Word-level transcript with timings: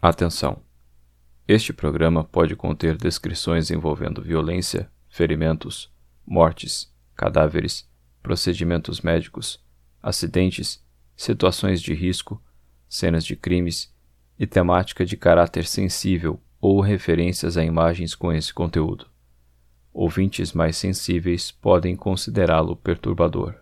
Atenção! 0.00 0.62
Este 1.48 1.72
programa 1.72 2.22
pode 2.22 2.54
conter 2.54 2.96
descrições 2.96 3.68
envolvendo 3.68 4.22
violência, 4.22 4.88
ferimentos, 5.08 5.92
mortes, 6.24 6.88
cadáveres, 7.16 7.84
procedimentos 8.22 9.00
médicos, 9.00 9.60
acidentes, 10.00 10.80
situações 11.16 11.82
de 11.82 11.94
risco, 11.94 12.40
cenas 12.88 13.24
de 13.24 13.34
crimes 13.34 13.92
e 14.38 14.46
temática 14.46 15.04
de 15.04 15.16
caráter 15.16 15.66
sensível 15.66 16.40
ou 16.60 16.80
referências 16.80 17.56
a 17.56 17.64
imagens 17.64 18.14
com 18.14 18.32
esse 18.32 18.54
conteúdo. 18.54 19.10
Ouvintes 19.92 20.52
mais 20.52 20.76
sensíveis 20.76 21.50
podem 21.50 21.96
considerá-lo 21.96 22.76
perturbador. 22.76 23.56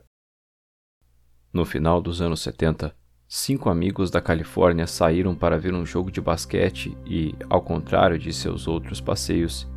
No 1.50 1.64
final 1.64 2.02
dos 2.02 2.20
anos 2.20 2.42
70, 2.42 2.94
cinco 3.28 3.68
amigos 3.68 4.10
da 4.10 4.20
Califórnia 4.20 4.86
saíram 4.86 5.34
para 5.34 5.58
ver 5.58 5.74
um 5.74 5.84
jogo 5.84 6.10
de 6.10 6.20
basquete 6.20 6.96
e, 7.04 7.34
ao 7.50 7.60
contrário 7.60 8.18
de 8.18 8.32
seus 8.32 8.68
outros 8.68 9.00
passeios, 9.00 9.68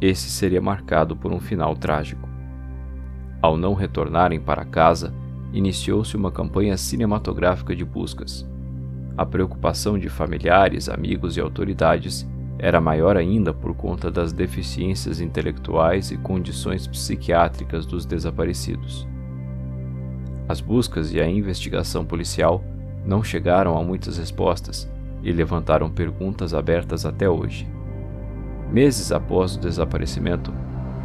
esse 0.00 0.30
seria 0.30 0.60
marcado 0.60 1.14
por 1.14 1.32
um 1.32 1.40
final 1.40 1.74
trágico. 1.76 2.28
Ao 3.42 3.56
não 3.56 3.74
retornarem 3.74 4.40
para 4.40 4.64
casa, 4.64 5.14
iniciou-se 5.52 6.16
uma 6.16 6.32
campanha 6.32 6.76
cinematográfica 6.76 7.76
de 7.76 7.84
buscas. 7.84 8.48
A 9.16 9.24
preocupação 9.24 9.98
de 9.98 10.08
familiares, 10.08 10.88
amigos 10.88 11.36
e 11.36 11.40
autoridades 11.40 12.26
era 12.58 12.80
maior 12.80 13.16
ainda 13.16 13.52
por 13.52 13.74
conta 13.74 14.10
das 14.10 14.32
deficiências 14.32 15.20
intelectuais 15.20 16.10
e 16.10 16.16
condições 16.16 16.86
psiquiátricas 16.86 17.84
dos 17.84 18.06
desaparecidos. 18.06 19.06
As 20.48 20.60
buscas 20.60 21.12
e 21.12 21.20
a 21.20 21.28
investigação 21.28 22.04
policial 22.04 22.64
não 23.06 23.22
chegaram 23.22 23.78
a 23.78 23.82
muitas 23.82 24.18
respostas 24.18 24.90
e 25.22 25.32
levantaram 25.32 25.88
perguntas 25.88 26.52
abertas 26.52 27.06
até 27.06 27.28
hoje. 27.28 27.68
Meses 28.70 29.12
após 29.12 29.54
o 29.54 29.60
desaparecimento, 29.60 30.52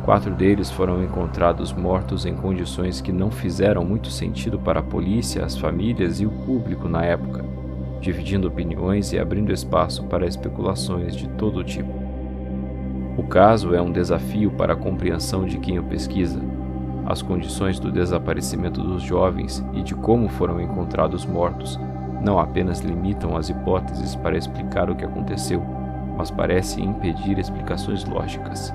quatro 0.03 0.31
deles 0.31 0.71
foram 0.71 1.03
encontrados 1.03 1.71
mortos 1.71 2.25
em 2.25 2.33
condições 2.33 2.99
que 2.99 3.11
não 3.11 3.29
fizeram 3.29 3.85
muito 3.85 4.09
sentido 4.09 4.57
para 4.57 4.79
a 4.79 4.83
polícia, 4.83 5.45
as 5.45 5.55
famílias 5.55 6.19
e 6.19 6.25
o 6.25 6.31
público 6.31 6.89
na 6.89 7.05
época 7.05 7.51
dividindo 8.01 8.47
opiniões 8.47 9.13
e 9.13 9.19
abrindo 9.19 9.53
espaço 9.53 10.03
para 10.05 10.25
especulações 10.25 11.15
de 11.15 11.29
todo 11.29 11.63
tipo. 11.63 11.93
O 13.15 13.23
caso 13.23 13.75
é 13.75 13.81
um 13.81 13.91
desafio 13.91 14.49
para 14.51 14.73
a 14.73 14.75
compreensão 14.75 15.45
de 15.45 15.59
quem 15.59 15.77
o 15.77 15.83
pesquisa, 15.83 16.41
as 17.05 17.21
condições 17.21 17.79
do 17.79 17.91
desaparecimento 17.91 18.81
dos 18.81 19.03
jovens 19.03 19.63
e 19.73 19.83
de 19.83 19.93
como 19.93 20.27
foram 20.27 20.59
encontrados 20.59 21.25
mortos 21.25 21.79
não 22.23 22.39
apenas 22.39 22.79
limitam 22.79 23.35
as 23.35 23.49
hipóteses 23.49 24.15
para 24.15 24.37
explicar 24.37 24.89
o 24.89 24.95
que 24.95 25.03
aconteceu, 25.03 25.61
mas 26.15 26.29
parecem 26.29 26.85
impedir 26.85 27.39
explicações 27.39 28.05
lógicas. 28.05 28.73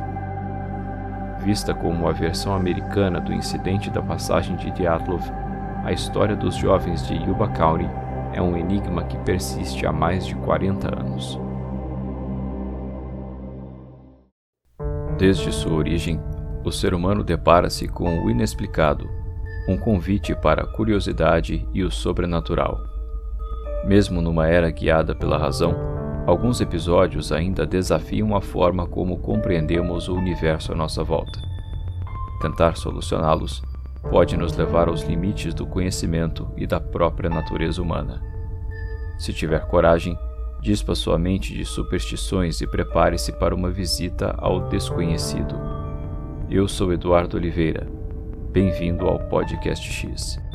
Vista 1.39 1.73
como 1.73 2.09
a 2.09 2.13
versão 2.13 2.55
americana 2.55 3.21
do 3.21 3.33
incidente 3.33 3.89
da 3.89 4.03
passagem 4.03 4.57
de 4.57 4.71
Dyatlov, 4.73 5.23
a 5.85 5.93
história 5.93 6.35
dos 6.35 6.57
jovens 6.57 7.07
de 7.07 7.15
Yuba 7.15 7.49
County 7.49 7.89
é 8.33 8.43
um 8.43 8.57
enigma 8.57 9.05
que 9.05 9.17
persiste 9.19 9.87
há 9.87 9.93
mais 9.93 10.27
de 10.27 10.35
40 10.35 11.01
anos. 11.01 11.39
Desde 15.17 15.53
sua 15.53 15.73
origem, 15.73 16.21
o 16.65 16.73
ser 16.73 16.93
humano 16.93 17.23
depara-se 17.23 17.87
com 17.87 18.25
o 18.25 18.29
inexplicado, 18.29 19.09
um 19.69 19.79
convite 19.79 20.35
para 20.35 20.65
a 20.65 20.67
curiosidade 20.67 21.67
e 21.73 21.85
o 21.85 21.91
sobrenatural. 21.91 22.96
Mesmo 23.85 24.21
numa 24.21 24.49
era 24.49 24.71
guiada 24.71 25.15
pela 25.15 25.39
razão, 25.39 25.75
alguns 26.27 26.61
episódios 26.61 27.31
ainda 27.31 27.67
desafiam 27.67 28.35
a 28.35 28.41
forma 28.41 28.87
como 28.87 29.19
compreendemos 29.19 30.09
o 30.09 30.15
universo 30.15 30.73
à 30.73 30.75
nossa 30.75 31.05
volta. 31.05 31.39
Tentar 32.41 32.77
solucioná-los 32.77 33.63
pode 34.11 34.37
nos 34.37 34.57
levar 34.57 34.89
aos 34.89 35.03
limites 35.03 35.55
do 35.55 35.67
conhecimento 35.67 36.49
e 36.57 36.67
da 36.67 36.81
própria 36.81 37.31
natureza 37.31 37.81
humana. 37.81 38.23
Se 39.19 39.33
tiver 39.33 39.67
coragem, 39.67 40.19
dispa 40.61 40.95
sua 40.95 41.19
mente 41.19 41.55
de 41.55 41.65
superstições 41.65 42.61
e 42.61 42.67
prepare-se 42.67 43.33
para 43.33 43.55
uma 43.55 43.71
visita 43.71 44.35
ao 44.39 44.69
desconhecido. 44.69 45.55
Eu 46.51 46.69
sou 46.69 46.93
Eduardo 46.93 47.37
Oliveira. 47.37 47.87
Bem-vindo 48.53 49.07
ao 49.07 49.19
Podcast 49.19 49.91
X. 49.91 50.46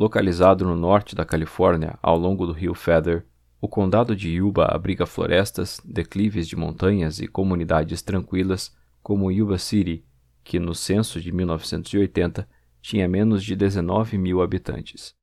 Localizado 0.00 0.64
no 0.64 0.74
norte 0.74 1.14
da 1.14 1.26
Califórnia, 1.26 1.98
ao 2.00 2.16
longo 2.16 2.46
do 2.46 2.54
rio 2.54 2.72
Feather, 2.74 3.26
o 3.60 3.68
condado 3.68 4.16
de 4.16 4.30
Yuba 4.30 4.64
abriga 4.64 5.04
florestas, 5.04 5.78
declives 5.84 6.48
de 6.48 6.56
montanhas 6.56 7.20
e 7.20 7.28
comunidades 7.28 8.00
tranquilas 8.00 8.74
como 9.02 9.30
Yuba 9.30 9.58
City, 9.58 10.02
que 10.42 10.58
no 10.58 10.74
censo 10.74 11.20
de 11.20 11.30
1980 11.30 12.48
tinha 12.80 13.06
menos 13.06 13.44
de 13.44 13.54
19 13.54 14.16
mil 14.16 14.40
habitantes. 14.40 15.14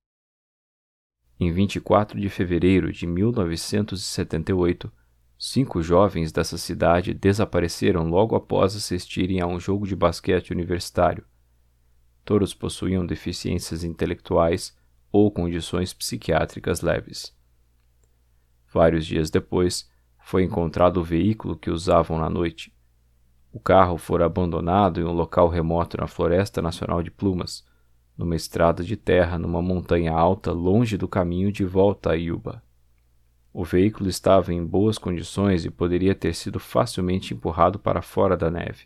Em 1.40 1.52
24 1.52 2.22
de 2.22 2.30
fevereiro 2.30 2.92
de 2.92 3.08
1978, 3.08 4.92
cinco 5.40 5.82
jovens 5.82 6.32
dessa 6.32 6.56
cidade 6.56 7.16
desapareceram 7.16 8.08
logo 8.08 8.36
após 8.36 8.76
assistirem 8.76 9.42
a 9.42 9.48
um 9.48 9.60
jogo 9.60 9.88
de 9.88 9.96
basquete 9.96 10.52
universitário. 10.52 11.26
Todos 12.28 12.54
possuíam 12.54 13.06
deficiências 13.06 13.86
intelectuais 13.86 14.76
ou 15.10 15.32
condições 15.32 15.94
psiquiátricas 15.94 16.82
leves. 16.82 17.34
Vários 18.70 19.06
dias 19.06 19.30
depois, 19.30 19.90
foi 20.20 20.44
encontrado 20.44 20.98
o 20.98 21.04
veículo 21.06 21.56
que 21.56 21.72
usavam 21.72 22.20
na 22.20 22.30
noite. 22.30 22.76
O 23.50 23.62
carro 23.62 23.98
fora 23.98 24.26
abandonado 24.26 25.00
em 25.00 25.06
um 25.06 25.14
local 25.14 25.48
remoto 25.48 25.96
na 25.96 26.06
Floresta 26.06 26.62
Nacional 26.62 27.02
de 27.02 27.10
Plumas, 27.10 27.66
numa 28.18 28.36
estrada 28.36 28.84
de 28.84 28.98
terra 28.98 29.40
numa 29.40 29.62
montanha 29.62 30.12
alta 30.12 30.52
longe 30.52 30.98
do 30.98 31.08
caminho 31.08 31.50
de 31.50 31.64
volta 31.64 32.12
a 32.12 32.14
Yuba. 32.16 32.62
O 33.54 33.64
veículo 33.64 34.10
estava 34.10 34.54
em 34.54 34.66
boas 34.66 34.98
condições 34.98 35.64
e 35.64 35.72
poderia 35.72 36.14
ter 36.14 36.34
sido 36.36 36.60
facilmente 36.60 37.34
empurrado 37.34 37.80
para 37.80 38.02
fora 38.02 38.36
da 38.36 38.52
neve. 38.52 38.86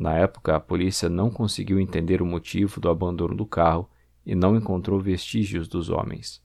Na 0.00 0.16
época, 0.16 0.56
a 0.56 0.60
polícia 0.60 1.08
não 1.08 1.30
conseguiu 1.30 1.78
entender 1.78 2.20
o 2.20 2.26
motivo 2.26 2.80
do 2.80 2.88
abandono 2.88 3.36
do 3.36 3.46
carro 3.46 3.88
e 4.26 4.34
não 4.34 4.56
encontrou 4.56 4.98
vestígios 4.98 5.68
dos 5.68 5.90
homens. 5.90 6.42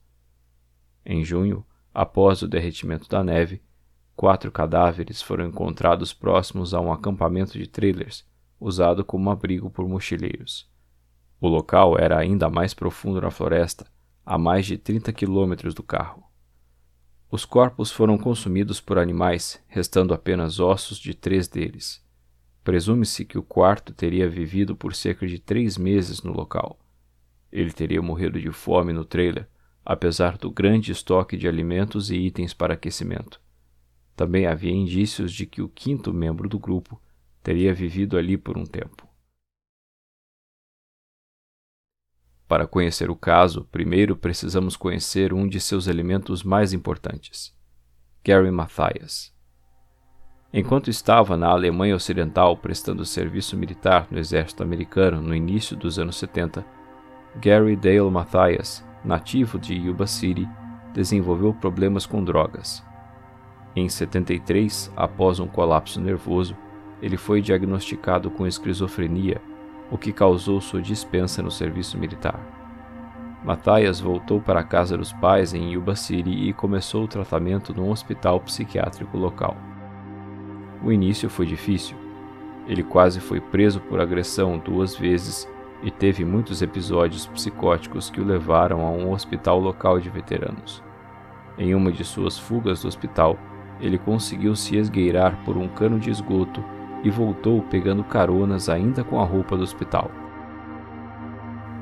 Em 1.04 1.24
junho, 1.24 1.66
Após 1.96 2.42
o 2.42 2.48
derretimento 2.48 3.08
da 3.08 3.24
neve, 3.24 3.62
quatro 4.18 4.52
cadáveres 4.52 5.22
foram 5.22 5.48
encontrados 5.48 6.12
próximos 6.12 6.74
a 6.74 6.82
um 6.82 6.92
acampamento 6.92 7.58
de 7.58 7.68
trailers, 7.68 8.26
usado 8.60 9.06
como 9.06 9.30
abrigo 9.30 9.70
por 9.70 9.88
mochileiros. 9.88 10.70
O 11.40 11.48
local 11.48 11.98
era 11.98 12.20
ainda 12.20 12.50
mais 12.50 12.74
profundo 12.74 13.22
na 13.22 13.32
floresta, 13.32 13.88
a 14.26 14.38
mais 14.38 14.66
de 14.66 14.78
30 14.78 15.14
quilômetros 15.14 15.74
do 15.74 15.82
carro. 15.82 16.22
Os 17.32 17.46
corpos 17.46 17.92
foram 17.92 18.18
consumidos 18.18 18.82
por 18.82 19.00
animais, 19.00 19.64
restando 19.66 20.14
apenas 20.14 20.60
ossos 20.60 20.98
de 20.98 21.14
três 21.14 21.48
deles. 21.48 22.05
Presume-se 22.66 23.24
que 23.24 23.38
o 23.38 23.44
quarto 23.44 23.94
teria 23.94 24.28
vivido 24.28 24.76
por 24.76 24.94
cerca 24.94 25.26
de 25.26 25.40
três 25.40 25.78
meses 25.78 26.22
no 26.22 26.34
local. 26.34 26.78
Ele 27.50 27.72
teria 27.72 28.02
morrido 28.02 28.42
de 28.42 28.52
fome 28.52 28.92
no 28.92 29.06
trailer 29.06 29.48
apesar 29.86 30.38
do 30.38 30.50
grande 30.50 30.92
estoque 30.92 31.38
de 31.38 31.48
alimentos 31.48 32.10
e 32.10 32.16
itens 32.16 32.54
para 32.54 32.74
aquecimento. 32.74 33.40
Também 34.16 34.48
havia 34.48 34.72
indícios 34.72 35.32
de 35.32 35.46
que 35.46 35.62
o 35.62 35.70
quinto 35.70 36.12
membro 36.12 36.50
do 36.50 36.58
grupo 36.58 37.00
teria 37.44 37.74
vivido 37.74 38.18
ali 38.18 38.36
por 38.36 38.58
um 38.58 38.66
tempo. 38.66 39.08
Para 42.48 42.66
conhecer 42.66 43.12
o 43.12 43.16
caso, 43.16 43.66
primeiro 43.66 44.16
precisamos 44.16 44.76
conhecer 44.76 45.34
um 45.34 45.48
de 45.48 45.60
seus 45.60 45.88
elementos 45.88 46.42
mais 46.44 46.74
importantes, 46.74 47.56
Gary 48.24 48.50
Mathias. 48.50 49.35
Enquanto 50.58 50.90
estava 50.90 51.36
na 51.36 51.50
Alemanha 51.50 51.98
Ocidental 51.98 52.56
prestando 52.56 53.06
serviço 53.06 53.58
militar 53.58 54.08
no 54.10 54.18
exército 54.18 54.64
americano 54.64 55.22
no 55.22 55.36
início 55.36 55.76
dos 55.76 56.00
anos 56.00 56.16
70, 56.16 56.66
Gary 57.36 57.76
Dale 57.76 58.10
Mathias 58.10 58.84
nativo 59.06 59.60
de 59.60 59.76
Yuba 59.76 60.08
City, 60.08 60.50
desenvolveu 60.94 61.54
problemas 61.54 62.06
com 62.06 62.24
drogas. 62.24 62.84
Em 63.76 63.88
73, 63.88 64.92
após 64.96 65.40
um 65.40 65.48
colapso 65.48 66.02
nervoso, 66.02 66.56
ele 67.02 67.18
foi 67.18 67.42
diagnosticado 67.42 68.32
com 68.32 68.48
esquizofrenia, 68.48 69.42
o 69.92 69.98
que 69.98 70.12
causou 70.12 70.60
sua 70.60 70.82
dispensa 70.82 71.44
no 71.44 71.52
serviço 71.52 71.98
militar. 71.98 72.40
Matthias 73.44 74.00
voltou 74.00 74.42
para 74.42 74.62
a 74.62 74.64
casa 74.64 74.98
dos 74.98 75.14
pais 75.14 75.54
em 75.54 75.74
Yuba 75.74 75.96
City 75.96 76.32
e 76.32 76.54
começou 76.54 77.04
o 77.04 77.08
tratamento 77.08 77.74
num 77.74 77.92
hospital 77.92 78.40
psiquiátrico 78.40 79.18
local. 79.18 79.56
O 80.86 80.92
início 80.92 81.28
foi 81.28 81.48
difícil. 81.48 81.98
Ele 82.68 82.84
quase 82.84 83.20
foi 83.20 83.42
preso 83.42 83.82
por 83.82 84.00
agressão 84.00 84.60
duas 84.60 84.96
vezes 84.96 85.50
e 85.82 85.90
teve 85.90 86.24
muitos 86.24 86.62
episódios 86.62 87.26
psicóticos 87.26 88.12
que 88.12 88.22
o 88.22 88.24
levaram 88.24 88.86
a 88.86 88.92
um 88.92 89.12
hospital 89.12 89.60
local 89.60 90.00
de 90.00 90.12
veteranos. 90.12 90.84
Em 91.58 91.74
uma 91.74 91.92
de 91.92 92.04
suas 92.04 92.38
fugas 92.38 92.84
do 92.84 92.88
hospital, 92.88 93.36
ele 93.82 93.98
conseguiu 93.98 94.56
se 94.56 94.78
esgueirar 94.78 95.36
por 95.44 95.58
um 95.58 95.68
cano 95.68 96.00
de 96.00 96.12
esgoto 96.12 96.64
e 97.04 97.10
voltou 97.10 97.64
pegando 97.64 98.04
caronas 98.04 98.70
ainda 98.70 99.04
com 99.04 99.20
a 99.20 99.26
roupa 99.26 99.58
do 99.58 99.64
hospital. 99.64 100.12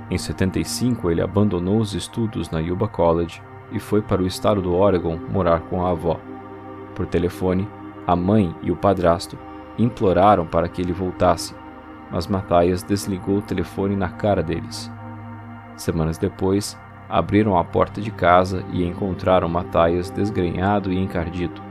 Em 0.09 0.17
75, 0.17 1.11
ele 1.11 1.21
abandonou 1.21 1.77
os 1.77 1.93
estudos 1.93 2.49
na 2.49 2.59
Yuba 2.59 2.87
College 2.87 3.41
e 3.69 3.79
foi 3.79 4.01
para 4.01 4.21
o 4.21 4.27
estado 4.27 4.61
do 4.61 4.73
Oregon 4.73 5.19
morar 5.29 5.59
com 5.63 5.85
a 5.85 5.91
avó. 5.91 6.19
Por 6.95 7.05
telefone, 7.05 7.67
a 8.05 8.15
mãe 8.15 8.53
e 8.61 8.71
o 8.71 8.75
padrasto 8.75 9.37
imploraram 9.77 10.45
para 10.45 10.67
que 10.67 10.81
ele 10.81 10.93
voltasse, 10.93 11.55
mas 12.11 12.27
Matthias 12.27 12.83
desligou 12.83 13.37
o 13.37 13.41
telefone 13.41 13.95
na 13.95 14.09
cara 14.09 14.43
deles. 14.43 14.91
Semanas 15.75 16.17
depois, 16.17 16.77
abriram 17.09 17.57
a 17.57 17.63
porta 17.63 18.01
de 18.01 18.11
casa 18.11 18.63
e 18.71 18.85
encontraram 18.85 19.49
Matthias 19.49 20.09
desgrenhado 20.09 20.91
e 20.91 20.97
encardido. 20.97 21.61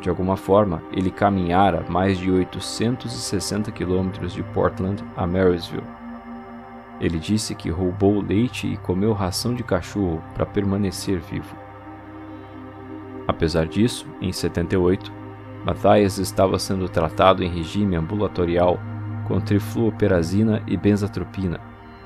De 0.00 0.08
alguma 0.08 0.36
forma, 0.36 0.82
ele 0.92 1.10
caminhara 1.10 1.84
mais 1.88 2.18
de 2.18 2.30
860 2.30 3.70
quilômetros 3.70 4.32
de 4.32 4.42
Portland 4.42 5.04
a 5.16 5.26
Marysville. 5.26 5.84
Ele 7.00 7.18
disse 7.18 7.54
que 7.54 7.70
roubou 7.70 8.20
leite 8.20 8.66
e 8.66 8.76
comeu 8.78 9.12
ração 9.12 9.54
de 9.54 9.62
cachorro 9.62 10.22
para 10.34 10.46
permanecer 10.46 11.18
vivo. 11.18 11.54
Apesar 13.26 13.66
disso, 13.66 14.06
em 14.20 14.32
78, 14.32 15.12
Matthias 15.64 16.18
estava 16.18 16.58
sendo 16.58 16.88
tratado 16.88 17.44
em 17.44 17.48
regime 17.48 17.96
ambulatorial 17.96 18.78
com 19.26 19.40
trifluoperazina 19.40 20.62
e 20.66 20.76
benzatropina 20.76 21.60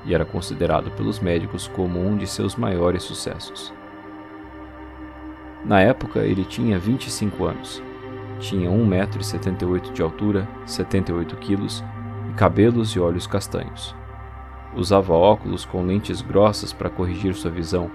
e 0.05 0.13
era 0.13 0.25
considerado 0.25 0.91
pelos 0.91 1.19
médicos 1.19 1.67
como 1.67 1.99
um 1.99 2.15
de 2.15 2.27
seus 2.27 2.55
maiores 2.55 3.03
sucessos. 3.03 3.73
Na 5.65 5.81
época, 5.81 6.19
ele 6.19 6.45
tinha 6.45 6.77
25 6.77 7.45
anos. 7.45 7.81
Tinha 8.39 8.69
1,78m 8.69 9.91
de 9.91 10.01
altura, 10.03 10.47
78 10.65 11.35
quilos 11.37 11.83
e 12.29 12.33
cabelos 12.33 12.91
e 12.91 12.99
olhos 12.99 13.25
castanhos. 13.25 13.95
Usava 14.75 15.13
óculos 15.13 15.65
com 15.65 15.83
lentes 15.83 16.21
grossas 16.21 16.71
para 16.71 16.89
corrigir 16.89 17.33
sua 17.33 17.49
visão. 17.49 17.89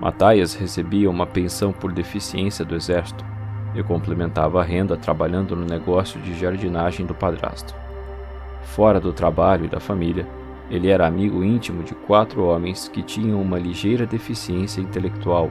Matthias 0.00 0.54
recebia 0.54 1.10
uma 1.10 1.26
pensão 1.26 1.72
por 1.72 1.92
deficiência 1.92 2.64
do 2.64 2.76
exército 2.76 3.24
e 3.74 3.82
complementava 3.82 4.60
a 4.60 4.64
renda 4.64 4.96
trabalhando 4.96 5.56
no 5.56 5.64
negócio 5.64 6.20
de 6.20 6.34
jardinagem 6.34 7.04
do 7.04 7.14
padrasto. 7.14 7.74
Fora 8.62 9.00
do 9.00 9.12
trabalho 9.12 9.64
e 9.64 9.68
da 9.68 9.80
família, 9.80 10.26
ele 10.70 10.88
era 10.88 11.06
amigo 11.06 11.42
íntimo 11.42 11.82
de 11.82 11.94
quatro 11.94 12.44
homens 12.44 12.88
que 12.88 13.02
tinham 13.02 13.40
uma 13.40 13.58
ligeira 13.58 14.06
deficiência 14.06 14.80
intelectual 14.80 15.50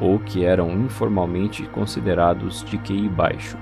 ou 0.00 0.18
que 0.18 0.44
eram 0.44 0.70
informalmente 0.70 1.64
considerados 1.66 2.64
de 2.64 2.78
QI 2.78 3.08
baixo. 3.08 3.58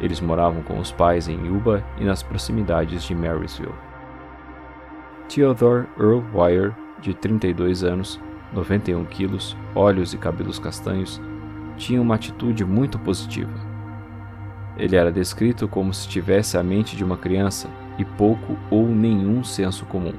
Eles 0.00 0.20
moravam 0.20 0.62
com 0.62 0.78
os 0.78 0.92
pais 0.92 1.28
em 1.28 1.46
Yuba 1.46 1.82
e 1.98 2.04
nas 2.04 2.22
proximidades 2.22 3.04
de 3.04 3.14
Marysville. 3.14 3.72
Theodore 5.28 5.86
Earl 5.98 6.22
Wire, 6.34 6.72
de 7.00 7.14
32 7.14 7.82
anos, 7.82 8.20
91 8.54 9.04
quilos, 9.06 9.56
olhos 9.74 10.14
e 10.14 10.18
cabelos 10.18 10.58
castanhos, 10.58 11.20
tinha 11.76 12.00
uma 12.00 12.14
atitude 12.14 12.64
muito 12.64 12.98
positiva. 12.98 13.52
Ele 14.76 14.96
era 14.96 15.12
descrito 15.12 15.68
como 15.68 15.92
se 15.92 16.08
tivesse 16.08 16.56
a 16.56 16.62
mente 16.62 16.96
de 16.96 17.04
uma 17.04 17.16
criança 17.16 17.68
e 17.98 18.04
pouco 18.04 18.56
ou 18.70 18.88
nenhum 18.88 19.42
senso 19.44 19.84
comum. 19.86 20.14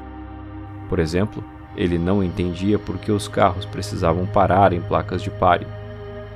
Por 0.89 0.99
exemplo, 0.99 1.43
ele 1.75 1.97
não 1.97 2.23
entendia 2.23 2.77
por 2.77 2.97
que 2.97 3.11
os 3.11 3.27
carros 3.27 3.65
precisavam 3.65 4.25
parar 4.25 4.71
em 4.71 4.81
placas 4.81 5.21
de 5.21 5.29
pare. 5.29 5.67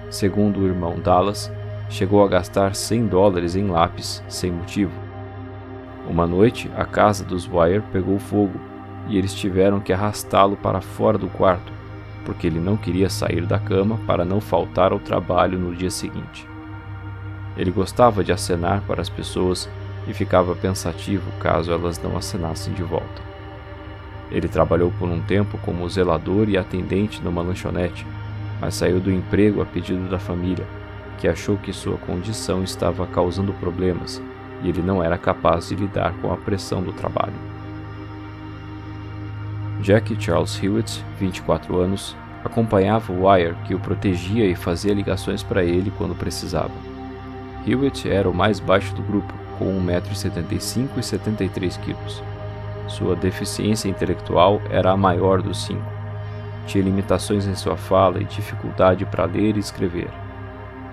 Segundo 0.10 0.60
o 0.60 0.68
irmão 0.68 1.00
Dallas, 1.00 1.52
chegou 1.90 2.24
a 2.24 2.28
gastar 2.28 2.76
100 2.76 3.08
dólares 3.08 3.56
em 3.56 3.68
lápis 3.68 4.24
sem 4.28 4.52
motivo. 4.52 4.92
Uma 6.10 6.26
noite, 6.26 6.70
a 6.76 6.86
casa 6.86 7.24
dos 7.24 7.48
Wire 7.48 7.84
pegou 7.92 8.20
fogo 8.20 8.60
e 9.08 9.18
eles 9.18 9.34
tiveram 9.34 9.80
que 9.80 9.94
arrastá-lo 9.94 10.58
para 10.58 10.82
fora 10.82 11.18
do 11.18 11.28
quarto, 11.30 11.72
porque 12.26 12.48
ele 12.48 12.60
não 12.60 12.78
queria 12.78 13.10
sair 13.10 13.46
da 13.46 13.60
cama 13.60 14.00
para 14.06 14.24
não 14.24 14.40
faltar 14.40 14.92
ao 14.92 15.00
trabalho 15.00 15.58
no 15.58 15.76
dia 15.76 15.90
seguinte. 15.90 16.48
Ele 17.58 17.72
gostava 17.72 18.24
de 18.24 18.32
acenar 18.32 18.82
para 18.88 19.02
as 19.02 19.10
pessoas 19.10 19.70
e 20.08 20.14
ficava 20.14 20.56
pensativo 20.56 21.30
caso 21.40 21.72
elas 21.72 22.02
não 22.02 22.18
acenassem 22.18 22.74
de 22.74 22.84
volta. 22.84 23.22
Ele 24.32 24.48
trabalhou 24.48 24.92
por 24.98 25.10
um 25.10 25.22
tempo 25.22 25.58
como 25.60 25.90
zelador 25.90 26.50
e 26.50 26.58
atendente 26.58 27.22
numa 27.22 27.42
lanchonete, 27.42 28.06
mas 28.62 28.76
saiu 28.76 29.00
do 29.00 29.12
emprego 29.12 29.62
a 29.62 29.66
pedido 29.66 30.10
da 30.10 30.20
família, 30.20 30.66
que 31.18 31.28
achou 31.28 31.58
que 31.58 31.74
sua 31.74 31.98
condição 31.98 32.64
estava 32.64 33.06
causando 33.08 33.54
problemas 33.54 34.22
e 34.62 34.70
ele 34.70 34.82
não 34.82 35.04
era 35.04 35.18
capaz 35.18 35.70
de 35.70 35.76
lidar 35.76 36.14
com 36.22 36.32
a 36.32 36.38
pressão 36.38 36.82
do 36.82 36.94
trabalho. 36.94 37.49
Jack 39.82 40.14
Charles 40.22 40.62
Hewitt, 40.62 41.04
24 41.18 41.78
anos, 41.78 42.16
acompanhava 42.44 43.14
Wire, 43.14 43.56
que 43.66 43.74
o 43.74 43.80
protegia 43.80 44.46
e 44.46 44.54
fazia 44.54 44.94
ligações 44.94 45.42
para 45.42 45.64
ele 45.64 45.90
quando 45.98 46.14
precisava. 46.14 46.74
Hewitt 47.66 48.10
era 48.10 48.30
o 48.30 48.34
mais 48.34 48.60
baixo 48.60 48.94
do 48.94 49.02
grupo, 49.02 49.34
com 49.58 49.66
1,75m 49.86 50.90
e 50.98 51.04
73 51.04 51.78
kg. 51.78 51.96
Sua 52.88 53.16
deficiência 53.16 53.88
intelectual 53.88 54.62
era 54.70 54.92
a 54.92 54.98
maior 54.98 55.42
dos 55.42 55.66
cinco. 55.66 55.92
Tinha 56.68 56.84
limitações 56.84 57.48
em 57.48 57.56
sua 57.56 57.78
fala 57.78 58.22
e 58.22 58.26
dificuldade 58.26 59.06
para 59.06 59.26
ler 59.26 59.56
e 59.56 59.60
escrever. 59.60 60.10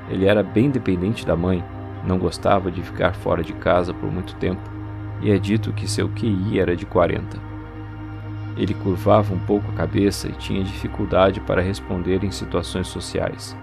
Ele 0.09 0.27
era 0.27 0.45
bem 0.45 0.71
dependente 0.71 1.27
da 1.27 1.35
mãe, 1.35 1.65
não 2.05 2.19
gostava 2.19 2.71
de 2.71 2.83
ficar 2.83 3.15
fora 3.15 3.43
de 3.43 3.53
casa 3.53 3.93
por 3.93 4.13
muito 4.13 4.37
tempo, 4.37 4.63
e 5.21 5.33
é 5.33 5.39
dito 5.39 5.73
que 5.73 5.89
seu 5.89 6.09
QI 6.09 6.61
era 6.61 6.77
de 6.77 6.87
40. 6.87 7.56
Ele 8.57 8.75
curvava 8.75 9.35
um 9.35 9.39
pouco 9.39 9.71
a 9.71 9.75
cabeça 9.75 10.29
e 10.29 10.33
tinha 10.33 10.65
dificuldade 10.65 11.41
para 11.41 11.61
responder 11.61 12.25
em 12.25 12.31
situações 12.31 12.89
sociais. 12.89 13.57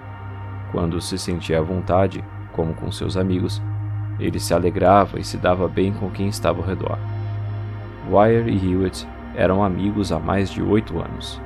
Quando 0.72 1.02
se 1.02 1.18
sentia 1.18 1.60
à 1.60 1.62
vontade, 1.62 2.24
como 2.52 2.74
com 2.74 2.92
seus 2.92 3.18
amigos, 3.18 3.62
ele 4.20 4.40
se 4.40 4.54
alegrava 4.54 5.20
e 5.20 5.24
se 5.24 5.38
dava 5.38 5.68
bem 5.68 5.92
com 5.92 6.10
quem 6.10 6.28
estava 6.28 6.60
ao 6.60 6.68
redor. 6.68 6.98
Wire 8.10 8.52
e 8.52 8.72
Hewitt 8.72 9.08
eram 9.36 9.64
amigos 9.64 10.12
há 10.12 10.20
mais 10.20 10.50
de 10.50 10.62
oito 10.62 11.00
anos. 11.00 11.42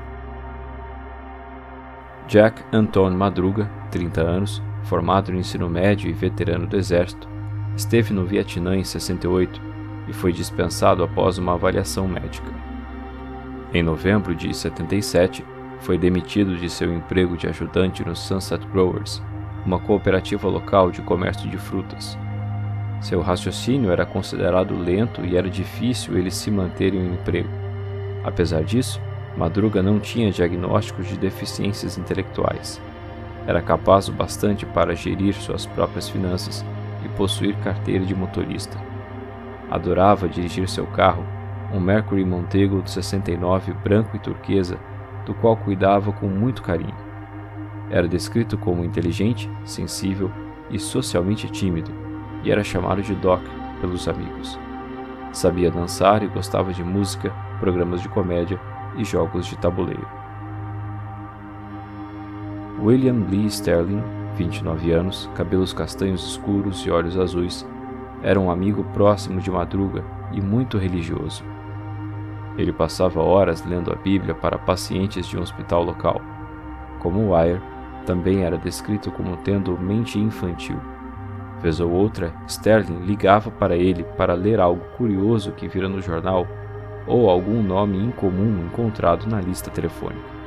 Jack 2.27 2.61
Anton 2.73 3.11
Madruga, 3.11 3.69
30 3.89 4.21
anos, 4.21 4.61
formado 4.83 5.31
no 5.31 5.39
ensino 5.39 5.69
médio 5.69 6.09
e 6.09 6.13
veterano 6.13 6.67
do 6.67 6.75
exército, 6.75 7.27
esteve 7.75 8.13
no 8.13 8.25
Vietnã 8.25 8.75
em 8.75 8.83
68 8.83 9.61
e 10.07 10.13
foi 10.13 10.33
dispensado 10.33 11.03
após 11.03 11.37
uma 11.37 11.53
avaliação 11.53 12.07
médica. 12.07 12.66
Em 13.73 13.83
novembro 13.83 14.33
de 14.33 14.53
77, 14.55 15.43
foi 15.81 15.97
demitido 15.97 16.55
de 16.55 16.69
seu 16.69 16.93
emprego 16.93 17.35
de 17.35 17.47
ajudante 17.47 18.03
no 18.05 18.15
Sunset 18.15 18.65
Growers, 18.67 19.21
uma 19.65 19.77
cooperativa 19.77 20.47
local 20.47 20.89
de 20.89 21.01
comércio 21.01 21.49
de 21.49 21.57
frutas. 21.57 22.17
Seu 23.01 23.21
raciocínio 23.21 23.91
era 23.91 24.05
considerado 24.05 24.73
lento 24.73 25.23
e 25.25 25.35
era 25.35 25.49
difícil 25.49 26.17
ele 26.17 26.31
se 26.31 26.49
manter 26.49 26.93
em 26.93 27.09
um 27.09 27.13
emprego. 27.13 27.49
Apesar 28.23 28.63
disso, 28.63 29.01
Madruga 29.35 29.83
não 29.83 29.99
tinha 29.99 30.31
diagnósticos 30.31 31.05
de 31.07 31.17
deficiências 31.17 31.97
intelectuais. 31.97 32.81
Era 33.45 33.61
capaz 33.61 34.07
o 34.07 34.13
bastante 34.13 34.65
para 34.65 34.95
gerir 34.95 35.33
suas 35.35 35.65
próprias 35.65 36.07
finanças 36.07 36.65
e 37.05 37.09
possuir 37.09 37.55
carteira 37.57 38.05
de 38.05 38.15
motorista. 38.15 38.77
Adorava 39.69 40.29
dirigir 40.29 40.69
seu 40.69 40.87
carro 40.87 41.23
um 41.73 41.79
Mercury 41.79 42.23
Montego 42.23 42.81
de 42.81 42.91
69 42.91 43.73
branco 43.73 44.15
e 44.15 44.19
turquesa, 44.19 44.77
do 45.25 45.33
qual 45.33 45.57
cuidava 45.57 46.11
com 46.11 46.27
muito 46.27 46.61
carinho. 46.61 46.95
Era 47.89 48.07
descrito 48.07 48.57
como 48.57 48.83
inteligente, 48.83 49.49
sensível 49.63 50.31
e 50.69 50.79
socialmente 50.79 51.49
tímido, 51.49 51.91
e 52.43 52.51
era 52.51 52.63
chamado 52.63 53.01
de 53.01 53.15
Doc 53.15 53.41
pelos 53.81 54.07
amigos. 54.07 54.59
Sabia 55.31 55.69
dançar 55.69 56.23
e 56.23 56.27
gostava 56.27 56.73
de 56.73 56.83
música, 56.83 57.31
programas 57.59 58.01
de 58.01 58.09
comédia 58.09 58.59
e 58.97 59.03
jogos 59.03 59.45
de 59.45 59.57
tabuleiro. 59.57 60.07
William 62.81 63.25
Lee 63.29 63.47
Sterling, 63.47 64.03
29 64.35 64.91
anos, 64.91 65.29
cabelos 65.35 65.73
castanhos 65.73 66.25
escuros 66.27 66.85
e 66.85 66.91
olhos 66.91 67.17
azuis, 67.17 67.65
era 68.21 68.39
um 68.39 68.49
amigo 68.49 68.83
próximo 68.93 69.39
de 69.39 69.49
Madruga 69.51 70.03
e 70.31 70.41
muito 70.41 70.77
religioso. 70.77 71.43
Ele 72.57 72.73
passava 72.73 73.21
horas 73.21 73.63
lendo 73.63 73.91
a 73.91 73.95
Bíblia 73.95 74.33
para 74.33 74.57
pacientes 74.57 75.27
de 75.27 75.37
um 75.37 75.41
hospital 75.41 75.83
local. 75.83 76.19
Como 76.99 77.35
Wire, 77.35 77.61
também 78.05 78.43
era 78.43 78.57
descrito 78.57 79.11
como 79.11 79.37
tendo 79.37 79.77
mente 79.77 80.17
infantil. 80.17 80.79
Vez 81.61 81.79
ou 81.79 81.91
outra, 81.91 82.33
Sterling 82.47 83.05
ligava 83.05 83.51
para 83.51 83.75
ele 83.75 84.03
para 84.03 84.33
ler 84.33 84.59
algo 84.59 84.83
curioso 84.97 85.51
que 85.51 85.67
vira 85.67 85.87
no 85.87 86.01
jornal 86.01 86.47
ou 87.05 87.29
algum 87.29 87.61
nome 87.61 87.97
incomum 87.97 88.65
encontrado 88.65 89.27
na 89.27 89.39
lista 89.39 89.69
telefônica. 89.69 90.37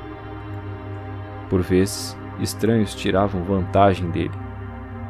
Por 1.49 1.63
vezes, 1.63 2.17
estranhos 2.41 2.95
tiravam 2.95 3.43
vantagem 3.43 4.11
dele. 4.11 4.35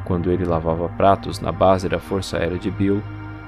Quando 0.05 0.31
ele 0.31 0.45
lavava 0.45 0.89
pratos 0.89 1.39
na 1.39 1.51
base 1.51 1.87
da 1.89 1.99
Força 1.99 2.37
Aérea 2.37 2.57
de 2.57 2.71
Bill, 2.71 3.01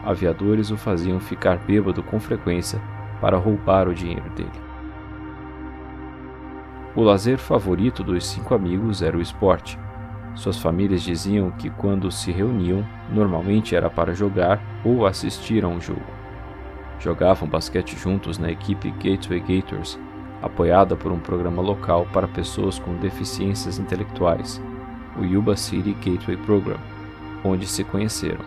aviadores 0.04 0.70
o 0.70 0.78
faziam 0.78 1.20
ficar 1.20 1.58
bêbado 1.58 2.04
com 2.04 2.20
frequência 2.20 2.80
para 3.24 3.38
roubar 3.38 3.88
o 3.88 3.94
dinheiro 3.94 4.30
dele. 4.32 4.52
O 6.94 7.02
lazer 7.02 7.38
favorito 7.38 8.04
dos 8.04 8.26
cinco 8.28 8.54
amigos 8.54 9.02
era 9.02 9.18
o 9.18 9.22
esporte. 9.22 9.80
Suas 10.36 10.60
famílias 10.60 11.02
diziam 11.02 11.50
que 11.52 11.70
quando 11.70 12.12
se 12.12 12.34
reuniam, 12.34 12.86
normalmente 13.10 13.78
era 13.78 13.90
para 13.90 14.14
jogar 14.14 14.62
ou 14.84 15.08
assistir 15.08 15.64
a 15.64 15.70
um 15.70 15.80
jogo. 15.80 16.04
Jogavam 17.00 17.48
basquete 17.48 17.98
juntos 17.98 18.38
na 18.38 18.52
equipe 18.52 18.92
Gateway 18.92 19.40
Gators, 19.40 19.98
apoiada 20.42 20.94
por 20.98 21.10
um 21.10 21.20
programa 21.20 21.62
local 21.62 22.06
para 22.12 22.28
pessoas 22.28 22.78
com 22.78 22.94
deficiências 22.98 23.80
intelectuais, 23.80 24.62
o 25.18 25.24
Yuba 25.24 25.56
City 25.56 25.94
Gateway 25.94 26.36
Program, 26.36 26.78
onde 27.42 27.68
se 27.68 27.86
conheceram. 27.86 28.44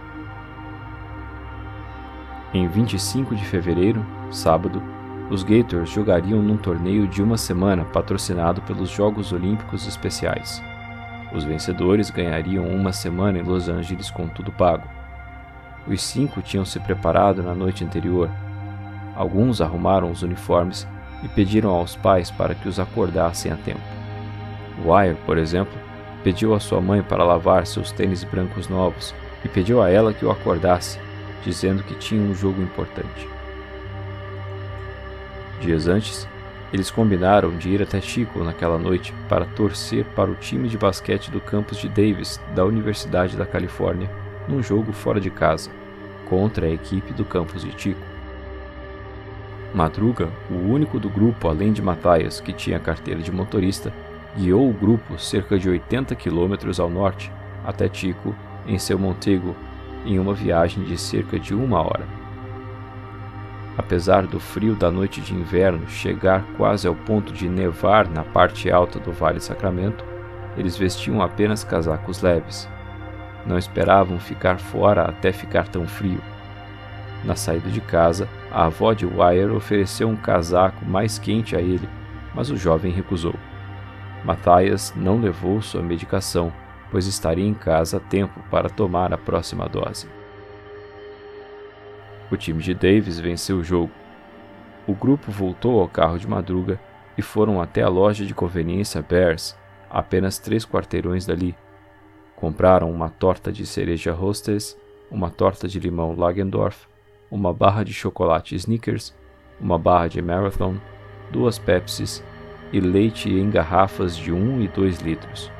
Em 2.53 2.69
25 2.69 3.35
de 3.35 3.45
fevereiro, 3.47 4.05
sábado, 4.31 4.83
os 5.31 5.43
Gators 5.43 5.91
jogariam 5.91 6.41
num 6.41 6.57
torneio 6.57 7.07
de 7.09 7.23
uma 7.23 7.37
semana 7.37 7.85
patrocinado 7.85 8.61
pelos 8.63 8.89
Jogos 8.91 9.33
Olímpicos 9.33 9.87
Especiais. 9.87 10.63
Os 11.35 11.43
vencedores 11.43 12.11
ganhariam 12.11 12.67
uma 12.69 12.93
semana 12.93 13.39
em 13.39 13.43
Los 13.43 13.69
Angeles 13.69 14.11
com 14.11 14.29
tudo 14.29 14.53
pago. 14.53 14.89
Os 15.87 16.01
cinco 16.01 16.41
tinham 16.41 16.65
se 16.65 16.79
preparado 16.79 17.43
na 17.43 17.55
noite 17.55 17.85
anterior. 17.85 18.31
Alguns 19.17 19.61
arrumaram 19.61 20.11
os 20.11 20.23
uniformes 20.23 20.87
e 21.23 21.29
pediram 21.29 21.71
aos 21.71 21.97
pais 21.97 22.31
para 22.31 22.55
que 22.55 22.69
os 22.69 22.79
acordassem 22.79 23.51
a 23.51 23.57
tempo. 23.57 23.81
Wire, 24.85 25.17
por 25.27 25.39
exemplo, 25.39 25.77
pediu 26.23 26.55
à 26.55 26.61
sua 26.61 26.81
mãe 26.81 27.03
para 27.03 27.25
lavar 27.25 27.67
seus 27.67 27.91
tênis 27.91 28.23
brancos 28.23 28.69
novos 28.69 29.15
e 29.45 29.49
pediu 29.49 29.83
a 29.83 29.91
ela 29.91 30.13
que 30.13 30.25
o 30.25 30.31
acordasse, 30.31 31.01
dizendo 31.45 31.83
que 31.83 31.95
tinha 31.95 32.21
um 32.21 32.35
jogo 32.35 32.63
importante. 32.63 33.36
Dias 35.61 35.87
antes, 35.89 36.29
eles 36.73 36.91
combinaram 36.91 37.57
de 37.57 37.71
ir 37.71 37.83
até 37.83 38.01
Chico 38.01 38.43
naquela 38.43 38.79
noite 38.79 39.15
para 39.29 39.47
torcer 39.47 40.05
para 40.17 40.31
o 40.31 40.35
time 40.35 40.69
de 40.69 40.77
basquete 40.77 41.31
do 41.31 41.41
campus 41.41 41.79
de 41.79 41.89
Davis 41.89 42.41
da 42.55 42.65
Universidade 42.65 43.37
da 43.37 43.47
Califórnia 43.47 44.11
num 44.49 44.63
jogo 44.63 44.93
fora 44.93 45.21
de 45.21 45.31
casa, 45.31 45.71
contra 46.29 46.67
a 46.67 46.71
equipe 46.71 47.13
do 47.13 47.25
campus 47.25 47.63
de 47.63 47.73
Chico. 47.81 48.01
Madruga, 49.75 50.29
o 50.51 50.55
único 50.55 50.99
do 50.99 51.09
grupo 51.09 51.49
além 51.49 51.73
de 51.73 51.83
Matthias 51.83 52.41
que 52.41 52.53
tinha 52.53 52.79
carteira 52.79 53.21
de 53.21 53.33
motorista, 53.33 53.93
guiou 54.37 54.69
o 54.69 54.73
grupo 54.73 55.19
cerca 55.19 55.59
de 55.59 55.69
80 55.69 56.15
quilômetros 56.15 56.79
ao 56.79 56.91
norte 56.91 57.33
até 57.65 57.89
Chico 57.93 58.35
em 58.67 58.79
seu 58.79 58.99
Montego 58.99 59.55
em 60.05 60.19
uma 60.19 60.35
viagem 60.35 60.85
de 60.85 60.97
cerca 60.97 61.39
de 61.39 61.55
uma 61.55 61.81
hora. 61.81 62.26
Apesar 63.79 64.27
do 64.27 64.41
frio 64.41 64.75
da 64.75 64.91
noite 64.91 65.21
de 65.21 65.35
inverno 65.35 65.87
chegar 65.89 66.43
quase 66.57 66.89
ao 66.89 66.95
ponto 66.95 67.33
de 67.33 67.49
nevar 67.49 68.09
na 68.09 68.25
parte 68.25 68.71
alta 68.71 68.99
do 68.99 69.13
Vale 69.13 69.41
Sacramento, 69.41 70.05
eles 70.57 70.77
vestiam 70.77 71.21
apenas 71.21 71.63
casacos 71.63 72.23
leves. 72.23 72.69
Não 73.45 73.59
esperavam 73.59 74.19
ficar 74.19 74.59
fora 74.59 75.03
até 75.03 75.31
ficar 75.31 75.69
tão 75.69 75.87
frio. 75.87 76.21
Na 77.25 77.37
saída 77.37 77.69
de 77.69 77.81
casa, 77.81 78.29
a 78.51 78.65
avó 78.65 78.93
de 78.93 79.05
Wire 79.05 79.51
ofereceu 79.51 80.09
um 80.09 80.17
casaco 80.17 80.85
mais 80.85 81.19
quente 81.19 81.55
a 81.55 81.61
ele, 81.61 81.89
mas 82.35 82.51
o 82.51 82.57
jovem 82.57 82.93
recusou. 82.93 83.35
Matthias 84.25 84.93
não 84.97 85.21
levou 85.21 85.61
sua 85.61 85.83
medicação, 85.83 86.53
pois 86.91 87.07
estaria 87.07 87.47
em 87.47 87.55
casa 87.55 87.99
a 87.99 88.01
tempo 88.01 88.41
para 88.51 88.71
tomar 88.71 89.13
a 89.13 89.19
próxima 89.19 89.69
dose. 89.69 90.09
O 92.31 92.37
time 92.37 92.63
de 92.63 92.75
Davis 92.75 93.21
venceu 93.21 93.59
o 93.59 93.65
jogo. 93.65 93.93
O 94.87 94.95
grupo 94.95 95.31
voltou 95.31 95.81
ao 95.81 95.89
carro 95.89 96.19
de 96.19 96.27
madruga 96.27 96.81
e 97.17 97.23
foram 97.23 97.61
até 97.61 97.83
a 97.83 97.89
loja 97.89 98.27
de 98.27 98.35
conveniência 98.35 99.01
Bears, 99.01 99.57
apenas 99.89 100.39
três 100.39 100.65
quarteirões 100.65 101.25
dali. 101.25 101.55
Compraram 102.35 102.91
uma 102.91 103.09
torta 103.09 103.53
de 103.53 103.65
cereja 103.65 104.13
Hostess, 104.13 104.77
uma 105.11 105.31
torta 105.31 105.69
de 105.69 105.79
limão 105.79 106.15
Lagendorf, 106.17 106.87
uma 107.31 107.53
barra 107.53 107.85
de 107.85 107.93
chocolate 107.93 108.55
Snickers, 108.57 109.15
uma 109.61 109.79
barra 109.79 110.09
de 110.09 110.21
Marathon, 110.21 110.77
duas 111.31 111.59
Pepsis 111.59 112.23
e 112.73 112.81
leite 112.81 113.31
em 113.31 113.49
garrafas 113.49 114.17
de 114.17 114.33
1 114.33 114.63
e 114.63 114.69
2 114.69 114.99
litros. 114.99 115.51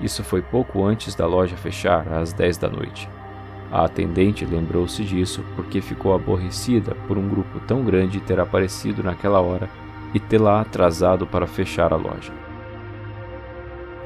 Isso 0.00 0.22
foi 0.22 0.40
pouco 0.40 0.84
antes 0.84 1.14
da 1.14 1.26
loja 1.26 1.56
fechar, 1.56 2.08
às 2.12 2.32
10 2.32 2.58
da 2.58 2.68
noite. 2.68 3.08
A 3.70 3.84
atendente 3.84 4.44
lembrou-se 4.44 5.02
disso 5.04 5.44
porque 5.56 5.80
ficou 5.80 6.14
aborrecida 6.14 6.94
por 7.08 7.18
um 7.18 7.28
grupo 7.28 7.58
tão 7.66 7.84
grande 7.84 8.20
ter 8.20 8.38
aparecido 8.38 9.02
naquela 9.02 9.40
hora 9.40 9.68
e 10.14 10.20
tê-la 10.20 10.60
atrasado 10.60 11.26
para 11.26 11.46
fechar 11.46 11.92
a 11.92 11.96
loja. 11.96 12.32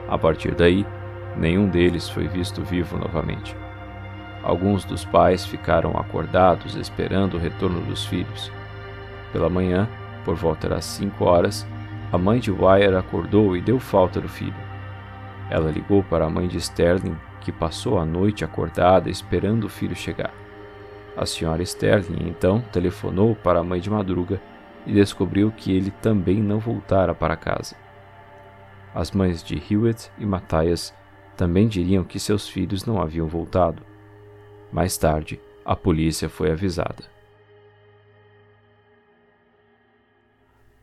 A 0.09 0.19
partir 0.19 0.55
daí, 0.55 0.87
nenhum 1.37 1.69
deles 1.69 2.09
foi 2.09 2.27
visto 2.27 2.63
vivo 2.63 2.99
novamente. 2.99 3.55
Alguns 4.43 4.85
dos 4.85 5.05
pais 5.05 5.45
ficaram 5.45 5.93
acordados 5.97 6.75
esperando 6.75 7.35
o 7.35 7.39
retorno 7.39 7.81
dos 7.83 8.07
filhos. 8.07 8.51
Pela 9.33 9.51
manhã, 9.51 9.87
por 10.25 10.35
volta 10.35 10.69
das 10.69 10.85
cinco 10.87 11.27
horas, 11.27 11.67
a 12.11 12.19
mãe 12.19 12.41
de 12.41 12.51
Wire 12.51 12.97
acordou 12.97 13.57
e 13.57 13.61
deu 13.61 13.79
falta 13.79 14.21
do 14.21 14.29
filho. 14.29 14.55
Ela 15.51 15.71
ligou 15.71 16.03
para 16.03 16.25
a 16.25 16.31
mãe 16.31 16.49
de 16.49 16.59
Sterling 16.59 17.17
que 17.41 17.51
passou 17.51 17.99
a 17.99 18.05
noite 18.05 18.45
acordada 18.45 19.11
esperando 19.11 19.65
o 19.65 19.69
filho 19.69 19.97
chegar. 19.97 20.33
A 21.17 21.27
senhora 21.27 21.63
Sterling 21.63 22.29
então 22.29 22.61
telefonou 22.73 23.35
para 23.35 23.59
a 23.59 23.65
mãe 23.65 23.81
de 23.81 23.91
madruga 23.91 24.41
e 24.87 24.93
descobriu 24.93 25.51
que 25.51 25.75
ele 25.75 25.91
também 25.91 26.37
não 26.37 26.59
voltara 26.59 27.15
para 27.15 27.37
casa. 27.37 27.77
As 28.95 29.11
mães 29.11 29.43
de 29.43 29.55
Hewitt 29.57 30.11
e 30.19 30.25
Matthias 30.25 30.95
também 31.37 31.69
diriam 31.69 32.05
que 32.05 32.19
seus 32.19 32.49
filhos 32.49 32.85
não 32.85 33.01
haviam 33.01 33.27
voltado. 33.27 33.83
Mais 34.73 34.97
tarde, 34.97 35.41
a 35.65 35.77
polícia 35.77 36.29
foi 36.29 36.51
avisada. 36.51 37.05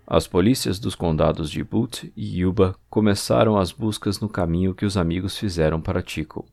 As 0.10 0.26
polícias 0.26 0.80
dos 0.80 0.96
condados 0.96 1.52
de 1.52 1.62
Butte 1.62 2.14
e 2.16 2.40
Yuba 2.40 2.78
começaram 2.90 3.58
as 3.58 3.74
buscas 3.74 4.22
no 4.22 4.30
caminho 4.30 4.74
que 4.74 4.86
os 4.86 4.96
amigos 4.96 5.38
fizeram 5.38 5.82
para 5.82 6.02
Tico. 6.02 6.48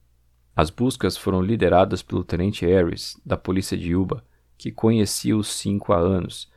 As 0.57 0.71
buscas 0.71 1.17
foram 1.17 1.41
lideradas 1.41 2.03
pelo 2.03 2.25
tenente 2.25 2.67
Harris, 2.67 3.17
da 3.25 3.37
polícia 3.37 3.79
de 3.79 3.93
Yuba, 3.93 4.25
que 4.59 4.73
conhecia 4.73 5.37
os 5.37 5.47
cinco 5.47 5.93
há 5.93 5.99
anos, 5.99 6.51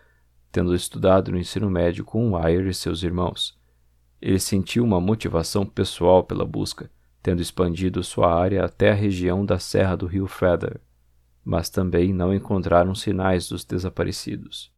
tendo 0.52 0.74
estudado 0.74 1.32
no 1.32 1.38
ensino 1.38 1.70
médio 1.70 2.04
com 2.04 2.36
Wire 2.36 2.68
e 2.68 2.74
seus 2.74 3.04
irmãos. 3.04 3.56
Ele 4.20 4.40
sentiu 4.40 4.84
uma 4.84 5.00
motivação 5.00 5.68
pessoal 5.68 6.24
pela 6.24 6.46
busca, 6.46 6.90
tendo 7.22 7.44
expandido 7.44 8.04
sua 8.04 8.34
área 8.34 8.66
até 8.66 8.90
a 8.90 8.96
região 8.96 9.46
da 9.46 9.60
Serra 9.60 9.96
do 9.96 10.08
Rio 10.08 10.26
Feather, 10.26 10.82
mas 11.46 11.70
também 11.70 12.12
não 12.12 12.34
encontraram 12.34 12.96
sinais 12.96 13.48
dos 13.48 13.64
desaparecidos. 13.64 14.76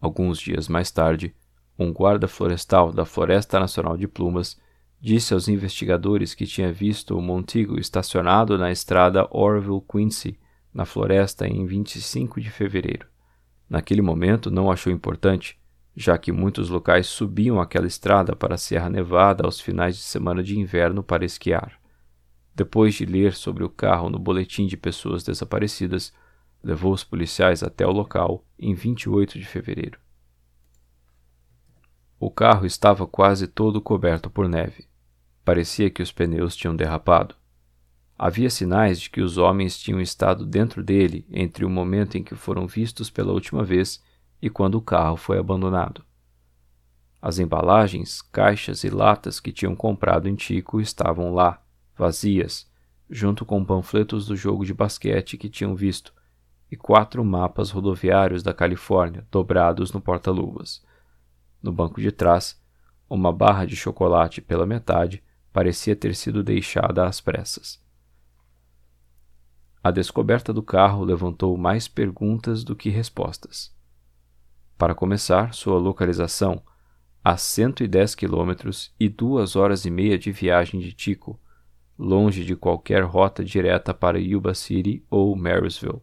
Alguns 0.00 0.38
dias 0.38 0.68
mais 0.68 0.90
tarde, 0.90 1.34
um 1.78 1.92
guarda 1.92 2.28
florestal 2.28 2.92
da 2.92 3.04
Floresta 3.04 3.58
Nacional 3.58 3.96
de 3.96 4.06
Plumas 4.06 4.58
disse 5.00 5.32
aos 5.32 5.48
investigadores 5.48 6.34
que 6.34 6.46
tinha 6.46 6.72
visto 6.72 7.16
o 7.16 7.22
Montigo 7.22 7.78
estacionado 7.78 8.58
na 8.58 8.72
estrada 8.72 9.28
Orville-Quincy, 9.30 10.38
na 10.74 10.84
floresta, 10.84 11.46
em 11.46 11.64
25 11.66 12.40
de 12.40 12.50
fevereiro. 12.50 13.06
Naquele 13.68 14.02
momento 14.02 14.50
não 14.50 14.70
achou 14.70 14.92
importante, 14.92 15.58
já 15.94 16.16
que 16.16 16.32
muitos 16.32 16.68
locais 16.68 17.06
subiam 17.06 17.60
aquela 17.60 17.86
estrada 17.86 18.34
para 18.34 18.54
a 18.54 18.58
Serra 18.58 18.88
Nevada 18.88 19.44
aos 19.44 19.60
finais 19.60 19.96
de 19.96 20.02
semana 20.02 20.42
de 20.42 20.58
inverno 20.58 21.02
para 21.02 21.24
esquiar. 21.24 21.78
Depois 22.54 22.94
de 22.94 23.04
ler 23.04 23.34
sobre 23.34 23.62
o 23.62 23.68
carro 23.68 24.08
no 24.08 24.18
boletim 24.18 24.66
de 24.66 24.76
pessoas 24.76 25.22
desaparecidas, 25.22 26.12
levou 26.62 26.92
os 26.92 27.04
policiais 27.04 27.62
até 27.62 27.86
o 27.86 27.92
local 27.92 28.44
em 28.58 28.74
28 28.74 29.38
de 29.38 29.46
fevereiro. 29.46 29.98
O 32.20 32.30
carro 32.30 32.66
estava 32.66 33.06
quase 33.06 33.46
todo 33.46 33.80
coberto 33.80 34.28
por 34.28 34.48
neve. 34.48 34.88
Parecia 35.44 35.88
que 35.88 36.02
os 36.02 36.10
pneus 36.10 36.56
tinham 36.56 36.74
derrapado. 36.74 37.36
Havia 38.18 38.50
sinais 38.50 39.00
de 39.00 39.08
que 39.08 39.20
os 39.20 39.38
homens 39.38 39.78
tinham 39.78 40.00
estado 40.00 40.44
dentro 40.44 40.82
dele 40.82 41.24
entre 41.30 41.64
o 41.64 41.70
momento 41.70 42.18
em 42.18 42.24
que 42.24 42.34
foram 42.34 42.66
vistos 42.66 43.08
pela 43.08 43.32
última 43.32 43.62
vez 43.62 44.02
e 44.42 44.50
quando 44.50 44.74
o 44.74 44.82
carro 44.82 45.16
foi 45.16 45.38
abandonado. 45.38 46.04
As 47.22 47.38
embalagens, 47.38 48.20
caixas 48.20 48.82
e 48.82 48.90
latas 48.90 49.38
que 49.38 49.52
tinham 49.52 49.76
comprado 49.76 50.28
em 50.28 50.34
Tico 50.34 50.80
estavam 50.80 51.32
lá, 51.32 51.62
vazias, 51.96 52.68
junto 53.08 53.44
com 53.44 53.64
panfletos 53.64 54.26
do 54.26 54.36
jogo 54.36 54.64
de 54.64 54.74
basquete 54.74 55.36
que 55.36 55.48
tinham 55.48 55.74
visto 55.74 56.12
e 56.70 56.76
quatro 56.76 57.24
mapas 57.24 57.70
rodoviários 57.70 58.42
da 58.42 58.52
Califórnia 58.52 59.26
dobrados 59.30 59.92
no 59.92 60.00
porta-luvas. 60.00 60.84
No 61.62 61.72
banco 61.72 62.00
de 62.00 62.12
trás, 62.12 62.60
uma 63.08 63.32
barra 63.32 63.64
de 63.64 63.74
chocolate 63.74 64.40
pela 64.40 64.66
metade 64.66 65.22
parecia 65.52 65.96
ter 65.96 66.14
sido 66.14 66.42
deixada 66.42 67.06
às 67.06 67.20
pressas. 67.20 67.82
A 69.82 69.90
descoberta 69.90 70.52
do 70.52 70.62
carro 70.62 71.04
levantou 71.04 71.56
mais 71.56 71.88
perguntas 71.88 72.62
do 72.62 72.76
que 72.76 72.90
respostas. 72.90 73.74
Para 74.76 74.94
começar, 74.94 75.54
sua 75.54 75.78
localização, 75.78 76.62
a 77.24 77.36
110 77.36 78.14
quilômetros 78.14 78.94
e 78.98 79.08
duas 79.08 79.56
horas 79.56 79.84
e 79.84 79.90
meia 79.90 80.18
de 80.18 80.30
viagem 80.30 80.80
de 80.80 80.92
Tico, 80.92 81.40
longe 81.98 82.44
de 82.44 82.54
qualquer 82.54 83.02
rota 83.02 83.44
direta 83.44 83.92
para 83.92 84.20
Yuba 84.20 84.54
City 84.54 85.04
ou 85.10 85.34
Marysville. 85.34 86.02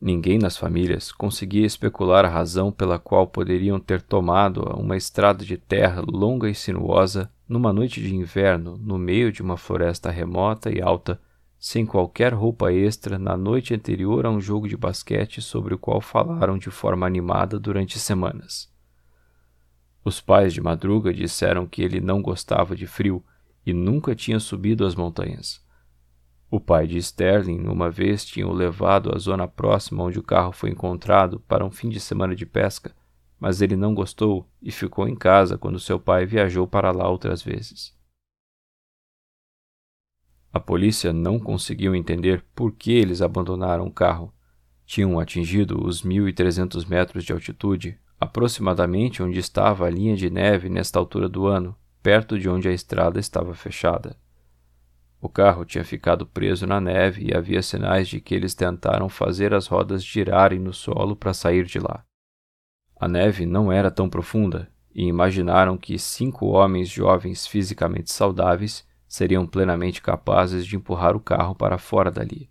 Ninguém 0.00 0.38
nas 0.38 0.56
famílias 0.56 1.10
conseguia 1.12 1.64
especular 1.64 2.24
a 2.24 2.28
razão 2.28 2.70
pela 2.70 2.98
qual 2.98 3.26
poderiam 3.26 3.80
ter 3.80 4.02
tomado 4.02 4.62
uma 4.78 4.96
estrada 4.96 5.44
de 5.44 5.56
terra 5.56 6.02
longa 6.06 6.48
e 6.50 6.54
sinuosa 6.54 7.30
numa 7.48 7.72
noite 7.72 8.00
de 8.00 8.14
inverno 8.14 8.76
no 8.76 8.98
meio 8.98 9.32
de 9.32 9.42
uma 9.42 9.56
floresta 9.56 10.10
remota 10.10 10.70
e 10.70 10.80
alta, 10.80 11.20
sem 11.58 11.86
qualquer 11.86 12.34
roupa 12.34 12.72
extra 12.72 13.18
na 13.18 13.36
noite 13.36 13.72
anterior 13.72 14.26
a 14.26 14.30
um 14.30 14.40
jogo 14.40 14.68
de 14.68 14.76
basquete 14.76 15.40
sobre 15.40 15.74
o 15.74 15.78
qual 15.78 16.00
falaram 16.00 16.58
de 16.58 16.70
forma 16.70 17.06
animada 17.06 17.58
durante 17.58 17.98
semanas. 17.98 18.70
Os 20.04 20.20
pais 20.20 20.52
de 20.52 20.60
Madruga 20.60 21.14
disseram 21.14 21.66
que 21.66 21.80
ele 21.80 22.00
não 22.00 22.20
gostava 22.20 22.76
de 22.76 22.86
frio 22.86 23.24
e 23.64 23.72
nunca 23.72 24.14
tinha 24.14 24.38
subido 24.38 24.84
as 24.84 24.94
montanhas. 24.94 25.63
O 26.54 26.60
pai 26.60 26.86
de 26.86 26.98
Sterling 26.98 27.66
uma 27.66 27.90
vez 27.90 28.24
tinha 28.24 28.46
o 28.46 28.52
levado 28.52 29.12
à 29.12 29.18
zona 29.18 29.48
próxima 29.48 30.04
onde 30.04 30.20
o 30.20 30.22
carro 30.22 30.52
foi 30.52 30.70
encontrado 30.70 31.40
para 31.48 31.66
um 31.66 31.70
fim 31.72 31.88
de 31.88 31.98
semana 31.98 32.32
de 32.32 32.46
pesca, 32.46 32.94
mas 33.40 33.60
ele 33.60 33.74
não 33.74 33.92
gostou 33.92 34.48
e 34.62 34.70
ficou 34.70 35.08
em 35.08 35.16
casa 35.16 35.58
quando 35.58 35.80
seu 35.80 35.98
pai 35.98 36.24
viajou 36.24 36.64
para 36.64 36.92
lá 36.92 37.08
outras 37.08 37.42
vezes. 37.42 37.92
A 40.52 40.60
polícia 40.60 41.12
não 41.12 41.40
conseguiu 41.40 41.92
entender 41.92 42.44
por 42.54 42.70
que 42.70 42.92
eles 42.92 43.20
abandonaram 43.20 43.88
o 43.88 43.92
carro. 43.92 44.32
Tinham 44.86 45.18
atingido 45.18 45.84
os 45.84 46.04
1.300 46.04 46.88
metros 46.88 47.24
de 47.24 47.32
altitude, 47.32 47.98
aproximadamente 48.20 49.24
onde 49.24 49.40
estava 49.40 49.86
a 49.86 49.90
linha 49.90 50.14
de 50.14 50.30
neve 50.30 50.68
nesta 50.68 51.00
altura 51.00 51.28
do 51.28 51.48
ano, 51.48 51.76
perto 52.00 52.38
de 52.38 52.48
onde 52.48 52.68
a 52.68 52.72
estrada 52.72 53.18
estava 53.18 53.56
fechada. 53.56 54.16
O 55.24 55.28
carro 55.30 55.64
tinha 55.64 55.82
ficado 55.82 56.26
preso 56.26 56.66
na 56.66 56.78
neve 56.78 57.30
e 57.30 57.34
havia 57.34 57.62
sinais 57.62 58.08
de 58.08 58.20
que 58.20 58.34
eles 58.34 58.54
tentaram 58.54 59.08
fazer 59.08 59.54
as 59.54 59.66
rodas 59.66 60.04
girarem 60.04 60.58
no 60.58 60.74
solo 60.74 61.16
para 61.16 61.32
sair 61.32 61.64
de 61.64 61.78
lá. 61.78 62.04
A 62.94 63.08
neve 63.08 63.46
não 63.46 63.72
era 63.72 63.90
tão 63.90 64.06
profunda 64.06 64.70
e 64.94 65.06
imaginaram 65.06 65.78
que 65.78 65.98
cinco 65.98 66.48
homens 66.48 66.90
jovens 66.90 67.46
fisicamente 67.46 68.12
saudáveis 68.12 68.86
seriam 69.08 69.46
plenamente 69.46 70.02
capazes 70.02 70.66
de 70.66 70.76
empurrar 70.76 71.16
o 71.16 71.20
carro 71.20 71.54
para 71.54 71.78
fora 71.78 72.10
dali. 72.10 72.50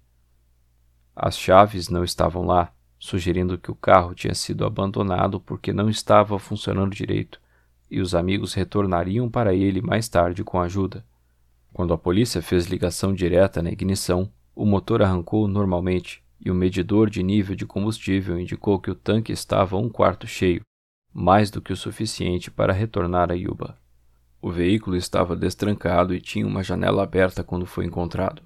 As 1.15 1.38
chaves 1.38 1.89
não 1.89 2.03
estavam 2.03 2.44
lá, 2.44 2.74
sugerindo 2.98 3.56
que 3.56 3.70
o 3.70 3.75
carro 3.75 4.15
tinha 4.15 4.34
sido 4.34 4.65
abandonado 4.65 5.39
porque 5.39 5.72
não 5.72 5.92
estava 5.92 6.39
funcionando 6.39 6.96
direito 6.96 7.39
e 7.92 8.01
os 8.01 8.15
amigos 8.15 8.56
retornariam 8.56 9.30
para 9.30 9.53
ele 9.53 9.80
mais 9.80 10.10
tarde 10.10 10.44
com 10.44 10.60
ajuda. 10.60 11.06
Quando 11.74 11.92
a 11.92 11.98
polícia 11.98 12.39
fez 12.39 12.68
ligação 12.68 13.13
direta 13.13 13.62
na 13.63 13.72
ignição, 13.72 14.32
o 14.56 14.63
motor 14.63 15.01
arrancou 15.01 15.48
normalmente 15.48 16.24
e 16.39 16.51
o 16.51 16.56
medidor 16.56 17.10
de 17.10 17.24
nível 17.24 17.56
de 17.56 17.65
combustível 17.65 18.39
indicou 18.39 18.80
que 18.80 18.92
o 18.92 18.96
tanque 18.96 19.32
estava 19.32 19.75
um 19.75 19.89
quarto 19.89 20.27
cheio, 20.27 20.62
mais 21.12 21.50
do 21.50 21.60
que 21.62 21.74
o 21.74 21.77
suficiente 21.77 22.51
para 22.51 22.72
retornar 22.72 23.32
a 23.32 23.34
Yuba. 23.34 23.75
O 24.40 24.51
veículo 24.51 24.96
estava 24.96 25.36
destrancado 25.36 26.14
e 26.14 26.22
tinha 26.22 26.46
uma 26.46 26.62
janela 26.62 27.01
aberta 27.01 27.44
quando 27.44 27.66
foi 27.66 27.86
encontrado. 27.86 28.44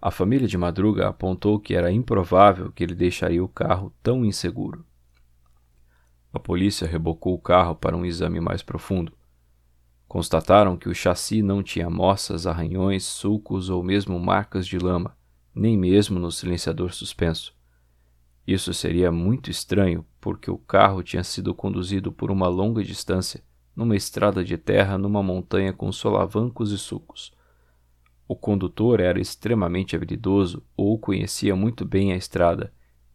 A 0.00 0.12
família 0.12 0.46
de 0.46 0.56
Madruga 0.56 1.08
apontou 1.08 1.58
que 1.58 1.74
era 1.74 1.90
improvável 1.90 2.70
que 2.70 2.84
ele 2.84 2.94
deixaria 2.94 3.42
o 3.42 3.48
carro 3.48 3.92
tão 4.00 4.24
inseguro. 4.24 4.84
A 6.32 6.38
polícia 6.38 6.86
rebocou 6.86 7.34
o 7.34 7.40
carro 7.40 7.74
para 7.74 7.96
um 7.96 8.04
exame 8.04 8.38
mais 8.38 8.62
profundo. 8.62 9.17
Constataram 10.08 10.74
que 10.74 10.88
o 10.88 10.94
chassi 10.94 11.42
não 11.42 11.62
tinha 11.62 11.90
moças, 11.90 12.46
arranhões, 12.46 13.04
sulcos 13.04 13.68
ou 13.68 13.82
mesmo 13.82 14.18
marcas 14.18 14.66
de 14.66 14.78
lama, 14.78 15.14
nem 15.54 15.76
mesmo 15.76 16.18
no 16.18 16.32
silenciador 16.32 16.94
suspenso. 16.94 17.54
Isso 18.46 18.72
seria 18.72 19.12
muito 19.12 19.50
estranho, 19.50 20.06
porque 20.18 20.50
o 20.50 20.56
carro 20.56 21.02
tinha 21.02 21.22
sido 21.22 21.54
conduzido 21.54 22.10
por 22.10 22.30
uma 22.30 22.48
longa 22.48 22.82
distância, 22.82 23.44
numa 23.76 23.94
estrada 23.94 24.42
de 24.42 24.56
terra 24.56 24.96
numa 24.96 25.22
montanha 25.22 25.74
com 25.74 25.92
solavancos 25.92 26.72
e 26.72 26.78
sulcos. 26.78 27.30
O 28.26 28.34
condutor 28.34 29.00
era 29.00 29.20
extremamente 29.20 29.94
habilidoso 29.94 30.64
ou 30.74 30.98
conhecia 30.98 31.54
muito 31.54 31.84
bem 31.84 32.12
a 32.12 32.16
estrada, 32.16 32.72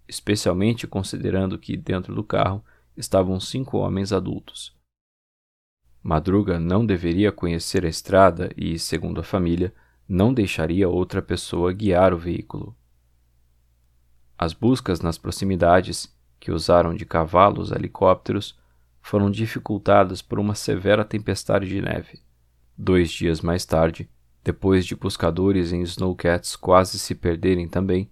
especialmente 0.08 0.86
considerando 0.86 1.58
que 1.58 1.76
dentro 1.76 2.14
do 2.14 2.24
carro 2.24 2.64
estavam 2.96 3.40
cinco 3.40 3.80
homens 3.80 4.14
adultos. 4.14 4.73
Madruga 6.04 6.60
não 6.60 6.86
deveria 6.86 7.32
conhecer 7.32 7.86
a 7.86 7.90
estrada 7.90 8.52
e, 8.58 8.78
segundo 8.78 9.22
a 9.22 9.24
família, 9.24 9.74
não 10.06 10.34
deixaria 10.34 10.90
outra 10.90 11.22
pessoa 11.22 11.72
guiar 11.72 12.14
o 12.14 12.18
veículo. 12.18 12.76
As 14.38 14.52
buscas 14.52 15.00
nas 15.00 15.18
proximidades, 15.18 16.14
que 16.42 16.52
usaram 16.52 16.94
de 16.94 17.06
cavalos 17.06 17.72
a 17.72 17.78
helicópteros, 17.78 18.60
foram 19.02 19.32
dificultadas 19.32 20.22
por 20.22 20.40
uma 20.40 20.56
severa 20.56 21.06
tempestade 21.06 21.70
de 21.70 21.82
neve. 21.82 22.22
Dois 22.78 23.10
dias 23.10 23.40
mais 23.40 23.66
tarde, 23.66 24.10
depois 24.44 24.86
de 24.86 24.98
buscadores 24.98 25.72
em 25.72 25.82
Snowcats 25.84 26.58
quase 26.58 27.00
se 27.00 27.16
perderem 27.16 27.70
também, 27.70 28.12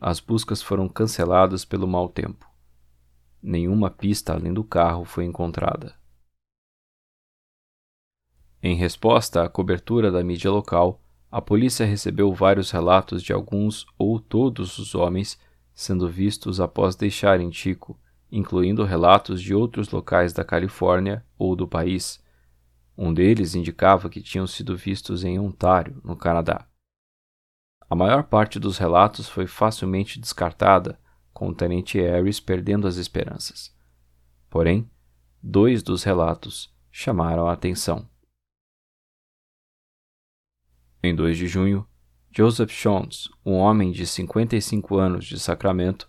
as 0.00 0.20
buscas 0.20 0.62
foram 0.62 0.88
canceladas 0.88 1.64
pelo 1.64 1.88
mau 1.88 2.08
tempo. 2.08 2.48
Nenhuma 3.42 3.90
pista 3.90 4.34
além 4.34 4.54
do 4.54 4.62
carro 4.62 5.04
foi 5.04 5.24
encontrada. 5.24 5.94
Em 8.66 8.74
resposta 8.74 9.44
à 9.44 9.48
cobertura 9.50 10.10
da 10.10 10.24
mídia 10.24 10.50
local, 10.50 10.98
a 11.30 11.38
polícia 11.42 11.84
recebeu 11.84 12.32
vários 12.32 12.70
relatos 12.70 13.22
de 13.22 13.30
alguns 13.30 13.84
ou 13.98 14.18
todos 14.18 14.78
os 14.78 14.94
homens 14.94 15.38
sendo 15.74 16.08
vistos 16.08 16.62
após 16.62 16.96
deixarem 16.96 17.52
Chico, 17.52 18.00
incluindo 18.32 18.82
relatos 18.82 19.42
de 19.42 19.54
outros 19.54 19.90
locais 19.90 20.32
da 20.32 20.42
Califórnia 20.42 21.22
ou 21.36 21.54
do 21.54 21.68
país. 21.68 22.24
Um 22.96 23.12
deles 23.12 23.54
indicava 23.54 24.08
que 24.08 24.22
tinham 24.22 24.46
sido 24.46 24.74
vistos 24.74 25.24
em 25.24 25.38
Ontário, 25.38 26.00
no 26.02 26.16
Canadá. 26.16 26.66
A 27.90 27.94
maior 27.94 28.22
parte 28.22 28.58
dos 28.58 28.78
relatos 28.78 29.28
foi 29.28 29.46
facilmente 29.46 30.18
descartada, 30.18 30.98
com 31.34 31.50
o 31.50 31.54
tenente 31.54 32.00
Harris 32.00 32.40
perdendo 32.40 32.88
as 32.88 32.96
esperanças. 32.96 33.76
Porém, 34.48 34.88
dois 35.42 35.82
dos 35.82 36.02
relatos 36.02 36.74
chamaram 36.90 37.46
a 37.46 37.52
atenção. 37.52 38.08
Em 41.06 41.14
2 41.14 41.36
de 41.36 41.46
junho, 41.46 41.86
Joseph 42.34 42.72
Jones, 42.82 43.28
um 43.44 43.52
homem 43.52 43.92
de 43.92 44.06
55 44.06 44.96
anos 44.96 45.26
de 45.26 45.38
Sacramento, 45.38 46.08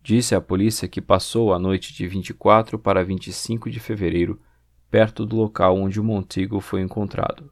disse 0.00 0.36
à 0.36 0.40
polícia 0.40 0.86
que 0.86 1.02
passou 1.02 1.52
a 1.52 1.58
noite 1.58 1.92
de 1.92 2.06
24 2.06 2.78
para 2.78 3.04
25 3.04 3.68
de 3.68 3.80
fevereiro 3.80 4.40
perto 4.88 5.26
do 5.26 5.34
local 5.34 5.76
onde 5.76 5.98
o 5.98 6.04
Montigo 6.04 6.60
foi 6.60 6.80
encontrado. 6.80 7.50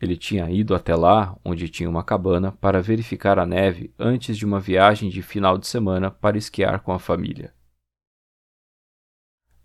Ele 0.00 0.16
tinha 0.16 0.50
ido 0.50 0.74
até 0.74 0.96
lá, 0.96 1.38
onde 1.44 1.68
tinha 1.68 1.88
uma 1.88 2.02
cabana, 2.02 2.50
para 2.50 2.82
verificar 2.82 3.38
a 3.38 3.46
neve 3.46 3.94
antes 3.96 4.36
de 4.36 4.44
uma 4.44 4.58
viagem 4.58 5.08
de 5.08 5.22
final 5.22 5.56
de 5.56 5.68
semana 5.68 6.10
para 6.10 6.36
esquiar 6.36 6.80
com 6.80 6.90
a 6.90 6.98
família. 6.98 7.54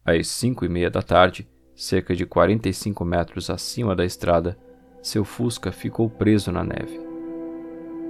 Às 0.05 0.27
cinco 0.27 0.65
e 0.65 0.69
meia 0.69 0.91
da 0.91 1.01
tarde, 1.01 1.49
cerca 1.75 2.15
de 2.15 2.27
45 2.27 3.03
metros 3.03 3.49
acima 3.49 3.95
da 3.95 4.05
estrada, 4.05 4.55
seu 5.03 5.25
Fusca 5.25 5.69
ficou 5.69 6.09
preso 6.09 6.49
na 6.49 6.63
neve. 6.63 6.97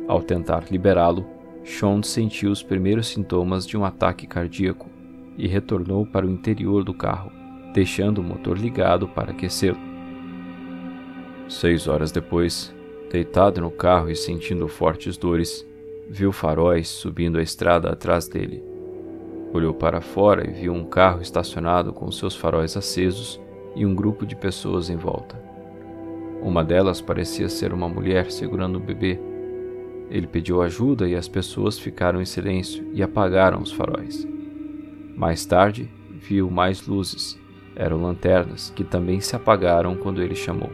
Ao 0.08 0.21
tentar 0.21 0.65
liberá-lo, 0.69 1.25
Sean 1.65 2.03
sentiu 2.03 2.51
os 2.51 2.62
primeiros 2.62 3.08
sintomas 3.08 3.65
de 3.65 3.75
um 3.75 3.84
ataque 3.84 4.27
cardíaco 4.27 4.88
e 5.36 5.47
retornou 5.47 6.06
para 6.06 6.27
o 6.27 6.29
interior 6.29 6.84
do 6.84 6.93
carro, 6.93 7.32
deixando 7.73 8.19
o 8.19 8.23
motor 8.23 8.60
ligado 8.60 9.08
para 9.08 9.32
aquecê-lo. 9.32 9.79
Seis 11.49 11.88
horas 11.88 12.12
depois, 12.12 12.71
deitado 13.12 13.60
no 13.60 13.71
carro 13.71 14.12
e 14.12 14.15
sentindo 14.15 14.67
fortes 14.67 15.17
dores, 15.17 15.67
viu 16.08 16.32
faróis 16.32 16.88
subindo 16.88 17.39
a 17.39 17.41
estrada 17.41 17.89
atrás 17.89 18.27
dele. 18.27 18.63
Olhou 19.51 19.73
para 19.73 19.99
fora 19.99 20.47
e 20.47 20.53
viu 20.53 20.73
um 20.73 20.86
carro 20.86 21.21
estacionado 21.21 21.91
com 21.91 22.12
seus 22.12 22.36
faróis 22.36 22.77
acesos 22.77 23.41
e 23.75 23.84
um 23.84 23.95
grupo 23.95 24.27
de 24.27 24.36
pessoas 24.36 24.91
em 24.91 24.95
volta. 24.95 25.42
Uma 26.43 26.62
delas 26.62 26.99
parecia 26.99 27.47
ser 27.47 27.73
uma 27.73 27.88
mulher 27.88 28.29
segurando 28.29 28.77
um 28.77 28.82
bebê. 28.82 29.17
Ele 30.10 30.27
pediu 30.27 30.62
ajuda 30.62 31.08
e 31.08 31.15
as 31.15 31.27
pessoas 31.27 31.79
ficaram 31.79 32.21
em 32.21 32.25
silêncio 32.25 32.86
e 32.93 33.01
apagaram 33.01 33.62
os 33.62 33.71
faróis. 33.71 34.27
Mais 35.15 35.45
tarde, 35.45 35.89
viu 36.12 36.51
mais 36.51 36.86
luzes. 36.86 37.39
Eram 37.77 38.03
lanternas 38.03 38.69
que 38.75 38.84
também 38.84 39.21
se 39.21 39.36
apagaram 39.38 39.95
quando 39.95 40.21
ele 40.21 40.36
chamou. 40.36 40.69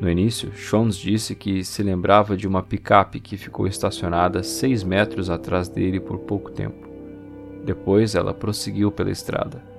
No 0.00 0.10
início, 0.10 0.50
Jones 0.50 0.96
disse 0.96 1.34
que 1.34 1.62
se 1.62 1.82
lembrava 1.82 2.36
de 2.36 2.48
uma 2.48 2.62
picape 2.62 3.20
que 3.20 3.36
ficou 3.36 3.66
estacionada 3.66 4.42
seis 4.42 4.82
metros 4.82 5.28
atrás 5.28 5.68
dele 5.68 6.00
por 6.00 6.20
pouco 6.20 6.50
tempo. 6.50 6.88
Depois 7.64 8.14
ela 8.14 8.32
prosseguiu 8.32 8.90
pela 8.90 9.10
estrada. 9.10 9.73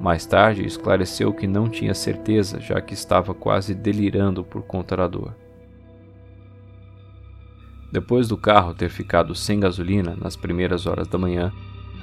Mais 0.00 0.26
tarde, 0.26 0.66
esclareceu 0.66 1.32
que 1.32 1.46
não 1.46 1.68
tinha 1.68 1.94
certeza, 1.94 2.60
já 2.60 2.80
que 2.80 2.94
estava 2.94 3.34
quase 3.34 3.74
delirando 3.74 4.44
por 4.44 4.62
conta 4.62 4.96
da 4.96 5.08
dor. 5.08 5.34
Depois 7.90 8.28
do 8.28 8.36
carro 8.36 8.74
ter 8.74 8.90
ficado 8.90 9.34
sem 9.34 9.58
gasolina 9.58 10.14
nas 10.20 10.36
primeiras 10.36 10.86
horas 10.86 11.08
da 11.08 11.16
manhã, 11.16 11.52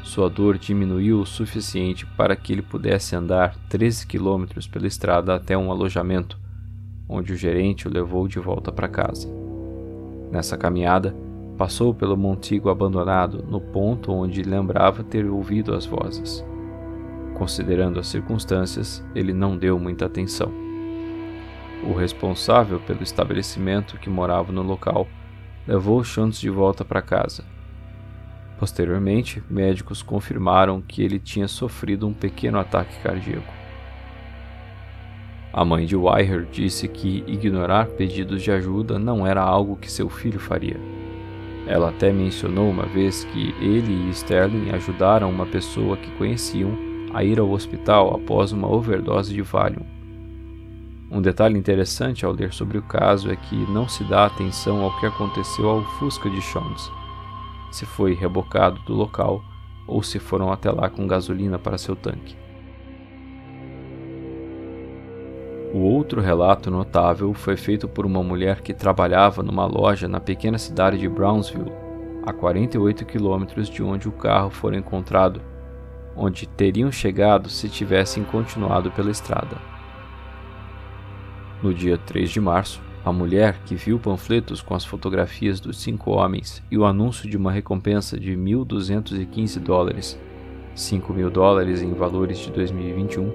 sua 0.01 0.29
dor 0.29 0.57
diminuiu 0.57 1.19
o 1.19 1.25
suficiente 1.25 2.05
para 2.05 2.35
que 2.35 2.51
ele 2.51 2.61
pudesse 2.61 3.15
andar 3.15 3.55
13 3.69 4.07
quilômetros 4.07 4.67
pela 4.67 4.87
estrada 4.87 5.35
até 5.35 5.57
um 5.57 5.71
alojamento, 5.71 6.39
onde 7.07 7.31
o 7.31 7.37
gerente 7.37 7.87
o 7.87 7.93
levou 7.93 8.27
de 8.27 8.39
volta 8.39 8.71
para 8.71 8.87
casa. 8.87 9.29
Nessa 10.31 10.57
caminhada, 10.57 11.15
passou 11.57 11.93
pelo 11.93 12.17
montigo 12.17 12.69
abandonado 12.69 13.45
no 13.47 13.61
ponto 13.61 14.11
onde 14.11 14.41
lembrava 14.41 15.03
ter 15.03 15.25
ouvido 15.25 15.73
as 15.73 15.85
vozes. 15.85 16.43
Considerando 17.33 17.99
as 17.99 18.07
circunstâncias, 18.07 19.03
ele 19.15 19.33
não 19.33 19.57
deu 19.57 19.79
muita 19.79 20.05
atenção. 20.05 20.51
O 21.83 21.93
responsável 21.93 22.79
pelo 22.79 23.03
estabelecimento 23.03 23.97
que 23.97 24.09
morava 24.09 24.51
no 24.51 24.61
local 24.61 25.07
levou 25.67 26.03
Chantz 26.03 26.39
de 26.39 26.49
volta 26.49 26.85
para 26.85 27.01
casa 27.01 27.43
Posteriormente, 28.63 29.43
médicos 29.49 30.01
confirmaram 30.01 30.81
que 30.81 31.03
ele 31.03 31.19
tinha 31.19 31.49
sofrido 31.49 32.07
um 32.07 32.13
pequeno 32.13 32.57
ataque 32.57 32.97
cardíaco. 33.01 33.53
A 35.51 35.65
mãe 35.65 35.85
de 35.85 35.97
Wire 35.97 36.47
disse 36.49 36.87
que 36.87 37.25
ignorar 37.27 37.87
pedidos 37.87 38.41
de 38.41 38.51
ajuda 38.51 38.97
não 38.97 39.27
era 39.27 39.41
algo 39.41 39.75
que 39.75 39.91
seu 39.91 40.09
filho 40.09 40.39
faria. 40.39 40.79
Ela 41.67 41.89
até 41.89 42.13
mencionou 42.13 42.69
uma 42.69 42.85
vez 42.85 43.25
que 43.25 43.53
ele 43.59 44.07
e 44.07 44.09
Sterling 44.11 44.69
ajudaram 44.71 45.29
uma 45.29 45.45
pessoa 45.45 45.97
que 45.97 46.11
conheciam 46.11 46.71
a 47.13 47.23
ir 47.23 47.39
ao 47.39 47.49
hospital 47.51 48.15
após 48.15 48.51
uma 48.51 48.67
overdose 48.67 49.33
de 49.33 49.41
Valium. 49.41 49.85
Um 51.11 51.21
detalhe 51.21 51.57
interessante 51.57 52.25
ao 52.25 52.31
ler 52.31 52.51
sobre 52.53 52.77
o 52.77 52.81
caso 52.81 53.29
é 53.29 53.35
que 53.35 53.55
não 53.71 53.87
se 53.87 54.03
dá 54.03 54.25
atenção 54.25 54.81
ao 54.81 54.99
que 54.99 55.05
aconteceu 55.05 55.69
ao 55.69 55.83
Fusca 55.99 56.29
de 56.29 56.39
Jones 56.39 56.91
se 57.73 57.85
foi 57.87 58.13
rebocado 58.13 58.79
do 58.83 58.93
local 58.93 59.43
ou 59.87 60.03
se 60.03 60.19
foram 60.19 60.51
até 60.51 60.71
lá 60.71 60.89
com 60.89 61.07
gasolina 61.07 61.57
para 61.57 61.77
seu 61.77 61.95
tanque. 61.95 62.37
O 65.73 65.79
outro 65.79 66.21
relato 66.21 66.69
notável 66.69 67.33
foi 67.33 67.57
feito 67.57 67.87
por 67.87 68.05
uma 68.05 68.21
mulher 68.21 68.61
que 68.61 68.75
trabalhava 68.75 69.41
numa 69.41 69.65
loja 69.65 70.07
na 70.07 70.19
pequena 70.19 70.59
cidade 70.59 70.99
de 70.99 71.09
Brownsville, 71.09 71.73
a 72.23 72.31
48 72.31 73.03
quilômetros 73.05 73.67
de 73.67 73.81
onde 73.81 74.07
o 74.07 74.11
carro 74.11 74.51
foi 74.51 74.77
encontrado, 74.77 75.41
onde 76.15 76.47
teriam 76.47 76.91
chegado 76.91 77.49
se 77.49 77.69
tivessem 77.69 78.23
continuado 78.23 78.91
pela 78.91 79.11
estrada. 79.11 79.57
No 81.61 81.73
dia 81.73 81.97
3 81.97 82.29
de 82.29 82.41
março, 82.41 82.81
a 83.05 83.11
mulher, 83.11 83.59
que 83.65 83.75
viu 83.75 83.99
panfletos 83.99 84.61
com 84.61 84.73
as 84.73 84.85
fotografias 84.85 85.59
dos 85.59 85.77
cinco 85.77 86.11
homens 86.11 86.63
e 86.71 86.77
o 86.77 86.85
anúncio 86.85 87.29
de 87.29 87.35
uma 87.35 87.51
recompensa 87.51 88.17
de 88.17 88.31
1.215 88.31 89.59
dólares, 89.59 90.17
5 90.73 91.13
mil 91.13 91.29
dólares 91.29 91.81
em 91.81 91.93
valores 91.93 92.37
de 92.37 92.51
2021, 92.51 93.31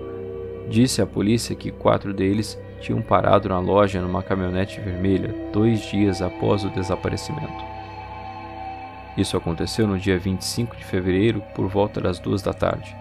disse 0.70 1.02
à 1.02 1.06
polícia 1.06 1.54
que 1.54 1.70
quatro 1.70 2.14
deles 2.14 2.58
tinham 2.80 3.02
parado 3.02 3.48
na 3.48 3.58
loja 3.58 4.00
numa 4.00 4.22
caminhonete 4.22 4.80
vermelha 4.80 5.34
dois 5.52 5.80
dias 5.82 6.22
após 6.22 6.64
o 6.64 6.70
desaparecimento. 6.70 7.77
Isso 9.18 9.36
aconteceu 9.36 9.84
no 9.84 9.98
dia 9.98 10.16
25 10.16 10.76
de 10.76 10.84
fevereiro, 10.84 11.42
por 11.52 11.66
volta 11.66 12.00
das 12.00 12.20
duas 12.20 12.40
da 12.40 12.52
tarde. 12.52 12.96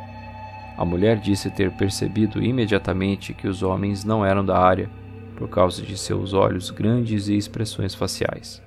A 0.76 0.84
mulher 0.84 1.20
disse 1.20 1.52
ter 1.52 1.72
percebido 1.72 2.44
imediatamente 2.44 3.36
que 3.36 3.48
os 3.48 3.62
homens 3.62 4.04
não 4.04 4.26
eram 4.26 4.44
da 4.44 4.58
área 4.58 4.90
por 5.36 5.48
causa 5.48 5.84
de 5.84 5.96
seus 5.96 6.34
olhos 6.34 6.72
grandes 6.72 7.28
e 7.28 7.38
expressões 7.38 7.94
faciais. 7.94 8.60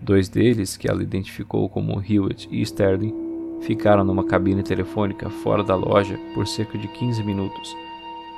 Dois 0.00 0.28
deles, 0.28 0.76
que 0.76 0.88
ela 0.88 1.02
identificou 1.02 1.68
como 1.68 2.00
Hewitt 2.00 2.48
e 2.48 2.62
Sterling, 2.62 3.12
ficaram 3.62 4.04
numa 4.04 4.24
cabine 4.24 4.62
telefônica 4.62 5.28
fora 5.28 5.64
da 5.64 5.74
loja 5.74 6.16
por 6.32 6.46
cerca 6.46 6.78
de 6.78 6.86
15 6.86 7.24
minutos, 7.24 7.76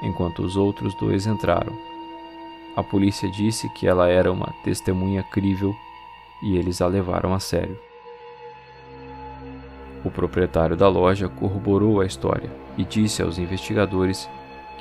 enquanto 0.03 0.43
os 0.43 0.57
outros 0.57 0.95
dois 0.99 1.27
entraram. 1.27 1.77
A 2.75 2.83
polícia 2.83 3.31
disse 3.31 3.69
que 3.75 3.87
ela 3.87 4.09
era 4.09 4.33
uma 4.33 4.51
testemunha 4.65 5.23
crível 5.23 5.77
e 6.43 6.57
eles 6.57 6.83
a 6.83 6.87
levaram 6.87 7.33
a 7.33 7.41
sério. 7.41 7.79
O 10.05 10.11
proprietário 10.11 10.77
da 10.77 10.89
loja 10.89 11.29
corroborou 11.29 12.01
a 12.01 12.07
história 12.07 12.51
e 12.77 12.85
disse 12.85 13.23
aos 13.23 13.39
investigadores 13.39 14.29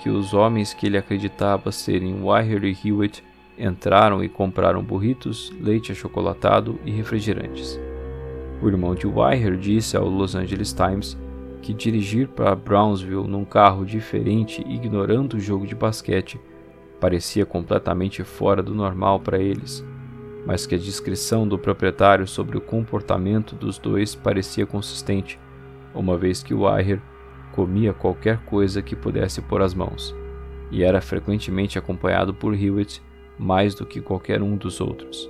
que 0.02 0.10
os 0.10 0.34
homens 0.34 0.74
que 0.74 0.88
ele 0.88 0.98
acreditava 0.98 1.72
serem 1.72 2.24
Wire 2.24 2.68
e 2.68 2.88
Hewitt 2.88 3.24
entraram 3.58 4.24
e 4.24 4.30
compraram 4.30 4.82
burritos, 4.82 5.54
leite 5.62 5.92
achocolatado 5.92 6.80
e 6.84 6.90
refrigerantes. 6.90 7.80
O 8.62 8.68
irmão 8.68 8.96
de 8.96 9.06
Wire 9.06 9.58
disse 9.58 9.96
ao 9.96 10.08
Los 10.08 10.34
Angeles 10.34 10.74
Times 10.74 11.16
que 11.62 11.74
dirigir 11.74 12.28
para 12.28 12.56
Brownsville 12.56 13.28
num 13.28 13.46
carro 13.46 13.86
diferente, 13.86 14.64
ignorando 14.68 15.36
o 15.36 15.40
jogo 15.40 15.68
de 15.68 15.76
basquete, 15.76 16.40
parecia 17.00 17.46
completamente 17.46 18.24
fora 18.24 18.64
do 18.64 18.74
normal 18.74 19.20
para 19.20 19.38
eles, 19.38 19.86
mas 20.46 20.66
que 20.66 20.76
a 20.76 20.78
descrição 20.78 21.48
do 21.48 21.58
proprietário 21.58 22.28
sobre 22.28 22.58
o 22.58 22.62
comportamento 22.62 23.56
dos 23.56 23.78
dois 23.78 24.16
parecia 24.16 24.66
consistente, 24.66 25.40
uma 25.94 26.18
vez 26.18 26.42
que 26.42 26.54
Wire 26.54 27.02
comia 27.52 27.94
qualquer 27.94 28.40
coisa 28.46 28.82
que 28.82 28.96
pudesse 28.96 29.42
pôr 29.42 29.62
as 29.62 29.74
mãos, 29.74 30.16
e 30.72 30.84
era 30.84 31.02
frequentemente 31.02 31.78
acompanhado 31.78 32.34
por 32.34 32.54
Hewitt 32.54 33.02
mais 33.38 33.76
do 33.76 33.86
que 33.86 34.02
qualquer 34.02 34.42
um 34.42 34.56
dos 34.56 34.80
outros. 34.80 35.30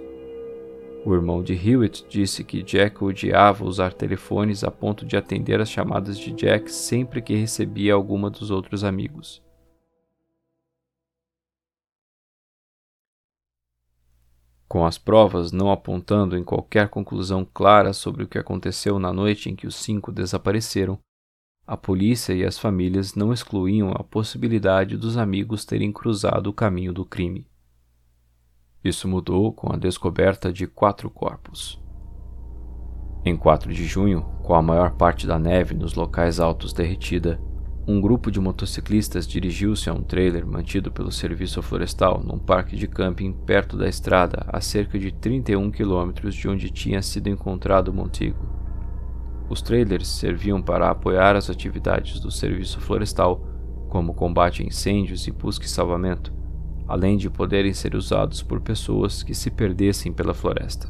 O 1.04 1.16
irmão 1.16 1.42
de 1.42 1.54
Hewitt 1.54 2.06
disse 2.08 2.44
que 2.44 2.62
Jack 2.62 3.04
odiava 3.04 3.66
usar 3.66 3.92
telefones 3.92 4.64
a 4.64 4.70
ponto 4.70 5.04
de 5.04 5.18
atender 5.18 5.60
as 5.60 5.70
chamadas 5.70 6.18
de 6.20 6.32
Jack 6.32 6.72
sempre 6.72 7.24
que 7.24 7.34
recebia 7.34 7.96
alguma 7.96 8.30
dos 8.30 8.52
outros 8.52 8.84
amigos. 8.84 9.42
Com 14.72 14.86
as 14.86 14.98
provas 14.98 15.52
não 15.52 15.70
apontando 15.70 16.38
em 16.38 16.46
qualquer 16.46 16.88
conclusão 16.88 17.44
clara 17.44 17.92
sobre 17.92 18.24
o 18.24 18.28
que 18.28 18.38
aconteceu 18.38 18.98
na 19.00 19.12
noite 19.12 19.50
em 19.50 19.54
que 19.54 19.68
os 19.68 19.76
cinco 19.76 20.14
desapareceram, 20.14 20.98
a 21.68 21.76
polícia 21.76 22.32
e 22.32 22.46
as 22.46 22.58
famílias 22.58 23.14
não 23.14 23.34
excluíam 23.34 23.92
a 23.92 24.02
possibilidade 24.02 24.96
dos 24.96 25.18
amigos 25.18 25.66
terem 25.66 25.92
cruzado 25.92 26.48
o 26.48 26.54
caminho 26.54 26.94
do 26.94 27.04
crime. 27.04 27.46
Isso 28.82 29.10
mudou 29.10 29.52
com 29.52 29.74
a 29.74 29.76
descoberta 29.76 30.54
de 30.54 30.66
quatro 30.66 31.10
corpos. 31.10 31.78
Em 33.26 33.36
4 33.36 33.74
de 33.74 33.86
junho, 33.86 34.22
com 34.42 34.56
a 34.56 34.62
maior 34.62 34.92
parte 34.92 35.28
da 35.28 35.38
neve 35.38 35.76
nos 35.76 35.96
locais 35.96 36.40
altos 36.40 36.72
derretida, 36.72 37.42
um 37.88 38.00
grupo 38.00 38.30
de 38.30 38.40
motociclistas 38.40 39.28
dirigiu-se 39.28 39.90
a 39.90 39.94
um 39.94 40.04
trailer 40.04 40.46
mantido 40.46 40.92
pelo 40.92 41.12
Serviço 41.12 41.64
Florestal 41.64 42.22
num 42.24 42.38
parque 42.38 42.76
de 42.76 42.88
camping 42.88 43.34
perto 43.34 43.76
da 43.76 43.90
estrada 43.90 44.46
a 44.48 44.62
cerca 44.62 45.00
de 45.00 45.12
31 45.12 45.72
quilômetros 45.72 46.36
de 46.36 46.48
onde 46.48 46.70
tinha 46.70 47.02
sido 47.02 47.28
encontrado 47.28 47.88
o 47.88 47.94
Montigo. 47.94 48.48
Os 49.50 49.64
trailers 49.64 50.08
serviam 50.08 50.62
para 50.62 50.92
apoiar 50.92 51.36
as 51.36 51.50
atividades 51.50 52.20
do 52.20 52.30
serviço 52.30 52.80
florestal, 52.80 53.48
como 53.90 54.14
combate 54.14 54.62
a 54.62 54.66
incêndios 54.66 55.26
e 55.28 55.32
busca 55.32 55.66
e 55.66 55.70
salvamento, 55.70 56.32
além 56.88 57.18
de 57.18 57.32
poderem 57.32 57.74
ser 57.74 57.96
usados 57.96 58.44
por 58.44 58.62
pessoas 58.62 59.24
que 59.24 59.34
se 59.34 59.50
perdessem 59.50 60.14
pela 60.14 60.36
floresta. 60.36 60.88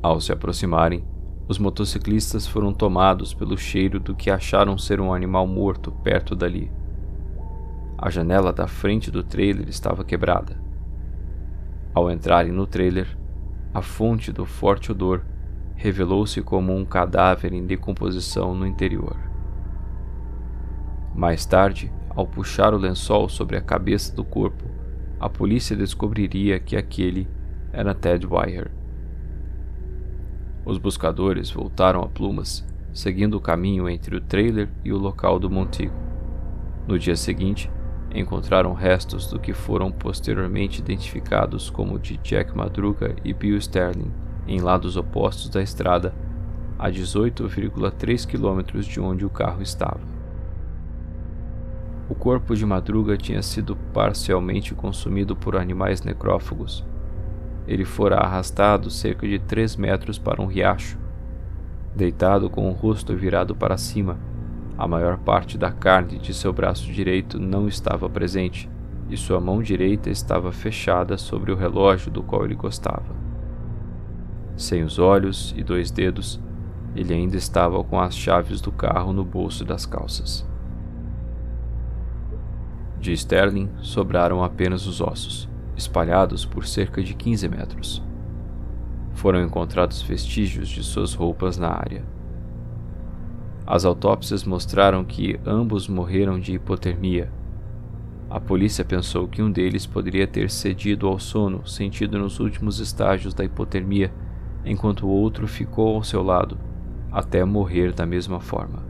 Ao 0.00 0.20
se 0.20 0.30
aproximarem, 0.30 1.04
os 1.48 1.58
motociclistas 1.58 2.46
foram 2.46 2.72
tomados 2.72 3.32
pelo 3.32 3.56
cheiro 3.56 4.00
do 4.00 4.14
que 4.14 4.30
acharam 4.30 4.76
ser 4.76 5.00
um 5.00 5.12
animal 5.12 5.46
morto 5.46 5.92
perto 5.92 6.34
dali. 6.34 6.70
A 7.96 8.10
janela 8.10 8.52
da 8.52 8.66
frente 8.66 9.10
do 9.10 9.22
trailer 9.22 9.68
estava 9.68 10.04
quebrada. 10.04 10.60
Ao 11.94 12.10
entrarem 12.10 12.52
no 12.52 12.66
trailer, 12.66 13.16
a 13.72 13.80
fonte 13.80 14.32
do 14.32 14.44
forte 14.44 14.90
odor 14.90 15.22
revelou-se 15.76 16.42
como 16.42 16.74
um 16.74 16.84
cadáver 16.84 17.52
em 17.52 17.64
decomposição 17.64 18.54
no 18.54 18.66
interior. 18.66 19.16
Mais 21.14 21.46
tarde, 21.46 21.92
ao 22.10 22.26
puxar 22.26 22.74
o 22.74 22.78
lençol 22.78 23.28
sobre 23.28 23.56
a 23.56 23.60
cabeça 23.60 24.14
do 24.14 24.24
corpo, 24.24 24.64
a 25.20 25.28
polícia 25.28 25.76
descobriria 25.76 26.58
que 26.58 26.76
aquele 26.76 27.28
era 27.72 27.94
Ted 27.94 28.26
Wire. 28.26 28.70
Os 30.66 30.78
buscadores 30.78 31.48
voltaram 31.48 32.02
a 32.02 32.08
Plumas, 32.08 32.66
seguindo 32.92 33.34
o 33.34 33.40
caminho 33.40 33.88
entre 33.88 34.16
o 34.16 34.20
trailer 34.20 34.68
e 34.84 34.92
o 34.92 34.98
local 34.98 35.38
do 35.38 35.48
montigo. 35.48 35.94
No 36.88 36.98
dia 36.98 37.14
seguinte, 37.14 37.70
encontraram 38.12 38.74
restos 38.74 39.28
do 39.28 39.38
que 39.38 39.52
foram 39.52 39.92
posteriormente 39.92 40.80
identificados 40.80 41.70
como 41.70 42.00
de 42.00 42.16
Jack 42.16 42.56
Madruga 42.56 43.14
e 43.24 43.32
Bill 43.32 43.56
Sterling 43.58 44.10
em 44.48 44.58
lados 44.58 44.96
opostos 44.96 45.48
da 45.48 45.62
estrada, 45.62 46.12
a 46.76 46.90
18,3 46.90 48.26
quilômetros 48.26 48.86
de 48.86 49.00
onde 49.00 49.24
o 49.24 49.30
carro 49.30 49.62
estava. 49.62 50.00
O 52.08 52.14
corpo 52.14 52.56
de 52.56 52.66
Madruga 52.66 53.16
tinha 53.16 53.40
sido 53.40 53.76
parcialmente 53.94 54.74
consumido 54.74 55.36
por 55.36 55.56
animais 55.56 56.02
necrófagos. 56.02 56.84
Ele 57.66 57.84
fora 57.84 58.16
arrastado 58.16 58.90
cerca 58.90 59.26
de 59.26 59.38
3 59.38 59.76
metros 59.76 60.18
para 60.18 60.40
um 60.40 60.46
riacho. 60.46 60.98
Deitado 61.94 62.48
com 62.48 62.68
o 62.68 62.72
rosto 62.72 63.14
virado 63.16 63.54
para 63.54 63.76
cima, 63.76 64.18
a 64.78 64.86
maior 64.86 65.18
parte 65.18 65.56
da 65.56 65.72
carne 65.72 66.18
de 66.18 66.34
seu 66.34 66.52
braço 66.52 66.92
direito 66.92 67.40
não 67.40 67.66
estava 67.66 68.08
presente 68.08 68.68
e 69.08 69.16
sua 69.16 69.40
mão 69.40 69.62
direita 69.62 70.10
estava 70.10 70.52
fechada 70.52 71.16
sobre 71.16 71.50
o 71.50 71.56
relógio 71.56 72.10
do 72.10 72.22
qual 72.22 72.44
ele 72.44 72.54
gostava. 72.54 73.14
Sem 74.56 74.82
os 74.82 74.98
olhos 74.98 75.54
e 75.56 75.62
dois 75.62 75.90
dedos, 75.90 76.40
ele 76.94 77.12
ainda 77.12 77.36
estava 77.36 77.82
com 77.84 78.00
as 78.00 78.16
chaves 78.16 78.60
do 78.60 78.72
carro 78.72 79.12
no 79.12 79.24
bolso 79.24 79.64
das 79.64 79.86
calças. 79.86 80.46
De 82.98 83.12
Sterling 83.12 83.70
sobraram 83.80 84.42
apenas 84.42 84.86
os 84.86 85.00
ossos, 85.00 85.48
espalhados 85.76 86.44
por 86.44 86.66
cerca 86.66 87.02
de 87.02 87.14
15 87.14 87.48
metros. 87.48 88.02
Foram 89.14 89.42
encontrados 89.42 90.02
vestígios 90.02 90.68
de 90.68 90.82
suas 90.82 91.14
roupas 91.14 91.56
na 91.56 91.68
área. 91.68 92.04
As 93.66 93.84
autópsias 93.84 94.44
mostraram 94.44 95.04
que 95.04 95.40
ambos 95.44 95.88
morreram 95.88 96.38
de 96.38 96.54
hipotermia. 96.54 97.32
A 98.30 98.38
polícia 98.40 98.84
pensou 98.84 99.26
que 99.26 99.42
um 99.42 99.50
deles 99.50 99.86
poderia 99.86 100.26
ter 100.26 100.50
cedido 100.50 101.06
ao 101.06 101.18
sono 101.18 101.66
sentido 101.66 102.18
nos 102.18 102.38
últimos 102.40 102.78
estágios 102.78 103.34
da 103.34 103.44
hipotermia 103.44 104.12
enquanto 104.64 105.06
o 105.06 105.10
outro 105.10 105.46
ficou 105.46 105.96
ao 105.96 106.02
seu 106.02 106.22
lado, 106.22 106.58
até 107.10 107.44
morrer 107.44 107.92
da 107.92 108.04
mesma 108.04 108.40
forma. 108.40 108.84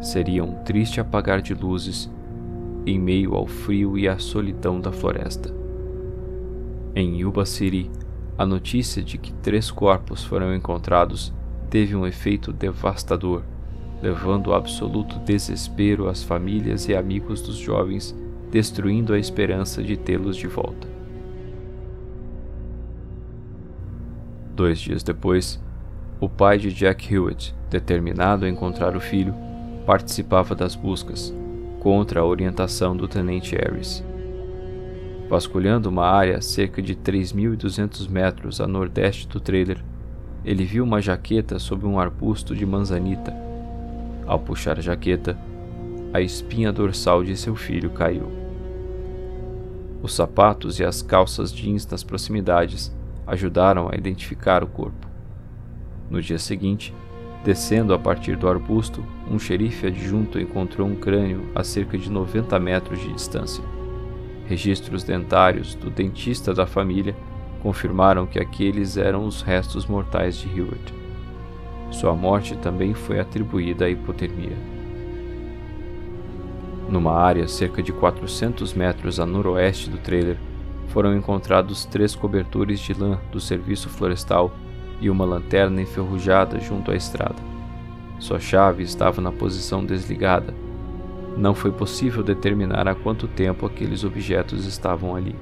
Seria 0.00 0.44
um 0.44 0.62
triste 0.64 1.00
apagar 1.00 1.42
de 1.42 1.54
luzes 1.54 2.10
em 2.86 2.98
meio 2.98 3.34
ao 3.34 3.46
frio 3.46 3.98
e 3.98 4.08
à 4.08 4.18
solidão 4.18 4.80
da 4.80 4.92
floresta. 4.92 5.54
Em 6.94 7.20
Yuba 7.20 7.44
City, 7.44 7.90
a 8.36 8.46
notícia 8.46 9.02
de 9.02 9.18
que 9.18 9.32
três 9.32 9.70
corpos 9.70 10.24
foram 10.24 10.54
encontrados 10.54 11.32
teve 11.68 11.94
um 11.94 12.06
efeito 12.06 12.52
devastador, 12.52 13.42
levando 14.00 14.54
absoluto 14.54 15.18
desespero 15.18 16.08
às 16.08 16.22
famílias 16.22 16.88
e 16.88 16.94
amigos 16.94 17.42
dos 17.42 17.56
jovens, 17.56 18.16
destruindo 18.50 19.12
a 19.12 19.18
esperança 19.18 19.82
de 19.82 19.96
tê-los 19.96 20.36
de 20.36 20.46
volta. 20.46 20.88
Dois 24.54 24.80
dias 24.80 25.02
depois, 25.02 25.62
o 26.20 26.28
pai 26.28 26.58
de 26.58 26.72
Jack 26.72 27.12
Hewitt, 27.12 27.54
determinado 27.70 28.44
a 28.44 28.48
encontrar 28.48 28.96
o 28.96 29.00
filho, 29.00 29.34
participava 29.86 30.54
das 30.54 30.74
buscas, 30.74 31.34
contra 31.80 32.20
a 32.20 32.24
orientação 32.24 32.96
do 32.96 33.06
tenente 33.06 33.54
Harris. 33.56 34.04
Vasculhando 35.28 35.88
uma 35.88 36.06
área 36.06 36.40
cerca 36.40 36.80
de 36.80 36.94
3.200 36.94 38.08
metros 38.08 38.60
a 38.60 38.66
nordeste 38.66 39.28
do 39.28 39.38
trailer, 39.38 39.84
ele 40.44 40.64
viu 40.64 40.84
uma 40.84 41.00
jaqueta 41.00 41.58
sob 41.58 41.86
um 41.86 42.00
arbusto 42.00 42.54
de 42.54 42.64
manzanita. 42.64 43.36
Ao 44.26 44.38
puxar 44.38 44.78
a 44.78 44.82
jaqueta, 44.82 45.38
a 46.12 46.20
espinha 46.20 46.72
dorsal 46.72 47.22
de 47.22 47.36
seu 47.36 47.54
filho 47.54 47.90
caiu. 47.90 48.30
Os 50.02 50.14
sapatos 50.14 50.78
e 50.78 50.84
as 50.84 51.02
calças 51.02 51.52
jeans 51.52 51.86
nas 51.86 52.02
proximidades 52.02 52.94
ajudaram 53.26 53.90
a 53.92 53.96
identificar 53.96 54.64
o 54.64 54.66
corpo. 54.66 55.06
No 56.08 56.22
dia 56.22 56.38
seguinte, 56.38 56.94
descendo 57.44 57.94
a 57.94 57.98
partir 57.98 58.36
do 58.36 58.48
arbusto, 58.48 59.04
um 59.30 59.38
xerife 59.38 59.86
adjunto 59.86 60.38
encontrou 60.38 60.86
um 60.86 60.96
crânio 60.96 61.50
a 61.54 61.62
cerca 61.62 61.96
de 61.96 62.10
90 62.10 62.58
metros 62.58 63.00
de 63.00 63.12
distância. 63.12 63.62
Registros 64.46 65.04
dentários 65.04 65.74
do 65.74 65.90
dentista 65.90 66.54
da 66.54 66.66
família 66.66 67.14
confirmaram 67.62 68.26
que 68.26 68.38
aqueles 68.38 68.96
eram 68.96 69.24
os 69.24 69.42
restos 69.42 69.86
mortais 69.86 70.36
de 70.36 70.48
Hewitt. 70.48 70.94
Sua 71.90 72.14
morte 72.14 72.56
também 72.56 72.94
foi 72.94 73.18
atribuída 73.18 73.86
à 73.86 73.90
hipotermia. 73.90 74.56
Numa 76.88 77.12
área 77.12 77.46
cerca 77.46 77.82
de 77.82 77.92
400 77.92 78.72
metros 78.72 79.20
a 79.20 79.26
noroeste 79.26 79.90
do 79.90 79.98
trailer, 79.98 80.38
foram 80.88 81.14
encontrados 81.14 81.84
três 81.84 82.14
cobertores 82.14 82.80
de 82.80 82.94
lã 82.94 83.18
do 83.30 83.38
serviço 83.38 83.88
florestal 83.90 84.50
e 85.00 85.08
uma 85.08 85.24
lanterna 85.24 85.80
enferrujada 85.80 86.58
junto 86.60 86.90
à 86.90 86.96
estrada. 86.96 87.42
Sua 88.18 88.40
chave 88.40 88.82
estava 88.82 89.20
na 89.20 89.30
posição 89.30 89.84
desligada. 89.84 90.52
Não 91.36 91.54
foi 91.54 91.70
possível 91.70 92.22
determinar 92.22 92.88
há 92.88 92.94
quanto 92.94 93.28
tempo 93.28 93.64
aqueles 93.64 94.02
objetos 94.02 94.66
estavam 94.66 95.14
ali. 95.14 95.36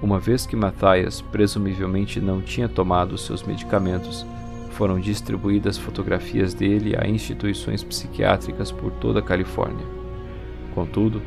Uma 0.00 0.18
vez 0.18 0.46
que 0.46 0.56
Matthias 0.56 1.20
presumivelmente 1.20 2.20
não 2.20 2.40
tinha 2.40 2.68
tomado 2.68 3.16
seus 3.18 3.42
medicamentos, 3.42 4.26
foram 4.70 4.98
distribuídas 4.98 5.76
fotografias 5.76 6.54
dele 6.54 6.96
a 6.98 7.06
instituições 7.06 7.84
psiquiátricas 7.84 8.72
por 8.72 8.90
toda 8.92 9.20
a 9.20 9.22
Califórnia. 9.22 9.86
Contudo, 10.74 11.22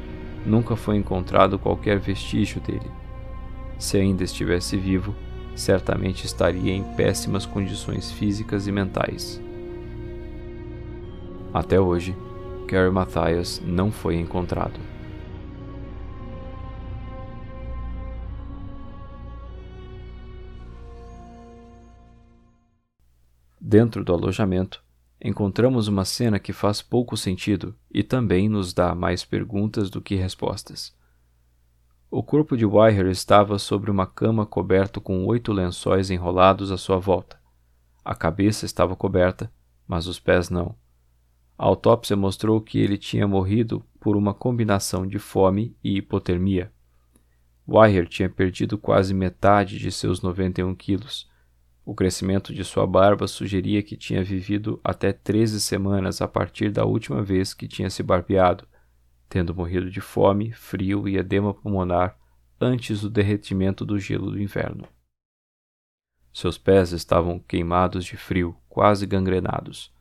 nunca 0.45 0.75
foi 0.75 0.97
encontrado 0.97 1.59
qualquer 1.59 1.99
vestígio 1.99 2.59
dele. 2.59 2.91
Se 3.77 3.97
ainda 3.97 4.23
estivesse 4.23 4.75
vivo, 4.75 5.15
certamente 5.55 6.25
estaria 6.25 6.73
em 6.73 6.83
péssimas 6.95 7.45
condições 7.45 8.11
físicas 8.11 8.67
e 8.67 8.71
mentais. 8.71 9.41
Até 11.53 11.79
hoje, 11.79 12.15
Gary 12.67 12.91
Mathias 12.91 13.61
não 13.65 13.91
foi 13.91 14.17
encontrado. 14.17 14.79
Dentro 23.61 24.03
do 24.03 24.13
alojamento, 24.13 24.83
encontramos 25.19 25.87
uma 25.87 26.05
cena 26.05 26.37
que 26.37 26.53
faz 26.53 26.81
pouco 26.81 27.17
sentido 27.17 27.73
e 27.91 28.03
também 28.03 28.47
nos 28.47 28.73
dá 28.73 28.93
mais 28.93 29.25
perguntas 29.25 29.89
do 29.89 30.01
que 30.01 30.15
respostas. 30.15 30.93
O 32.09 32.23
corpo 32.23 32.55
de 32.55 32.65
Wire 32.65 33.09
estava 33.09 33.57
sobre 33.57 33.91
uma 33.91 34.05
cama 34.05 34.45
coberto 34.45 35.01
com 35.01 35.25
oito 35.25 35.51
lençóis 35.51 36.09
enrolados 36.09 36.71
à 36.71 36.77
sua 36.77 36.97
volta. 36.97 37.39
A 38.03 38.15
cabeça 38.15 38.65
estava 38.65 38.95
coberta, 38.95 39.51
mas 39.87 40.07
os 40.07 40.19
pés 40.19 40.49
não. 40.49 40.75
A 41.57 41.65
autópsia 41.65 42.15
mostrou 42.15 42.61
que 42.61 42.79
ele 42.79 42.97
tinha 42.97 43.27
morrido 43.27 43.83
por 43.99 44.15
uma 44.15 44.33
combinação 44.33 45.05
de 45.07 45.19
fome 45.19 45.75
e 45.83 45.97
hipotermia. 45.97 46.71
Wire 47.67 48.07
tinha 48.07 48.29
perdido 48.29 48.77
quase 48.77 49.13
metade 49.13 49.79
de 49.79 49.91
seus 49.91 50.21
91 50.21 50.75
quilos 50.75 51.29
o 51.85 51.93
crescimento 51.93 52.51
de 52.51 52.63
sua 52.63 52.87
barba 52.87 53.27
sugeria 53.27 53.83
que 53.83 53.95
tinha 53.95 54.23
vivido 54.23 54.81
até 54.83 55.13
13 55.13 55.61
semanas 55.61 56.19
a 56.19 56.27
partir 56.27 56.71
da 56.71 56.83
última 56.83 57.21
vez 57.21 57.53
que 57.53 57.67
tinha 57.67 57.91
se 57.91 58.01
barbeado, 58.01 58.67
tendo 59.27 59.53
morrido 59.53 59.89
de 59.89 60.01
fome, 60.01 60.51
frio 60.53 61.07
e 61.07 61.17
edema 61.17 61.53
pulmonar 61.53 62.17
antes 62.59 63.01
do 63.01 63.09
derretimento 63.09 63.85
do 63.85 63.99
gelo 63.99 64.31
do 64.31 64.41
inverno. 64.41 64.87
Seus 66.33 66.57
pés 66.57 66.91
estavam 66.91 67.39
queimados 67.39 68.03
de 68.03 68.17
frio, 68.17 68.55
quase 68.67 69.05
gangrenados. 69.05 69.93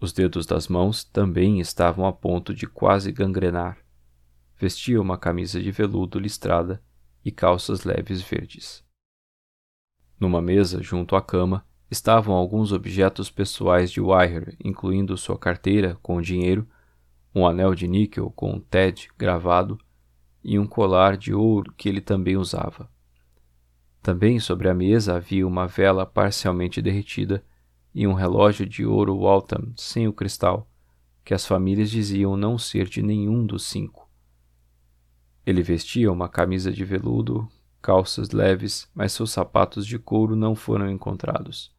Os 0.00 0.12
dedos 0.12 0.46
das 0.46 0.68
mãos 0.68 1.04
também 1.04 1.60
estavam 1.60 2.06
a 2.06 2.12
ponto 2.12 2.54
de 2.54 2.66
quase 2.66 3.12
gangrenar. 3.12 3.78
Vestia 4.56 5.00
uma 5.00 5.18
camisa 5.18 5.60
de 5.60 5.70
veludo 5.70 6.18
listrada 6.18 6.82
e 7.24 7.30
calças 7.30 7.84
leves 7.84 8.22
verdes. 8.22 8.84
Numa 10.18 10.40
mesa 10.40 10.82
junto 10.82 11.14
à 11.14 11.22
cama 11.22 11.64
estavam 11.90 12.34
alguns 12.34 12.72
objetos 12.72 13.30
pessoais 13.30 13.90
de 13.90 14.00
Wire, 14.00 14.56
incluindo 14.62 15.16
sua 15.16 15.38
carteira 15.38 15.96
com 16.02 16.20
dinheiro, 16.20 16.68
um 17.34 17.46
anel 17.46 17.74
de 17.74 17.86
níquel 17.86 18.30
com 18.30 18.52
um 18.52 18.60
TED 18.60 19.08
gravado 19.16 19.78
e 20.42 20.58
um 20.58 20.66
colar 20.66 21.16
de 21.16 21.34
ouro 21.34 21.72
que 21.76 21.88
ele 21.88 22.00
também 22.00 22.36
usava. 22.36 22.90
Também 24.02 24.40
sobre 24.40 24.68
a 24.68 24.74
mesa 24.74 25.16
havia 25.16 25.46
uma 25.46 25.66
vela 25.66 26.06
parcialmente 26.06 26.80
derretida 26.80 27.44
e 27.94 28.06
um 28.06 28.14
relógio 28.14 28.64
de 28.64 28.86
ouro 28.86 29.16
Waltham 29.16 29.72
sem 29.76 30.06
o 30.06 30.12
cristal, 30.12 30.70
que 31.24 31.34
as 31.34 31.44
famílias 31.44 31.90
diziam 31.90 32.36
não 32.36 32.56
ser 32.56 32.88
de 32.88 33.02
nenhum 33.02 33.44
dos 33.44 33.66
cinco. 33.66 34.08
Ele 35.44 35.62
vestia 35.62 36.10
uma 36.10 36.28
camisa 36.28 36.72
de 36.72 36.84
veludo, 36.84 37.48
calças 37.82 38.30
leves, 38.30 38.88
mas 38.94 39.12
seus 39.12 39.30
sapatos 39.30 39.86
de 39.86 39.98
couro 39.98 40.36
não 40.36 40.54
foram 40.54 40.90
encontrados. 40.90 41.74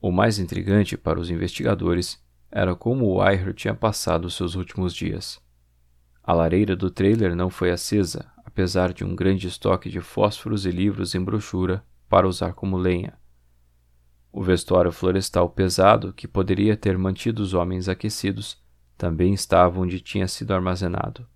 O 0.00 0.12
mais 0.12 0.38
intrigante 0.38 0.96
para 0.96 1.18
os 1.18 1.30
investigadores 1.30 2.21
era 2.52 2.76
como 2.76 3.06
o 3.06 3.22
Wire 3.22 3.54
tinha 3.54 3.74
passado 3.74 4.30
seus 4.30 4.54
últimos 4.54 4.94
dias. 4.94 5.40
A 6.22 6.34
lareira 6.34 6.76
do 6.76 6.90
trailer 6.90 7.34
não 7.34 7.48
foi 7.48 7.70
acesa, 7.70 8.30
apesar 8.44 8.92
de 8.92 9.04
um 9.04 9.16
grande 9.16 9.48
estoque 9.48 9.88
de 9.88 10.00
fósforos 10.00 10.66
e 10.66 10.70
livros 10.70 11.14
em 11.14 11.24
brochura 11.24 11.82
para 12.08 12.28
usar 12.28 12.52
como 12.52 12.76
lenha. 12.76 13.14
O 14.30 14.42
vestuário 14.42 14.92
florestal 14.92 15.48
pesado, 15.48 16.12
que 16.12 16.28
poderia 16.28 16.76
ter 16.76 16.96
mantido 16.98 17.42
os 17.42 17.54
homens 17.54 17.88
aquecidos, 17.88 18.62
também 18.96 19.32
estava 19.32 19.80
onde 19.80 19.98
tinha 19.98 20.28
sido 20.28 20.52
armazenado. 20.52 21.26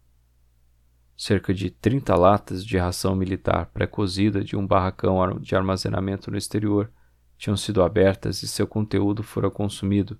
Cerca 1.17 1.55
de 1.55 1.71
30 1.71 2.15
latas 2.15 2.65
de 2.65 2.77
ração 2.77 3.17
militar 3.17 3.71
pré-cozida 3.73 4.45
de 4.45 4.55
um 4.55 4.67
barracão 4.67 5.41
de 5.41 5.57
armazenamento 5.57 6.31
no 6.31 6.37
exterior 6.37 6.91
tinham 7.39 7.57
sido 7.57 7.83
abertas 7.83 8.43
e 8.43 8.49
seu 8.49 8.67
conteúdo 8.67 9.23
fora 9.23 9.51
consumido, 9.51 10.19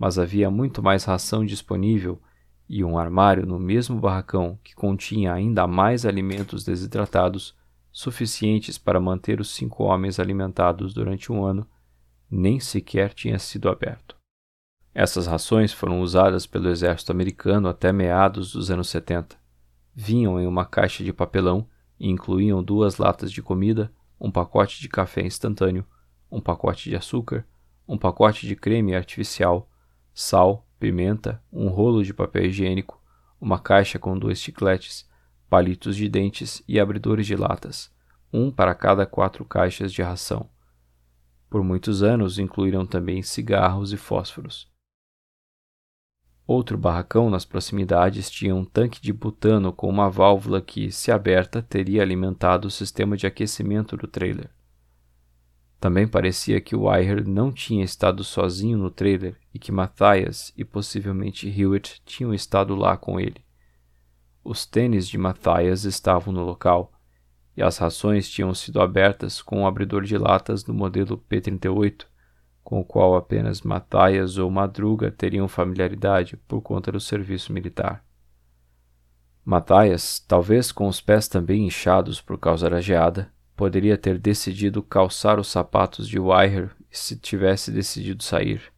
mas 0.00 0.18
havia 0.18 0.50
muito 0.50 0.82
mais 0.82 1.04
ração 1.04 1.44
disponível 1.44 2.18
e 2.66 2.82
um 2.82 2.96
armário 2.96 3.44
no 3.44 3.58
mesmo 3.58 4.00
barracão 4.00 4.58
que 4.64 4.74
continha 4.74 5.30
ainda 5.30 5.66
mais 5.66 6.06
alimentos 6.06 6.64
desidratados, 6.64 7.54
suficientes 7.92 8.78
para 8.78 8.98
manter 8.98 9.42
os 9.42 9.50
cinco 9.50 9.84
homens 9.84 10.18
alimentados 10.18 10.94
durante 10.94 11.30
um 11.30 11.44
ano, 11.44 11.68
nem 12.30 12.58
sequer 12.58 13.12
tinha 13.12 13.38
sido 13.38 13.68
aberto. 13.68 14.16
Essas 14.94 15.26
rações 15.26 15.70
foram 15.70 16.00
usadas 16.00 16.46
pelo 16.46 16.70
exército 16.70 17.12
americano 17.12 17.68
até 17.68 17.92
meados 17.92 18.54
dos 18.54 18.70
anos 18.70 18.88
70. 18.88 19.36
Vinham 19.94 20.40
em 20.40 20.46
uma 20.46 20.64
caixa 20.64 21.04
de 21.04 21.12
papelão 21.12 21.68
e 21.98 22.08
incluíam 22.08 22.62
duas 22.62 22.96
latas 22.96 23.30
de 23.30 23.42
comida, 23.42 23.92
um 24.18 24.30
pacote 24.30 24.80
de 24.80 24.88
café 24.88 25.20
instantâneo, 25.20 25.84
um 26.30 26.40
pacote 26.40 26.88
de 26.88 26.96
açúcar, 26.96 27.46
um 27.86 27.98
pacote 27.98 28.46
de 28.46 28.56
creme 28.56 28.94
artificial, 28.94 29.69
sal, 30.14 30.66
pimenta, 30.78 31.42
um 31.52 31.68
rolo 31.68 32.02
de 32.02 32.14
papel 32.14 32.46
higiênico, 32.46 33.00
uma 33.40 33.58
caixa 33.58 33.98
com 33.98 34.18
dois 34.18 34.38
chicletes, 34.38 35.08
palitos 35.48 35.96
de 35.96 36.08
dentes 36.08 36.62
e 36.68 36.78
abridores 36.78 37.26
de 37.26 37.36
latas, 37.36 37.92
um 38.32 38.50
para 38.50 38.74
cada 38.74 39.06
quatro 39.06 39.44
caixas 39.44 39.92
de 39.92 40.02
ração. 40.02 40.48
Por 41.48 41.64
muitos 41.64 42.02
anos 42.02 42.38
incluíram 42.38 42.86
também 42.86 43.22
cigarros 43.22 43.92
e 43.92 43.96
fósforos. 43.96 44.70
Outro 46.46 46.76
barracão 46.76 47.30
nas 47.30 47.44
proximidades 47.44 48.28
tinha 48.30 48.54
um 48.54 48.64
tanque 48.64 49.00
de 49.00 49.12
butano 49.12 49.72
com 49.72 49.88
uma 49.88 50.10
válvula 50.10 50.60
que, 50.60 50.90
se 50.90 51.12
aberta, 51.12 51.62
teria 51.62 52.02
alimentado 52.02 52.66
o 52.66 52.70
sistema 52.70 53.16
de 53.16 53.26
aquecimento 53.26 53.96
do 53.96 54.06
trailer. 54.06 54.50
Também 55.80 56.06
parecia 56.06 56.60
que 56.60 56.76
Wire 56.76 57.24
não 57.24 57.50
tinha 57.50 57.82
estado 57.82 58.22
sozinho 58.22 58.76
no 58.76 58.90
trailer 58.90 59.38
e 59.52 59.58
que 59.58 59.72
Matthias 59.72 60.52
e 60.54 60.62
possivelmente 60.62 61.48
Hewitt 61.48 62.02
tinham 62.04 62.34
estado 62.34 62.74
lá 62.74 62.98
com 62.98 63.18
ele. 63.18 63.42
Os 64.44 64.66
tênis 64.66 65.08
de 65.08 65.16
Matthias 65.16 65.84
estavam 65.84 66.34
no 66.34 66.44
local 66.44 66.92
e 67.56 67.62
as 67.62 67.78
rações 67.78 68.28
tinham 68.28 68.52
sido 68.52 68.78
abertas 68.80 69.40
com 69.40 69.60
um 69.60 69.66
abridor 69.66 70.02
de 70.02 70.18
latas 70.18 70.62
do 70.62 70.74
modelo 70.74 71.16
P-38, 71.16 72.04
com 72.62 72.80
o 72.80 72.84
qual 72.84 73.16
apenas 73.16 73.62
Matthias 73.62 74.36
ou 74.36 74.50
Madruga 74.50 75.10
teriam 75.10 75.48
familiaridade 75.48 76.36
por 76.36 76.60
conta 76.60 76.92
do 76.92 77.00
serviço 77.00 77.54
militar. 77.54 78.04
Matthias, 79.42 80.20
talvez 80.20 80.70
com 80.70 80.86
os 80.86 81.00
pés 81.00 81.26
também 81.26 81.66
inchados 81.66 82.20
por 82.20 82.38
causa 82.38 82.68
da 82.68 82.82
geada, 82.82 83.32
Poderia 83.60 83.98
ter 83.98 84.18
decidido 84.18 84.82
calçar 84.82 85.38
os 85.38 85.48
sapatos 85.48 86.08
de 86.08 86.18
Wire 86.18 86.70
se 86.90 87.14
tivesse 87.14 87.70
decidido 87.70 88.22
sair. 88.22 88.72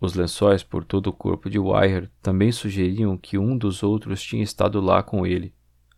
Os 0.00 0.14
lençóis 0.14 0.64
por 0.64 0.82
todo 0.82 1.06
o 1.06 1.12
corpo 1.12 1.48
de 1.48 1.60
Wire 1.60 2.10
também 2.20 2.50
sugeriam 2.50 3.16
que 3.16 3.38
um 3.38 3.56
dos 3.56 3.84
outros 3.84 4.20
tinha 4.20 4.42
estado 4.42 4.80
lá 4.80 5.00
com 5.00 5.24
ele, 5.24 5.54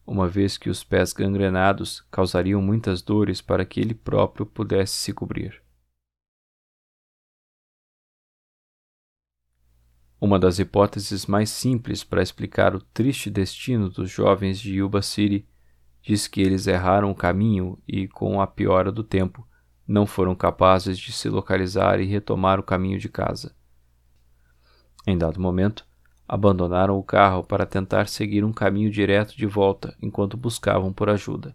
uma 0.07 0.29
vez 0.29 0.59
que 0.59 0.69
os 0.69 0.85
pés 0.85 1.15
gangrenados 1.15 2.03
causariam 2.11 2.61
muitas 2.61 3.01
dores 3.01 3.41
para 3.41 3.65
que 3.65 3.81
ele 3.81 3.95
próprio 3.95 4.45
pudesse 4.45 4.93
se 4.93 5.15
cobrir. 5.15 5.63
Uma 10.21 10.39
das 10.39 10.59
hipóteses 10.59 11.25
mais 11.25 11.49
simples 11.49 12.05
para 12.05 12.23
explicar 12.23 12.77
o 12.77 12.83
triste 12.93 13.31
destino 13.31 13.89
dos 13.89 14.11
jovens 14.11 14.61
de 14.61 14.75
Yuba 14.75 15.01
City 15.01 15.49
diz 16.03 16.27
que 16.27 16.41
eles 16.41 16.67
erraram 16.67 17.11
o 17.11 17.15
caminho 17.15 17.79
e, 17.87 18.09
com 18.09 18.41
a 18.41 18.47
piora 18.47 18.91
do 18.91 19.05
tempo, 19.05 19.47
não 19.87 20.07
foram 20.07 20.35
capazes 20.35 20.99
de 20.99 21.13
se 21.13 21.29
localizar 21.29 22.01
e 22.01 22.05
retomar 22.05 22.59
o 22.59 22.63
caminho 22.63 22.99
de 22.99 23.09
casa. 23.09 23.55
Em 25.07 25.17
dado 25.17 25.41
momento, 25.41 25.87
abandonaram 26.27 26.99
o 26.99 27.03
carro 27.03 27.43
para 27.43 27.67
tentar 27.67 28.09
seguir 28.09 28.45
um 28.45 28.53
caminho 28.53 28.91
direto 28.91 29.37
de 29.37 29.47
volta 29.47 29.97
enquanto 30.01 30.37
buscavam 30.37 30.93
por 30.93 31.09
ajuda. 31.09 31.55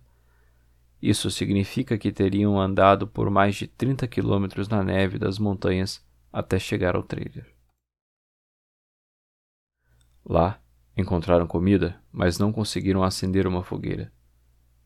Isso 1.01 1.29
significa 1.29 1.97
que 1.97 2.11
teriam 2.11 2.59
andado 2.59 3.07
por 3.07 3.29
mais 3.29 3.55
de 3.55 3.67
30 3.67 4.07
quilômetros 4.07 4.67
na 4.67 4.83
neve 4.83 5.19
das 5.19 5.37
montanhas 5.37 6.03
até 6.31 6.57
chegar 6.57 6.95
ao 6.95 7.03
trailer. 7.03 7.45
Lá, 10.25 10.59
encontraram 10.95 11.47
comida, 11.47 12.01
mas 12.11 12.37
não 12.37 12.51
conseguiram 12.51 13.03
acender 13.03 13.47
uma 13.47 13.63
fogueira. 13.63 14.11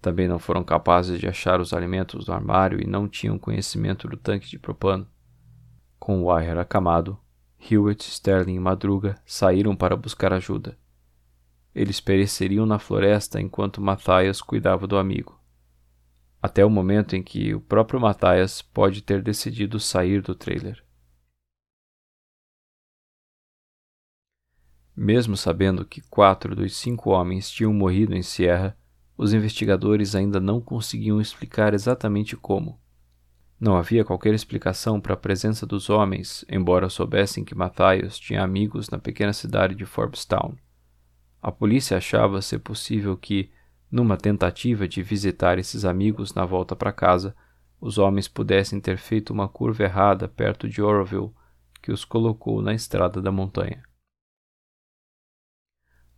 Também 0.02 0.28
não 0.28 0.40
foram 0.40 0.64
capazes 0.64 1.20
de 1.20 1.28
achar 1.28 1.62
os 1.62 1.74
alimentos 1.74 2.28
no 2.28 2.34
armário 2.34 2.82
e 2.82 2.88
não 2.88 3.08
tinham 3.08 3.38
conhecimento 3.38 4.08
do 4.08 4.18
tanque 4.18 4.50
de 4.50 4.58
propano. 4.58 5.08
Com 6.00 6.24
o 6.24 6.34
Wire 6.34 6.58
acamado, 6.58 7.20
Hewitt, 7.60 8.10
Sterling 8.10 8.56
e 8.56 8.60
Madruga 8.60 9.22
saíram 9.24 9.76
para 9.76 9.96
buscar 9.96 10.34
ajuda. 10.34 10.76
Eles 11.76 12.02
pereceriam 12.02 12.66
na 12.66 12.80
floresta 12.80 13.40
enquanto 13.40 13.80
Matthias 13.80 14.42
cuidava 14.42 14.88
do 14.88 14.98
amigo. 14.98 15.40
Até 16.42 16.66
o 16.66 16.70
momento 16.70 17.16
em 17.16 17.22
que 17.22 17.54
o 17.54 17.62
próprio 17.62 18.02
Matthias 18.02 18.64
pode 18.64 19.04
ter 19.04 19.22
decidido 19.22 19.80
sair 19.80 20.24
do 20.24 20.34
trailer. 20.34 20.84
Mesmo 24.98 25.38
sabendo 25.38 25.86
que 25.86 26.02
quatro 26.02 26.56
dos 26.56 26.76
cinco 26.76 27.12
homens 27.12 27.50
tinham 27.50 27.72
morrido 27.72 28.16
em 28.16 28.24
Sierra, 28.24 28.76
os 29.22 29.34
investigadores 29.34 30.16
ainda 30.16 30.40
não 30.40 30.60
conseguiam 30.60 31.22
explicar 31.22 31.76
exatamente 31.76 32.36
como. 32.36 32.82
Não 33.60 33.78
havia 33.78 34.04
qualquer 34.04 34.34
explicação 34.34 35.00
para 35.00 35.14
a 35.14 35.18
presença 35.18 35.64
dos 35.64 35.92
homens, 35.92 36.44
embora 36.50 36.90
soubessem 36.90 37.46
que 37.46 37.54
Matthias 37.54 38.18
tinha 38.18 38.42
amigos 38.42 38.90
na 38.90 38.98
pequena 38.98 39.32
cidade 39.32 39.76
de 39.76 39.86
Forbestown. 39.86 40.56
A 41.40 41.52
polícia 41.52 41.98
achava 41.98 42.42
ser 42.42 42.58
possível 42.62 43.16
que, 43.16 43.52
numa 43.92 44.18
tentativa 44.18 44.88
de 44.88 45.04
visitar 45.04 45.60
esses 45.60 45.86
amigos 45.86 46.34
na 46.34 46.44
volta 46.44 46.76
para 46.76 46.92
casa, 46.92 47.36
os 47.80 48.00
homens 48.00 48.28
pudessem 48.28 48.82
ter 48.82 48.98
feito 48.98 49.32
uma 49.32 49.48
curva 49.48 49.84
errada 49.84 50.28
perto 50.28 50.68
de 50.68 50.82
Oroville, 50.82 51.30
que 51.80 51.92
os 51.92 52.04
colocou 52.04 52.60
na 52.60 52.74
estrada 52.74 53.22
da 53.22 53.32
montanha. 53.32 53.84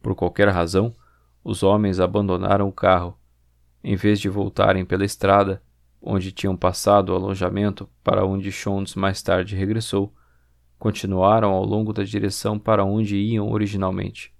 Por 0.02 0.16
qualquer 0.16 0.48
razão, 0.48 0.96
os 1.44 1.64
homens 1.64 2.00
abandonaram 2.00 2.68
o 2.68 2.72
carro. 2.72 3.18
Em 3.84 3.96
vez 3.96 4.20
de 4.20 4.30
voltarem 4.30 4.86
pela 4.86 5.04
estrada, 5.04 5.62
onde 6.02 6.32
tinham 6.32 6.56
passado 6.56 7.10
o 7.10 7.16
alojamento 7.16 7.90
para 8.04 8.26
onde 8.26 8.52
Shondes 8.52 8.96
mais 8.96 9.22
tarde 9.22 9.56
regressou, 9.56 10.14
continuaram 10.78 11.52
ao 11.52 11.64
longo 11.64 11.94
da 11.94 12.04
direção 12.04 12.60
para 12.60 12.84
onde 12.84 13.18
iam 13.18 13.50
originalmente. 13.52 14.34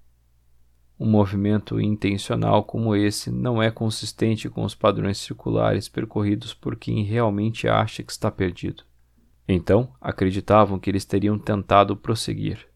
Um 1.00 1.10
movimento 1.10 1.82
intencional 1.82 2.64
como 2.64 2.95
esse 2.95 3.32
não 3.32 3.62
é 3.62 3.72
consistente 3.72 4.49
com 4.49 4.64
os 4.64 4.76
padrões 4.76 5.18
circulares 5.18 5.89
percorridos 5.89 6.54
por 6.54 6.76
quem 6.76 7.04
realmente 7.04 7.68
acha 7.68 8.04
que 8.04 8.12
está 8.12 8.30
perdido. 8.30 8.84
Então, 9.47 9.93
acreditavam 9.99 10.80
que 10.80 10.89
eles 10.89 11.04
teriam 11.04 11.38
tentado 11.38 11.95
prosseguir. 11.97 12.72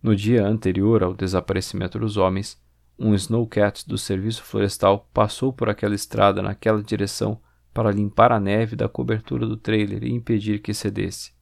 No 0.00 0.14
dia 0.14 0.46
anterior 0.46 1.02
ao 1.02 1.12
desaparecimento 1.12 1.98
dos 1.98 2.16
homens, 2.16 2.60
um 2.98 3.14
snowcat 3.14 3.86
do 3.86 3.98
serviço 3.98 4.44
florestal 4.44 5.08
passou 5.12 5.52
por 5.52 5.68
aquela 5.68 5.94
estrada 5.94 6.40
naquela 6.40 6.82
direção 6.82 7.40
para 7.74 7.90
limpar 7.90 8.32
a 8.32 8.40
neve 8.40 8.76
da 8.76 8.88
cobertura 8.88 9.46
do 9.46 9.56
trailer 9.56 10.04
e 10.04 10.12
impedir 10.12 10.60
que 10.60 10.72
cedesse. 10.72 11.32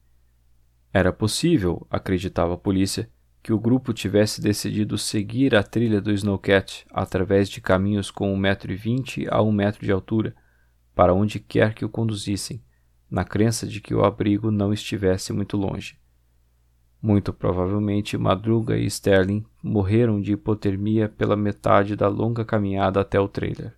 Era 0.91 1.13
possível, 1.13 1.85
acreditava 1.89 2.55
a 2.55 2.57
polícia, 2.57 3.09
que 3.43 3.53
o 3.53 3.59
grupo 3.59 3.93
tivesse 3.93 4.41
decidido 4.41 4.97
seguir 4.97 5.55
a 5.55 5.63
trilha 5.63 6.01
do 6.01 6.11
snowcat 6.11 6.85
através 6.91 7.49
de 7.49 7.61
caminhos 7.61 8.11
com 8.11 8.35
1,20m 8.35 9.27
a 9.29 9.41
1 9.41 9.51
metro 9.51 9.85
de 9.85 9.91
altura, 9.91 10.35
para 10.95 11.13
onde 11.13 11.39
quer 11.39 11.73
que 11.73 11.85
o 11.85 11.89
conduzissem, 11.89 12.61
na 13.09 13.23
crença 13.23 13.65
de 13.65 13.79
que 13.79 13.93
o 13.93 14.03
abrigo 14.03 14.51
não 14.51 14.73
estivesse 14.73 15.31
muito 15.31 15.55
longe. 15.55 15.97
Muito 17.01 17.31
provavelmente, 17.31 18.17
Madruga 18.17 18.77
e 18.77 18.85
Sterling 18.85 19.45
morreram 19.61 20.19
de 20.19 20.33
hipotermia 20.33 21.07
pela 21.07 21.35
metade 21.35 21.95
da 21.95 22.07
longa 22.07 22.43
caminhada 22.43 22.99
até 22.99 23.19
o 23.19 23.27
trailer. 23.27 23.75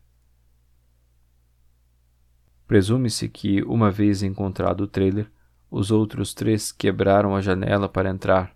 Presume-se 2.65 3.27
que, 3.27 3.61
uma 3.63 3.91
vez 3.91 4.23
encontrado 4.23 4.81
o 4.81 4.87
trailer, 4.87 5.29
os 5.69 5.91
outros 5.91 6.33
três 6.33 6.71
quebraram 6.71 7.35
a 7.35 7.41
janela 7.41 7.89
para 7.89 8.09
entrar. 8.09 8.55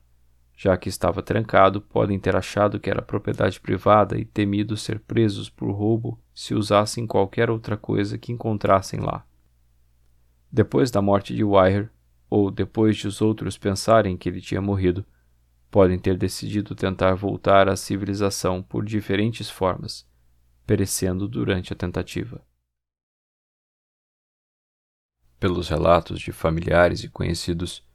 Já 0.56 0.78
que 0.78 0.88
estava 0.88 1.22
trancado, 1.22 1.82
podem 1.82 2.20
ter 2.20 2.36
achado 2.36 2.80
que 2.80 2.90
era 2.90 3.02
propriedade 3.02 3.60
privada 3.60 4.18
e 4.18 4.24
temido 4.24 4.78
ser 4.78 5.00
presos 5.00 5.50
por 5.50 5.72
roubo 5.72 6.20
se 6.34 6.54
usassem 6.54 7.06
qualquer 7.08 7.50
outra 7.50 7.76
coisa 7.76 8.18
que 8.18 8.32
encontrassem 8.32 9.00
lá. 9.00 9.26
Depois 10.52 10.92
da 10.92 11.02
morte 11.02 11.36
de 11.36 11.44
Wire, 11.44 11.90
ou 12.36 12.50
depois 12.50 12.98
de 12.98 13.08
os 13.08 13.22
outros 13.22 13.60
pensarem 13.60 14.18
que 14.18 14.28
ele 14.28 14.42
tinha 14.42 14.60
morrido, 14.60 15.06
podem 15.70 16.00
ter 16.00 16.18
decidido 16.18 16.74
tentar 16.74 17.14
voltar 17.14 17.70
à 17.70 17.76
civilização 17.76 18.60
por 18.60 18.84
diferentes 18.84 19.52
formas, 19.52 20.04
perecendo 20.66 21.28
durante 21.28 21.72
a 21.72 21.76
tentativa. 21.76 22.44
Pelos 25.40 25.70
relatos 25.70 26.20
de 26.20 26.32
familiares 26.32 27.04
e 27.04 27.08
conhecidos, 27.08 27.86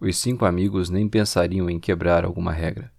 os 0.00 0.16
cinco 0.16 0.44
amigos 0.44 0.90
nem 0.90 1.08
pensariam 1.08 1.70
em 1.70 1.78
quebrar 1.78 2.24
alguma 2.24 2.52
regra. 2.52 2.92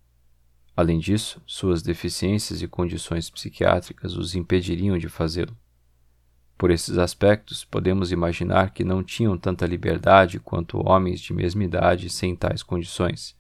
Além 0.78 0.98
disso, 0.98 1.44
suas 1.46 1.82
deficiências 1.82 2.62
e 2.62 2.70
condições 2.70 3.30
psiquiátricas 3.30 4.16
os 4.16 4.34
impediriam 4.34 4.98
de 4.98 5.10
fazê-lo. 5.10 5.58
Por 6.58 6.72
esses 6.72 6.98
aspectos, 6.98 7.66
podemos 7.66 8.12
imaginar 8.12 8.72
que 8.72 8.84
não 8.84 9.04
tinham 9.04 9.38
tanta 9.38 9.66
liberdade 9.66 10.40
quanto 10.40 10.80
homens 10.88 11.20
de 11.20 11.34
mesma 11.34 11.64
idade 11.64 12.10
sem 12.10 12.34
tais 12.36 12.64
condições. 12.64 13.38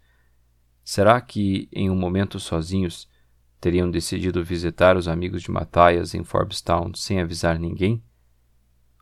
Será 0.84 1.20
que, 1.22 1.70
em 1.72 1.89
um 1.89 1.95
momento 1.95 2.39
sozinhos, 2.39 3.09
teriam 3.61 3.89
decidido 3.89 4.43
visitar 4.43 4.97
os 4.97 5.07
amigos 5.07 5.41
de 5.41 5.49
Matthias 5.49 6.13
em 6.13 6.24
Forbestown 6.24 6.93
sem 6.93 7.22
avisar 7.22 7.57
ninguém? 7.57 8.03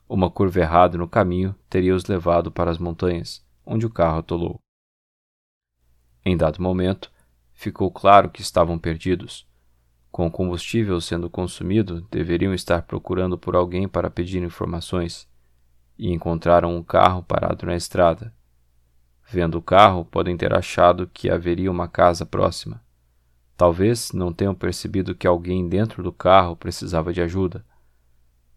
Uma 0.08 0.30
curva 0.30 0.60
errada 0.60 0.98
no 0.98 1.08
caminho 1.08 1.56
teria 1.68 1.96
os 1.96 2.06
levado 2.06 2.52
para 2.52 2.70
as 2.70 2.78
montanhas, 2.78 3.44
onde 3.66 3.86
o 3.86 3.90
carro 3.90 4.20
atolou. 4.20 4.60
Em 6.24 6.38
dado 6.38 6.62
momento, 6.62 7.12
ficou 7.52 7.92
claro 7.92 8.30
que 8.30 8.42
estavam 8.42 8.78
perdidos 8.78 9.48
com 10.14 10.28
o 10.28 10.32
combustível 10.32 11.02
sendo 11.02 11.28
consumido, 11.28 12.06
deveriam 12.12 12.54
estar 12.54 12.84
procurando 12.84 13.36
por 13.36 13.56
alguém 13.56 13.88
para 13.88 14.12
pedir 14.12 14.44
informações 14.44 15.28
e 15.98 16.12
encontraram 16.14 16.78
um 16.78 16.84
carro 16.84 17.24
parado 17.24 17.66
na 17.66 17.76
estrada. 17.76 18.32
Vendo 19.28 19.58
o 19.58 19.62
carro, 19.62 20.06
podem 20.06 20.38
ter 20.38 20.54
achado 20.54 21.10
que 21.12 21.32
haveria 21.32 21.72
uma 21.72 21.88
casa 21.88 22.28
próxima. 22.28 22.80
Talvez 23.58 24.12
não 24.12 24.32
tenham 24.32 24.54
percebido 24.54 25.16
que 25.16 25.26
alguém 25.26 25.68
dentro 25.68 26.04
do 26.04 26.14
carro 26.14 26.56
precisava 26.56 27.12
de 27.12 27.20
ajuda. 27.20 27.66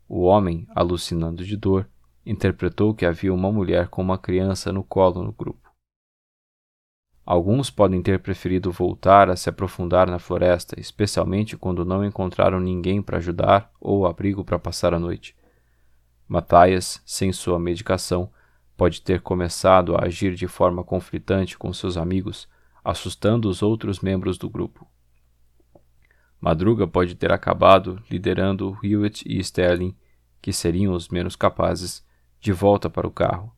O 0.06 0.24
homem, 0.24 0.66
alucinando 0.74 1.42
de 1.42 1.56
dor, 1.56 1.88
interpretou 2.26 2.92
que 2.92 3.06
havia 3.06 3.32
uma 3.32 3.50
mulher 3.50 3.88
com 3.88 4.02
uma 4.02 4.18
criança 4.18 4.70
no 4.70 4.84
colo 4.84 5.22
no 5.22 5.32
grupo. 5.32 5.65
Alguns 7.26 7.70
podem 7.70 8.00
ter 8.00 8.20
preferido 8.20 8.70
voltar 8.70 9.28
a 9.28 9.34
se 9.34 9.48
aprofundar 9.48 10.08
na 10.08 10.20
floresta, 10.20 10.78
especialmente 10.78 11.56
quando 11.56 11.84
não 11.84 12.04
encontraram 12.04 12.60
ninguém 12.60 13.02
para 13.02 13.16
ajudar 13.16 13.68
ou 13.80 14.06
abrigo 14.06 14.44
para 14.44 14.60
passar 14.60 14.94
a 14.94 14.98
noite. 15.00 15.36
Matthias, 16.28 17.02
sem 17.04 17.32
sua 17.32 17.58
medicação, 17.58 18.30
pode 18.76 19.02
ter 19.02 19.20
começado 19.22 19.96
a 19.96 20.04
agir 20.04 20.36
de 20.36 20.46
forma 20.46 20.84
conflitante 20.84 21.58
com 21.58 21.72
seus 21.72 21.96
amigos, 21.96 22.48
assustando 22.84 23.48
os 23.48 23.60
outros 23.60 23.98
membros 23.98 24.38
do 24.38 24.48
grupo. 24.48 24.86
Madruga 26.40 26.86
pode 26.86 27.16
ter 27.16 27.32
acabado 27.32 28.00
liderando 28.08 28.78
Hewitt 28.84 29.24
e 29.26 29.40
Sterling, 29.40 29.96
que 30.40 30.52
seriam 30.52 30.94
os 30.94 31.08
menos 31.08 31.34
capazes, 31.34 32.06
de 32.38 32.52
volta 32.52 32.88
para 32.88 33.06
o 33.06 33.10
carro. 33.10 33.52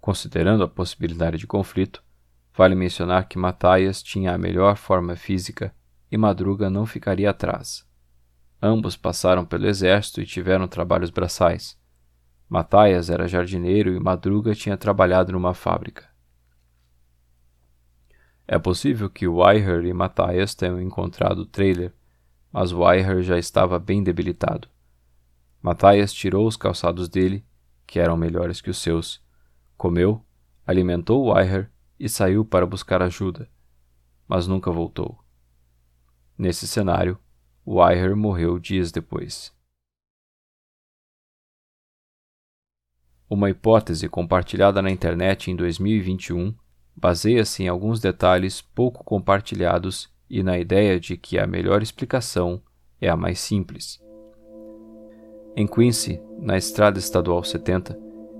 Considerando 0.00 0.62
a 0.62 0.68
possibilidade 0.68 1.38
de 1.38 1.46
conflito, 1.46 2.04
Vale 2.54 2.74
mencionar 2.74 3.28
que 3.28 3.38
Matthias 3.38 4.02
tinha 4.02 4.34
a 4.34 4.38
melhor 4.38 4.76
forma 4.76 5.16
física 5.16 5.74
e 6.10 6.18
Madruga 6.18 6.68
não 6.68 6.84
ficaria 6.84 7.30
atrás. 7.30 7.86
Ambos 8.60 8.96
passaram 8.96 9.44
pelo 9.44 9.66
exército 9.66 10.20
e 10.20 10.26
tiveram 10.26 10.68
trabalhos 10.68 11.10
braçais. 11.10 11.80
Matthias 12.48 13.08
era 13.08 13.26
jardineiro 13.26 13.94
e 13.94 13.98
Madruga 13.98 14.54
tinha 14.54 14.76
trabalhado 14.76 15.32
numa 15.32 15.54
fábrica. 15.54 16.06
É 18.46 18.58
possível 18.58 19.08
que 19.08 19.26
Wyher 19.26 19.86
e 19.86 19.92
Matthias 19.94 20.54
tenham 20.54 20.80
encontrado 20.80 21.38
o 21.38 21.46
trailer, 21.46 21.94
mas 22.52 22.70
Wyher 22.70 23.22
já 23.22 23.38
estava 23.38 23.78
bem 23.78 24.02
debilitado. 24.02 24.68
Matthias 25.62 26.12
tirou 26.12 26.46
os 26.46 26.56
calçados 26.56 27.08
dele, 27.08 27.46
que 27.86 27.98
eram 27.98 28.16
melhores 28.16 28.60
que 28.60 28.68
os 28.68 28.76
seus, 28.76 29.24
comeu, 29.78 30.22
alimentou 30.66 31.32
Wyher 31.32 31.70
e 32.02 32.08
saiu 32.08 32.44
para 32.44 32.66
buscar 32.66 33.00
ajuda, 33.00 33.48
mas 34.26 34.48
nunca 34.48 34.72
voltou. 34.72 35.24
Nesse 36.36 36.66
cenário, 36.66 37.16
Wire 37.64 38.16
morreu 38.16 38.58
dias 38.58 38.90
depois. 38.90 39.54
Uma 43.30 43.50
hipótese 43.50 44.08
compartilhada 44.08 44.82
na 44.82 44.90
internet 44.90 45.48
em 45.48 45.54
2021 45.54 46.52
baseia-se 46.96 47.62
em 47.62 47.68
alguns 47.68 48.00
detalhes 48.00 48.60
pouco 48.60 49.04
compartilhados 49.04 50.12
e 50.28 50.42
na 50.42 50.58
ideia 50.58 50.98
de 50.98 51.16
que 51.16 51.38
a 51.38 51.46
melhor 51.46 51.82
explicação 51.82 52.60
é 53.00 53.08
a 53.08 53.16
mais 53.16 53.38
simples. 53.38 54.02
Em 55.54 55.68
Quincy, 55.68 56.20
na 56.40 56.56
Estrada 56.56 56.98
Estadual 56.98 57.44
70, 57.44 57.96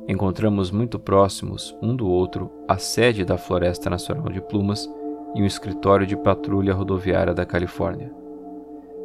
encontramos 0.09 0.71
muito 0.71 0.99
próximos 0.99 1.77
um 1.81 1.95
do 1.95 2.09
outro 2.09 2.51
a 2.69 2.79
sede 2.79 3.25
da 3.25 3.39
Floresta 3.39 3.89
Nacional 3.89 4.29
de 4.29 4.41
Plumas 4.41 4.89
e 5.35 5.43
um 5.43 5.47
escritório 5.47 6.07
de 6.07 6.17
patrulha 6.17 6.75
rodoviária 6.75 7.33
da 7.33 7.47
Califórnia. 7.47 8.13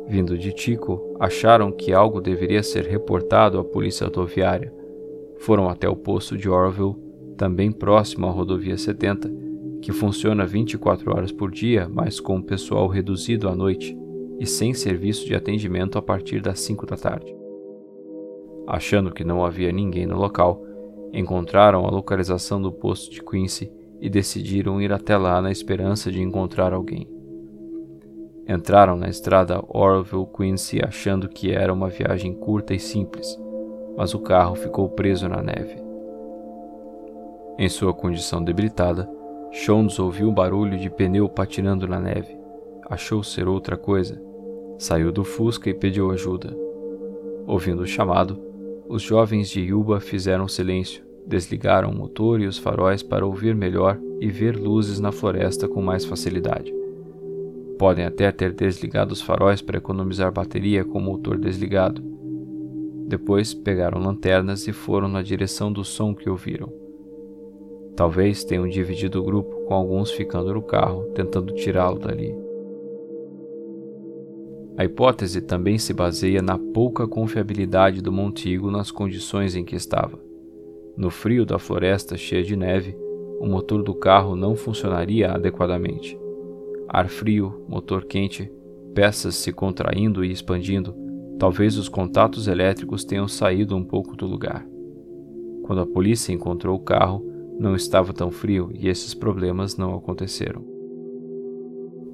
Vindo 0.08 0.38
de 0.38 0.54
Tico, 0.54 1.16
acharam 1.20 1.72
que 1.72 1.94
algo 1.94 2.22
deveria 2.22 2.64
ser 2.64 2.86
reportado 2.86 3.60
à 3.60 3.64
polícia 3.64 4.06
rodoviária. 4.06 4.74
Foram 5.40 5.70
até 5.70 5.88
o 5.88 5.96
posto 5.96 6.38
de 6.38 6.50
Orville, 6.50 6.96
também 7.38 7.72
próximo 7.72 8.26
à 8.26 8.32
rodovia 8.32 8.78
70, 8.78 9.30
que 9.82 9.92
funciona 9.92 10.46
24 10.46 11.14
horas 11.16 11.32
por 11.32 11.52
dia, 11.52 11.88
mas 11.90 12.20
com 12.20 12.42
pessoal 12.42 12.88
reduzido 12.88 13.48
à 13.48 13.56
noite 13.56 13.96
e 14.40 14.46
sem 14.46 14.74
serviço 14.74 15.26
de 15.26 15.36
atendimento 15.36 15.98
a 15.98 16.02
partir 16.02 16.42
das 16.42 16.60
5 16.62 16.86
da 16.86 16.96
tarde. 16.96 17.36
Achando 18.66 19.12
que 19.12 19.24
não 19.24 19.46
havia 19.46 19.72
ninguém 19.72 20.06
no 20.06 20.18
local, 20.18 20.64
Encontraram 21.14 21.86
a 21.86 21.90
localização 21.90 22.62
do 22.62 22.72
posto 22.72 23.12
de 23.12 23.24
Quincy 23.24 23.72
e 24.00 24.10
decidiram 24.10 24.82
ir 24.82 24.92
até 24.94 25.18
lá 25.18 25.42
na 25.42 25.52
esperança 25.52 26.12
de 26.12 26.22
encontrar 26.22 26.74
alguém. 26.74 27.08
Entraram 28.48 28.96
na 28.96 29.10
estrada 29.10 29.62
Orville-Quincy 29.68 30.80
achando 30.84 31.28
que 31.28 31.52
era 31.52 31.74
uma 31.74 31.90
viagem 31.90 32.34
curta 32.34 32.74
e 32.74 32.80
simples, 32.80 33.38
mas 33.98 34.14
o 34.14 34.20
carro 34.20 34.56
ficou 34.56 34.88
preso 34.90 35.28
na 35.28 35.42
neve. 35.42 35.76
Em 37.60 37.68
sua 37.68 37.94
condição 37.94 38.44
debilitada, 38.44 39.10
Jones 39.52 39.98
ouviu 40.00 40.30
um 40.30 40.34
barulho 40.34 40.78
de 40.78 40.90
pneu 40.90 41.28
patinando 41.28 41.88
na 41.88 42.00
neve. 42.00 42.38
Achou 42.90 43.24
ser 43.24 43.48
outra 43.48 43.76
coisa. 43.76 44.22
Saiu 44.78 45.12
do 45.12 45.24
Fusca 45.24 45.70
e 45.70 45.74
pediu 45.74 46.12
ajuda. 46.12 46.56
Ouvindo 47.48 47.82
o 47.82 47.88
chamado, 47.88 48.40
os 48.90 49.02
jovens 49.02 49.50
de 49.50 49.62
Yuba 49.62 50.00
fizeram 50.00 50.48
silêncio, 50.48 51.04
desligaram 51.26 51.90
o 51.90 51.96
motor 51.96 52.40
e 52.40 52.48
os 52.48 52.58
faróis 52.58 53.04
para 53.04 53.26
ouvir 53.26 53.54
melhor 53.54 54.00
e 54.22 54.30
ver 54.30 54.56
luzes 54.56 55.00
na 55.00 55.12
floresta 55.12 55.68
com 55.68 55.82
mais 55.82 56.06
facilidade. 56.06 56.74
Podem 57.78 58.06
até 58.06 58.32
ter 58.32 58.54
desligado 58.54 59.12
os 59.12 59.22
faróis 59.22 59.62
para 59.62 59.78
economizar 59.78 60.32
bateria 60.32 60.84
com 60.86 60.98
o 61.00 61.02
motor 61.02 61.38
desligado. 61.38 62.02
Depois 63.08 63.54
pegaram 63.54 64.02
lanternas 64.02 64.68
e 64.68 64.74
foram 64.74 65.08
na 65.08 65.22
direção 65.22 65.72
do 65.72 65.84
som 65.84 66.16
que 66.16 66.30
ouviram. 66.30 66.72
Talvez 67.96 68.44
tenham 68.44 68.68
dividido 68.68 69.20
o 69.20 69.24
grupo, 69.24 69.66
com 69.66 69.74
alguns 69.74 70.12
ficando 70.12 70.54
no 70.54 70.62
carro, 70.62 71.04
tentando 71.14 71.54
tirá-lo 71.54 72.00
dali. 72.00 72.47
A 74.78 74.86
hipótese 74.86 75.42
também 75.42 75.80
se 75.80 75.92
baseia 75.92 76.40
na 76.40 76.56
pouca 76.56 77.08
confiabilidade 77.08 78.00
do 78.00 78.12
Montigo 78.12 78.70
nas 78.70 78.92
condições 78.92 79.56
em 79.56 79.66
que 79.66 79.76
estava. 79.76 80.20
No 80.96 81.10
frio 81.10 81.48
da 81.48 81.58
floresta 81.58 82.16
cheia 82.16 82.44
de 82.44 82.56
neve, 82.56 82.96
o 83.40 83.48
motor 83.48 83.82
do 83.82 83.96
carro 83.96 84.36
não 84.36 84.56
funcionaria 84.56 85.32
adequadamente. 85.32 86.16
Ar 86.88 87.08
frio, 87.08 87.66
motor 87.68 88.06
quente, 88.06 88.52
peças 88.94 89.36
se 89.36 89.52
contraindo 89.52 90.24
e 90.24 90.32
expandindo, 90.32 90.96
talvez 91.40 91.76
os 91.76 91.90
contatos 91.90 92.48
elétricos 92.48 93.04
tenham 93.04 93.28
saído 93.28 93.76
um 93.76 93.84
pouco 93.84 94.16
do 94.16 94.28
lugar. 94.28 94.64
Quando 95.64 95.82
a 95.82 95.88
polícia 95.88 96.32
encontrou 96.32 96.76
o 96.76 96.84
carro, 96.84 97.26
não 97.60 97.76
estava 97.76 98.14
tão 98.14 98.30
frio 98.30 98.70
e 98.74 98.88
esses 98.88 99.16
problemas 99.16 99.76
não 99.76 99.96
aconteceram. 99.96 100.64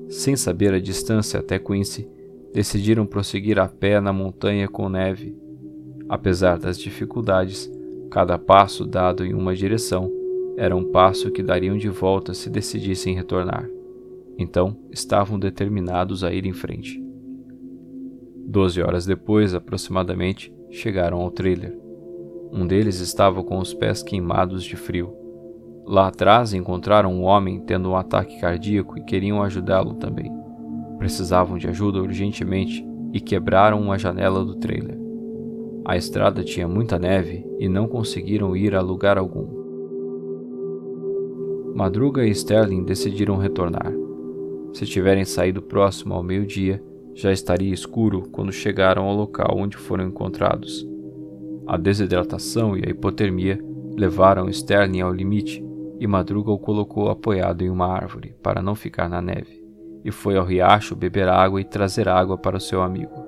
Sem 0.08 0.38
saber 0.38 0.74
a 0.74 0.80
distância 0.80 1.40
até 1.40 1.60
Quincy, 1.60 2.08
decidiram 2.54 3.06
prosseguir 3.06 3.60
a 3.60 3.68
pé 3.68 4.00
na 4.00 4.14
montanha 4.14 4.68
com 4.68 4.88
neve. 4.88 5.36
Apesar 6.08 6.60
das 6.60 6.78
dificuldades, 6.78 7.70
cada 8.12 8.38
passo 8.38 8.86
dado 8.86 9.26
em 9.26 9.34
uma 9.34 9.56
direção 9.56 10.12
era 10.56 10.76
um 10.76 10.92
passo 10.92 11.32
que 11.32 11.42
dariam 11.42 11.76
de 11.78 11.90
volta 11.90 12.34
se 12.34 12.50
decidissem 12.50 13.16
retornar. 13.16 13.68
Então, 14.38 14.78
estavam 14.92 15.40
determinados 15.40 16.24
a 16.24 16.32
ir 16.32 16.46
em 16.46 16.54
frente. 16.54 17.02
Doze 18.46 18.82
horas 18.82 19.06
depois, 19.06 19.56
aproximadamente, 19.56 20.54
chegaram 20.70 21.22
ao 21.22 21.32
trailer. 21.32 21.76
Um 22.52 22.68
deles 22.68 23.00
estava 23.00 23.44
com 23.44 23.58
os 23.58 23.74
pés 23.74 24.04
queimados 24.04 24.64
de 24.64 24.76
frio. 24.76 25.12
Lá 25.86 26.08
atrás 26.08 26.54
encontraram 26.54 27.12
um 27.12 27.24
homem 27.24 27.60
tendo 27.62 27.90
um 27.90 27.96
ataque 27.96 28.40
cardíaco 28.40 28.98
e 28.98 29.04
queriam 29.04 29.42
ajudá-lo 29.42 29.96
também. 29.96 30.43
Precisavam 31.04 31.58
de 31.58 31.68
ajuda 31.68 32.02
urgentemente 32.02 32.82
e 33.12 33.20
quebraram 33.20 33.82
uma 33.82 34.00
janela 34.00 34.46
do 34.46 34.56
trailer. 34.56 34.98
A 35.84 35.98
estrada 35.98 36.46
tinha 36.46 36.66
muita 36.66 36.98
neve 36.98 37.46
e 37.60 37.68
não 37.68 37.90
conseguiram 37.90 38.56
ir 38.56 38.74
a 38.74 38.80
lugar 38.80 39.18
algum. 39.18 39.46
Madruga 41.76 42.26
e 42.26 42.30
Sterling 42.30 42.86
decidiram 42.86 43.36
retornar. 43.36 43.92
Se 44.72 44.86
tiverem 44.86 45.26
saído 45.26 45.62
próximo 45.62 46.14
ao 46.14 46.24
meio-dia, 46.24 46.82
já 47.14 47.34
estaria 47.34 47.74
escuro 47.74 48.22
quando 48.32 48.54
chegaram 48.54 49.04
ao 49.04 49.14
local 49.14 49.58
onde 49.58 49.76
foram 49.76 50.08
encontrados. 50.08 50.88
A 51.68 51.76
desidratação 51.76 52.78
e 52.78 52.84
a 52.88 52.90
hipotermia 52.90 53.60
levaram 53.98 54.48
Sterling 54.48 55.02
ao 55.02 55.12
limite 55.12 55.62
e 56.00 56.08
Madruga 56.08 56.52
o 56.52 56.58
colocou 56.58 57.10
apoiado 57.10 57.62
em 57.62 57.70
uma 57.70 57.88
árvore 57.88 58.34
para 58.42 58.62
não 58.62 58.74
ficar 58.74 59.10
na 59.10 59.22
neve, 59.22 59.63
e 60.04 60.12
foi 60.12 60.38
ao 60.38 60.46
riacho 60.46 60.96
beber 60.96 61.28
água 61.28 61.62
e 61.62 61.64
trazer 61.64 62.10
água 62.10 62.38
para 62.38 62.58
o 62.58 62.62
seu 62.62 62.82
amigo. 62.82 63.26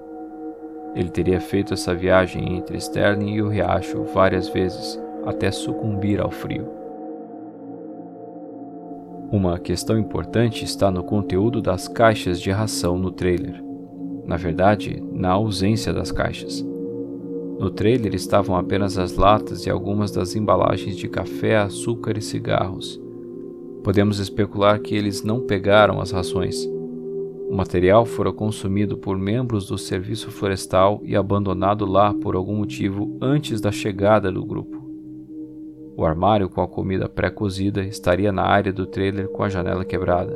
Ele 0.96 1.10
teria 1.10 1.42
feito 1.42 1.74
essa 1.74 1.94
viagem 1.94 2.58
entre 2.58 2.78
Sterling 2.78 3.34
e 3.34 3.42
o 3.42 3.50
riacho 3.50 4.04
várias 4.14 4.48
vezes 4.50 5.00
até 5.26 5.52
sucumbir 5.52 6.22
ao 6.22 6.32
frio. 6.32 6.68
Uma 9.32 9.60
questão 9.60 9.98
importante 9.98 10.64
está 10.64 10.90
no 10.92 11.04
conteúdo 11.04 11.62
das 11.62 11.88
caixas 11.88 12.40
de 12.40 12.52
ração 12.52 12.98
no 12.98 13.12
trailer. 13.12 13.62
Na 14.24 14.38
verdade, 14.38 15.04
na 15.12 15.32
ausência 15.32 15.92
das 15.92 16.12
caixas. 16.12 16.66
No 17.60 17.70
trailer 17.70 18.14
estavam 18.14 18.56
apenas 18.56 18.98
as 18.98 19.16
latas 19.16 19.66
e 19.66 19.70
algumas 19.70 20.12
das 20.12 20.36
embalagens 20.36 20.96
de 20.96 21.08
café, 21.08 21.58
açúcar 21.58 22.18
e 22.18 22.22
cigarros. 22.22 23.02
Podemos 23.86 24.18
especular 24.18 24.80
que 24.80 24.96
eles 24.96 25.24
não 25.24 25.42
pegaram 25.42 26.02
as 26.02 26.10
rações. 26.10 26.66
O 27.48 27.56
material 27.56 28.04
fora 28.04 28.34
consumido 28.34 28.98
por 28.98 29.16
membros 29.16 29.68
do 29.68 29.78
serviço 29.78 30.32
florestal 30.32 31.02
e 31.04 31.16
abandonado 31.16 31.86
lá 31.86 32.12
por 32.12 32.36
algum 32.36 32.56
motivo 32.56 33.16
antes 33.22 33.62
da 33.62 33.72
chegada 33.72 34.32
do 34.32 34.44
grupo. 34.44 34.84
O 35.96 36.04
armário 36.04 36.50
com 36.50 36.62
a 36.62 36.68
comida 36.68 37.08
pré-cozida 37.08 37.84
estaria 37.84 38.32
na 38.32 38.42
área 38.42 38.74
do 38.74 38.88
trailer 38.88 39.28
com 39.28 39.44
a 39.44 39.50
janela 39.50 39.86
quebrada. 39.86 40.36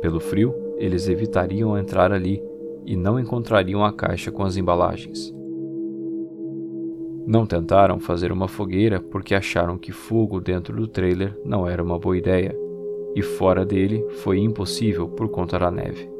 Pelo 0.00 0.20
frio, 0.20 0.54
eles 0.76 1.08
evitariam 1.08 1.76
entrar 1.76 2.12
ali 2.12 2.40
e 2.86 2.94
não 2.94 3.18
encontrariam 3.18 3.84
a 3.84 3.92
caixa 3.92 4.30
com 4.30 4.44
as 4.44 4.56
embalagens. 4.56 5.34
Não 7.26 7.46
tentaram 7.46 8.00
fazer 8.00 8.32
uma 8.32 8.48
fogueira 8.48 9.00
porque 9.00 9.34
acharam 9.34 9.78
que 9.78 9.92
fogo 9.92 10.40
dentro 10.40 10.76
do 10.76 10.88
trailer 10.88 11.38
não 11.44 11.68
era 11.68 11.82
uma 11.82 11.98
boa 11.98 12.18
ideia, 12.18 12.56
e 13.14 13.22
fora 13.22 13.64
dele 13.64 14.04
foi 14.22 14.38
impossível 14.38 15.08
por 15.08 15.28
conta 15.28 15.58
da 15.58 15.70
neve. 15.70 16.10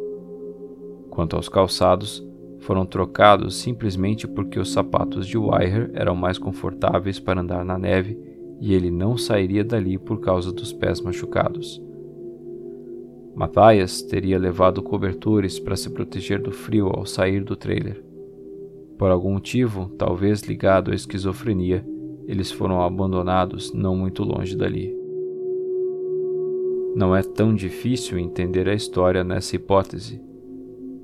Quanto 1.11 1.37
aos 1.37 1.49
calçados, 1.49 2.25
foram 2.61 2.87
trocados 2.87 3.57
simplesmente 3.57 4.29
porque 4.29 4.59
os 4.59 4.73
sapatos 4.73 5.27
de 5.27 5.37
Wire 5.37 5.91
eram 5.95 6.15
mais 6.15 6.39
confortáveis 6.39 7.19
para 7.19 7.41
andar 7.41 7.65
na 7.65 7.77
neve 7.77 8.17
e 8.61 8.73
ele 8.73 8.91
não 8.91 9.17
sairia 9.17 9.65
dali 9.65 9.99
por 9.99 10.21
causa 10.21 10.53
dos 10.53 10.73
pés 10.73 11.01
machucados. 11.01 11.83
Matthias 13.35 14.03
teria 14.03 14.39
levado 14.39 14.83
cobertores 14.83 15.59
para 15.59 15.75
se 15.75 15.91
proteger 15.91 16.41
do 16.41 16.53
frio 16.53 16.87
ao 16.89 17.05
sair 17.05 17.43
do 17.43 17.57
trailer. 17.57 18.12
Por 19.03 19.11
algum 19.11 19.33
motivo, 19.33 19.89
talvez 19.99 20.43
ligado 20.43 20.93
à 20.93 20.95
esquizofrenia, 20.95 21.85
eles 22.29 22.53
foram 22.53 22.81
abandonados 22.81 23.73
não 23.75 23.97
muito 23.97 24.23
longe 24.23 24.57
dali. 24.57 24.97
Não 26.95 27.13
é 27.13 27.21
tão 27.21 27.53
difícil 27.53 28.17
entender 28.17 28.69
a 28.69 28.75
história 28.75 29.25
nessa 29.25 29.57
hipótese, 29.57 30.23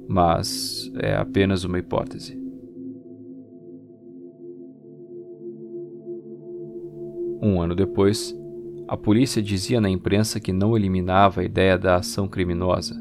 mas 0.06 0.88
é 1.00 1.16
apenas 1.16 1.64
uma 1.64 1.76
hipótese. 1.80 2.40
Um 7.42 7.60
ano 7.60 7.74
depois, 7.74 8.32
a 8.86 8.96
polícia 8.96 9.42
dizia 9.42 9.80
na 9.80 9.90
imprensa 9.90 10.38
que 10.38 10.52
não 10.52 10.76
eliminava 10.76 11.40
a 11.40 11.44
ideia 11.44 11.76
da 11.76 11.96
ação 11.96 12.28
criminosa. 12.28 12.94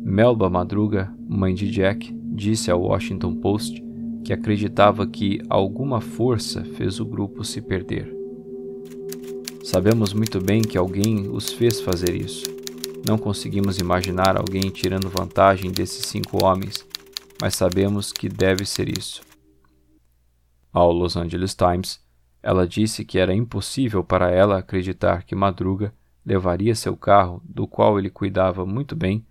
Melba 0.00 0.50
Madruga, 0.50 1.08
mãe 1.28 1.54
de 1.54 1.70
Jack, 1.70 2.12
disse 2.34 2.68
ao 2.68 2.82
Washington 2.82 3.36
Post 3.36 3.86
que 4.24 4.32
acreditava 4.32 5.06
que 5.06 5.40
alguma 5.48 6.00
força 6.00 6.64
fez 6.76 7.00
o 7.00 7.04
grupo 7.04 7.44
se 7.44 7.60
perder. 7.60 8.14
Sabemos 9.64 10.12
muito 10.12 10.40
bem 10.40 10.62
que 10.62 10.78
alguém 10.78 11.28
os 11.28 11.52
fez 11.52 11.80
fazer 11.80 12.14
isso. 12.14 12.44
Não 13.06 13.18
conseguimos 13.18 13.78
imaginar 13.78 14.36
alguém 14.36 14.70
tirando 14.70 15.08
vantagem 15.08 15.70
desses 15.70 16.06
cinco 16.06 16.44
homens, 16.44 16.86
mas 17.40 17.54
sabemos 17.54 18.12
que 18.12 18.28
deve 18.28 18.64
ser 18.64 18.88
isso. 18.98 19.22
Ao 20.72 20.92
Los 20.92 21.16
Angeles 21.16 21.54
Times, 21.54 22.00
ela 22.42 22.66
disse 22.66 23.04
que 23.04 23.18
era 23.18 23.34
impossível 23.34 24.02
para 24.04 24.30
ela 24.30 24.58
acreditar 24.58 25.24
que 25.24 25.34
Madruga 25.34 25.92
levaria 26.24 26.74
seu 26.74 26.96
carro, 26.96 27.42
do 27.44 27.66
qual 27.66 27.98
ele 27.98 28.10
cuidava 28.10 28.66
muito 28.66 28.94
bem, 28.94 29.24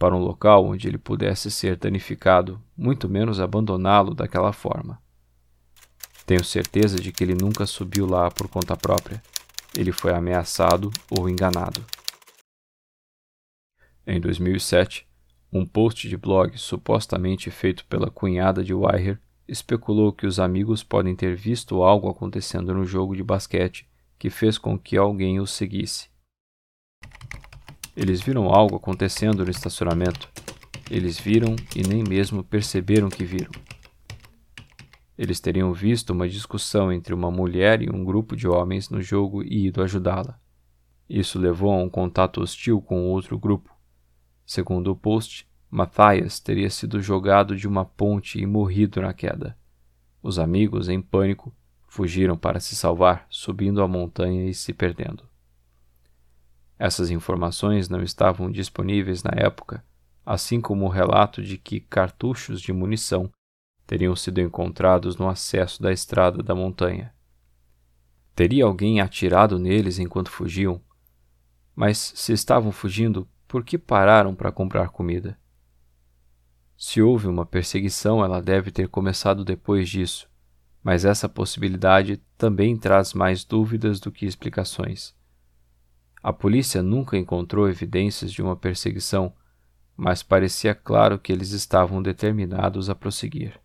para 0.00 0.16
um 0.16 0.18
local 0.18 0.64
onde 0.64 0.88
ele 0.88 0.96
pudesse 0.96 1.50
ser 1.50 1.76
danificado, 1.76 2.58
muito 2.74 3.06
menos 3.06 3.38
abandoná-lo 3.38 4.14
daquela 4.14 4.50
forma. 4.50 4.98
Tenho 6.24 6.42
certeza 6.42 6.98
de 6.98 7.12
que 7.12 7.22
ele 7.22 7.34
nunca 7.34 7.66
subiu 7.66 8.06
lá 8.06 8.30
por 8.30 8.48
conta 8.48 8.74
própria. 8.74 9.22
Ele 9.76 9.92
foi 9.92 10.14
ameaçado 10.14 10.90
ou 11.10 11.28
enganado. 11.28 11.84
Em 14.06 14.18
2007, 14.18 15.06
um 15.52 15.66
post 15.66 16.08
de 16.08 16.16
blog 16.16 16.56
supostamente 16.56 17.50
feito 17.50 17.84
pela 17.84 18.10
cunhada 18.10 18.64
de 18.64 18.72
Wire 18.72 19.18
especulou 19.46 20.14
que 20.14 20.26
os 20.26 20.40
amigos 20.40 20.82
podem 20.82 21.14
ter 21.14 21.36
visto 21.36 21.82
algo 21.82 22.08
acontecendo 22.08 22.72
no 22.72 22.86
jogo 22.86 23.14
de 23.14 23.22
basquete 23.22 23.86
que 24.18 24.30
fez 24.30 24.56
com 24.56 24.78
que 24.78 24.96
alguém 24.96 25.40
os 25.40 25.50
seguisse. 25.50 26.08
Eles 27.96 28.20
viram 28.20 28.46
algo 28.46 28.76
acontecendo 28.76 29.44
no 29.44 29.50
estacionamento. 29.50 30.28
Eles 30.90 31.18
viram 31.18 31.56
e 31.74 31.82
nem 31.86 32.02
mesmo 32.02 32.44
perceberam 32.44 33.08
que 33.08 33.24
viram. 33.24 33.50
Eles 35.18 35.40
teriam 35.40 35.72
visto 35.72 36.10
uma 36.10 36.28
discussão 36.28 36.92
entre 36.92 37.12
uma 37.12 37.30
mulher 37.30 37.82
e 37.82 37.90
um 37.90 38.04
grupo 38.04 38.34
de 38.34 38.48
homens 38.48 38.88
no 38.88 39.02
jogo 39.02 39.42
e 39.42 39.66
ido 39.66 39.82
ajudá-la. 39.82 40.38
Isso 41.08 41.38
levou 41.38 41.72
a 41.72 41.76
um 41.76 41.90
contato 41.90 42.40
hostil 42.40 42.80
com 42.80 43.08
outro 43.08 43.38
grupo. 43.38 43.74
Segundo 44.46 44.90
o 44.90 44.96
post, 44.96 45.46
Matthias 45.70 46.40
teria 46.40 46.70
sido 46.70 47.02
jogado 47.02 47.56
de 47.56 47.68
uma 47.68 47.84
ponte 47.84 48.40
e 48.40 48.46
morrido 48.46 49.00
na 49.00 49.12
queda. 49.12 49.56
Os 50.22 50.38
amigos, 50.38 50.88
em 50.88 51.00
pânico, 51.00 51.54
fugiram 51.86 52.36
para 52.36 52.60
se 52.60 52.74
salvar, 52.74 53.26
subindo 53.28 53.82
a 53.82 53.88
montanha 53.88 54.48
e 54.48 54.54
se 54.54 54.72
perdendo. 54.72 55.29
Essas 56.80 57.10
informações 57.10 57.90
não 57.90 58.02
estavam 58.02 58.50
disponíveis 58.50 59.22
na 59.22 59.32
época, 59.36 59.84
assim 60.24 60.62
como 60.62 60.86
o 60.86 60.88
relato 60.88 61.42
de 61.42 61.58
que 61.58 61.78
cartuchos 61.78 62.58
de 62.58 62.72
munição 62.72 63.30
teriam 63.86 64.16
sido 64.16 64.40
encontrados 64.40 65.18
no 65.18 65.28
acesso 65.28 65.82
da 65.82 65.92
estrada 65.92 66.42
da 66.42 66.54
montanha. 66.54 67.12
Teria 68.34 68.64
alguém 68.64 68.98
atirado 68.98 69.58
neles 69.58 69.98
enquanto 69.98 70.30
fugiam? 70.30 70.80
Mas 71.76 72.14
se 72.16 72.32
estavam 72.32 72.72
fugindo, 72.72 73.28
por 73.46 73.62
que 73.62 73.76
pararam 73.76 74.34
para 74.34 74.50
comprar 74.50 74.88
comida? 74.88 75.38
Se 76.78 77.02
houve 77.02 77.26
uma 77.26 77.44
perseguição, 77.44 78.24
ela 78.24 78.40
deve 78.40 78.70
ter 78.70 78.88
começado 78.88 79.44
depois 79.44 79.86
disso, 79.86 80.30
mas 80.82 81.04
essa 81.04 81.28
possibilidade 81.28 82.22
também 82.38 82.74
traz 82.74 83.12
mais 83.12 83.44
dúvidas 83.44 84.00
do 84.00 84.10
que 84.10 84.24
explicações. 84.24 85.19
A 86.22 86.32
polícia 86.32 86.82
nunca 86.82 87.16
encontrou 87.16 87.68
evidências 87.68 88.30
de 88.30 88.42
uma 88.42 88.54
perseguição, 88.54 89.32
mas 89.96 90.22
parecia 90.22 90.74
claro 90.74 91.18
que 91.18 91.32
eles 91.32 91.52
estavam 91.52 92.02
determinados 92.02 92.90
a 92.90 92.94
prosseguir. 92.94 93.58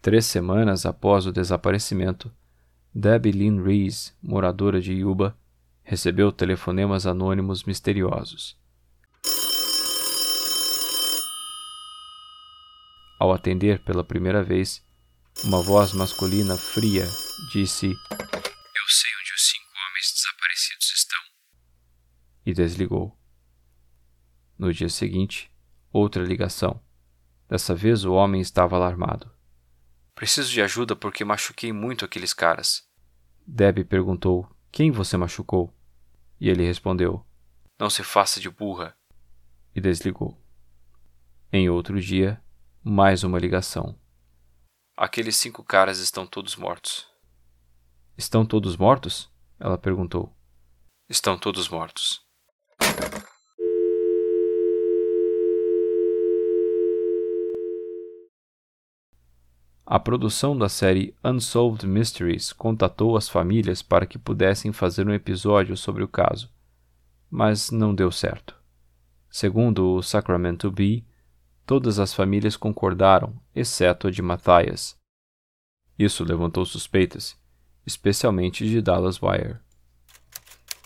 Três 0.00 0.26
semanas 0.26 0.84
após 0.84 1.26
o 1.26 1.32
desaparecimento, 1.32 2.32
Debbie 2.92 3.30
Lynn 3.30 3.62
Rees, 3.62 4.16
moradora 4.20 4.80
de 4.80 4.92
Yuba, 4.92 5.36
recebeu 5.84 6.32
telefonemas 6.32 7.06
anônimos 7.06 7.62
misteriosos. 7.62 8.60
Ao 13.18 13.32
atender 13.32 13.78
pela 13.84 14.02
primeira 14.02 14.42
vez, 14.42 14.84
uma 15.44 15.62
voz 15.62 15.92
masculina 15.92 16.56
fria 16.56 17.06
disse: 17.52 17.94
E 22.44 22.52
desligou. 22.52 23.16
No 24.58 24.72
dia 24.72 24.88
seguinte, 24.88 25.50
outra 25.92 26.22
ligação. 26.22 26.80
Dessa 27.48 27.74
vez 27.74 28.04
o 28.04 28.12
homem 28.12 28.40
estava 28.40 28.76
alarmado. 28.76 29.30
Preciso 30.14 30.50
de 30.50 30.62
ajuda 30.62 30.94
porque 30.94 31.24
machuquei 31.24 31.72
muito 31.72 32.04
aqueles 32.04 32.32
caras. 32.32 32.88
Debbie 33.46 33.84
perguntou: 33.84 34.48
Quem 34.70 34.90
você 34.90 35.16
machucou? 35.16 35.74
E 36.40 36.48
ele 36.48 36.64
respondeu: 36.64 37.26
Não 37.78 37.90
se 37.90 38.02
faça 38.02 38.40
de 38.40 38.48
burra. 38.48 38.96
E 39.74 39.80
desligou. 39.80 40.40
Em 41.52 41.68
outro 41.68 42.00
dia, 42.00 42.42
mais 42.82 43.24
uma 43.24 43.38
ligação. 43.38 43.98
Aqueles 44.96 45.36
cinco 45.36 45.64
caras 45.64 45.98
estão 45.98 46.26
todos 46.26 46.56
mortos. 46.56 47.08
Estão 48.16 48.44
todos 48.44 48.76
mortos? 48.76 49.30
Ela 49.58 49.78
perguntou. 49.78 50.34
Estão 51.08 51.38
todos 51.38 51.68
mortos. 51.68 52.24
A 59.92 60.00
produção 60.00 60.56
da 60.56 60.70
série 60.70 61.14
Unsolved 61.22 61.86
Mysteries 61.86 62.50
contatou 62.50 63.14
as 63.14 63.28
famílias 63.28 63.82
para 63.82 64.06
que 64.06 64.18
pudessem 64.18 64.72
fazer 64.72 65.06
um 65.06 65.12
episódio 65.12 65.76
sobre 65.76 66.02
o 66.02 66.08
caso, 66.08 66.48
mas 67.30 67.70
não 67.70 67.94
deu 67.94 68.10
certo. 68.10 68.56
Segundo 69.28 69.94
o 69.94 70.02
Sacramento 70.02 70.70
Bee, 70.70 71.04
todas 71.66 71.98
as 71.98 72.14
famílias 72.14 72.56
concordaram, 72.56 73.38
exceto 73.54 74.08
a 74.08 74.10
de 74.10 74.22
Matthias. 74.22 74.96
Isso 75.98 76.24
levantou 76.24 76.64
suspeitas, 76.64 77.38
especialmente 77.84 78.66
de 78.66 78.80
Dallas 78.80 79.20
Wire. 79.22 79.58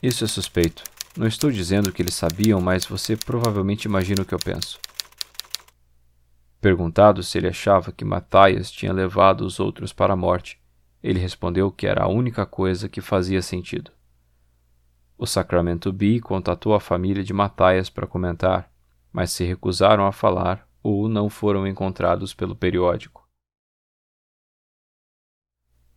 Isso 0.02 0.24
é 0.24 0.26
suspeito. 0.26 0.82
Não 1.16 1.26
estou 1.26 1.50
dizendo 1.50 1.90
que 1.90 2.02
eles 2.02 2.14
sabiam, 2.14 2.60
mas 2.60 2.84
você 2.84 3.16
provavelmente 3.16 3.86
imagina 3.86 4.20
o 4.20 4.24
que 4.24 4.34
eu 4.34 4.38
penso. 4.38 4.78
Perguntado 6.60 7.22
se 7.22 7.38
ele 7.38 7.48
achava 7.48 7.90
que 7.90 8.04
Matthias 8.04 8.70
tinha 8.70 8.92
levado 8.92 9.40
os 9.40 9.58
outros 9.58 9.94
para 9.94 10.12
a 10.12 10.16
morte, 10.16 10.60
ele 11.02 11.18
respondeu 11.18 11.70
que 11.70 11.86
era 11.86 12.04
a 12.04 12.08
única 12.08 12.44
coisa 12.44 12.88
que 12.88 13.00
fazia 13.00 13.40
sentido. 13.40 13.92
O 15.16 15.26
Sacramento 15.26 15.90
Bee 15.90 16.20
contatou 16.20 16.74
a 16.74 16.80
família 16.80 17.24
de 17.24 17.32
Matthias 17.32 17.88
para 17.88 18.06
comentar, 18.06 18.70
mas 19.10 19.30
se 19.30 19.42
recusaram 19.42 20.06
a 20.06 20.12
falar 20.12 20.68
ou 20.82 21.08
não 21.08 21.30
foram 21.30 21.66
encontrados 21.66 22.34
pelo 22.34 22.54
periódico. 22.54 23.26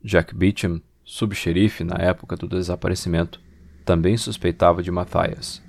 Jack 0.01 0.33
Beecham, 0.33 0.81
subxerife 1.03 1.83
na 1.83 1.95
época 1.95 2.37
do 2.37 2.47
desaparecimento, 2.47 3.41
também 3.89 4.15
suspeitava 4.17 4.83
de 4.83 4.91
Matthias. 4.91 5.63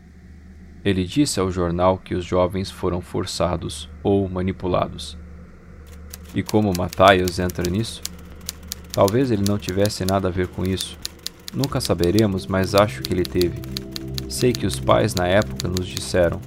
Ele 0.85 1.07
disse 1.07 1.41
ao 1.41 1.51
jornal 1.51 1.97
que 1.97 2.15
os 2.15 2.23
jovens 2.23 2.71
foram 2.71 3.01
forçados 3.01 3.89
ou 4.03 4.29
manipulados. 4.29 5.17
E 6.35 6.43
como 6.43 6.71
Matthias 6.77 7.39
entra 7.39 7.71
nisso? 7.71 8.03
Talvez 8.93 9.31
ele 9.31 9.43
não 9.49 9.57
tivesse 9.57 10.05
nada 10.05 10.29
a 10.29 10.31
ver 10.31 10.49
com 10.49 10.65
isso. 10.65 10.99
Nunca 11.55 11.81
saberemos, 11.81 12.47
mas 12.47 12.75
acho 12.75 13.01
que 13.01 13.15
ele 13.15 13.23
teve. 13.23 13.63
Sei 14.29 14.53
que 14.53 14.67
os 14.67 14.79
pais 14.79 15.15
na 15.15 15.27
época 15.27 15.67
nos 15.67 15.89
disseram, 15.89 16.43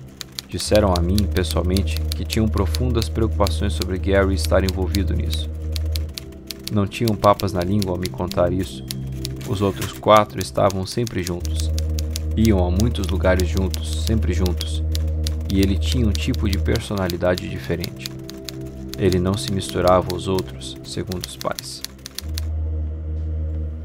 disseram 0.47 0.93
a 0.95 1.01
mim 1.01 1.25
pessoalmente, 1.33 1.99
que 2.15 2.23
tinham 2.23 2.47
profundas 2.47 3.09
preocupações 3.09 3.73
sobre 3.73 3.97
Gary 3.97 4.35
estar 4.35 4.63
envolvido 4.63 5.15
nisso. 5.15 5.49
Não 6.71 6.85
tinham 6.85 7.15
papas 7.15 7.51
na 7.51 7.61
língua 7.61 7.93
ao 7.93 7.97
me 7.97 8.09
contar 8.09 8.53
isso. 8.53 8.85
Os 9.47 9.61
outros 9.61 9.93
quatro 9.93 10.39
estavam 10.39 10.85
sempre 10.85 11.21
juntos 11.21 11.71
Iam 12.35 12.65
a 12.65 12.71
muitos 12.71 13.05
lugares 13.09 13.47
juntos, 13.47 14.05
sempre 14.05 14.33
juntos, 14.33 14.83
e 15.53 15.59
ele 15.59 15.77
tinha 15.77 16.07
um 16.07 16.11
tipo 16.11 16.49
de 16.49 16.57
personalidade 16.57 17.47
diferente. 17.47 18.09
Ele 18.97 19.19
não 19.19 19.35
se 19.35 19.53
misturava 19.53 20.07
aos 20.11 20.27
outros, 20.27 20.75
segundo 20.83 21.27
os 21.27 21.37
pais. 21.37 21.83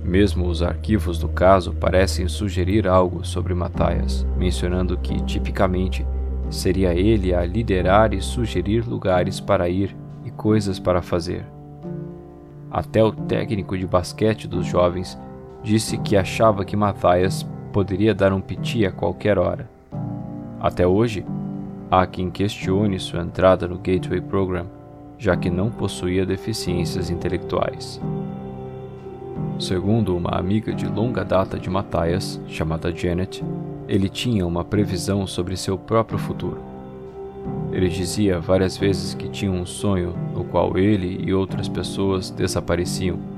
Mesmo 0.02 0.46
os 0.46 0.62
arquivos 0.62 1.18
do 1.18 1.28
caso 1.28 1.74
parecem 1.74 2.26
sugerir 2.26 2.88
algo 2.88 3.22
sobre 3.22 3.52
Matthias, 3.52 4.24
mencionando 4.38 4.96
que, 4.96 5.22
tipicamente, 5.24 6.06
seria 6.48 6.94
ele 6.94 7.34
a 7.34 7.44
liderar 7.44 8.14
e 8.14 8.22
sugerir 8.22 8.88
lugares 8.88 9.40
para 9.40 9.68
ir 9.68 9.94
e 10.24 10.30
coisas 10.30 10.78
para 10.78 11.02
fazer. 11.02 11.44
Até 12.70 13.04
o 13.04 13.12
técnico 13.12 13.76
de 13.76 13.86
basquete 13.86 14.48
dos 14.48 14.64
jovens 14.64 15.18
disse 15.68 15.98
que 15.98 16.16
achava 16.16 16.64
que 16.64 16.74
Matthias 16.74 17.46
poderia 17.74 18.14
dar 18.14 18.32
um 18.32 18.40
piti 18.40 18.86
a 18.86 18.90
qualquer 18.90 19.38
hora. 19.38 19.68
Até 20.58 20.86
hoje, 20.86 21.26
há 21.90 22.06
quem 22.06 22.30
questione 22.30 22.98
sua 22.98 23.20
entrada 23.20 23.68
no 23.68 23.76
Gateway 23.76 24.22
Program, 24.22 24.64
já 25.18 25.36
que 25.36 25.50
não 25.50 25.70
possuía 25.70 26.24
deficiências 26.24 27.10
intelectuais. 27.10 28.00
Segundo 29.58 30.16
uma 30.16 30.38
amiga 30.38 30.72
de 30.72 30.86
longa 30.86 31.22
data 31.22 31.58
de 31.58 31.68
Matthias, 31.68 32.40
chamada 32.48 32.90
Janet, 32.90 33.44
ele 33.86 34.08
tinha 34.08 34.46
uma 34.46 34.64
previsão 34.64 35.26
sobre 35.26 35.54
seu 35.54 35.76
próprio 35.76 36.18
futuro. 36.18 36.62
Ele 37.70 37.90
dizia 37.90 38.40
várias 38.40 38.78
vezes 38.78 39.12
que 39.12 39.28
tinha 39.28 39.52
um 39.52 39.66
sonho 39.66 40.14
no 40.32 40.44
qual 40.44 40.78
ele 40.78 41.22
e 41.22 41.34
outras 41.34 41.68
pessoas 41.68 42.30
desapareciam 42.30 43.37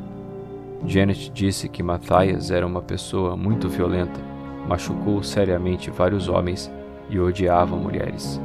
Janet 0.86 1.30
disse 1.30 1.68
que 1.68 1.82
Matthias 1.82 2.50
era 2.50 2.66
uma 2.66 2.80
pessoa 2.80 3.36
muito 3.36 3.68
violenta, 3.68 4.20
machucou 4.66 5.22
seriamente 5.22 5.90
vários 5.90 6.28
homens 6.28 6.70
e 7.08 7.18
odiava 7.18 7.76
mulheres. 7.76 8.40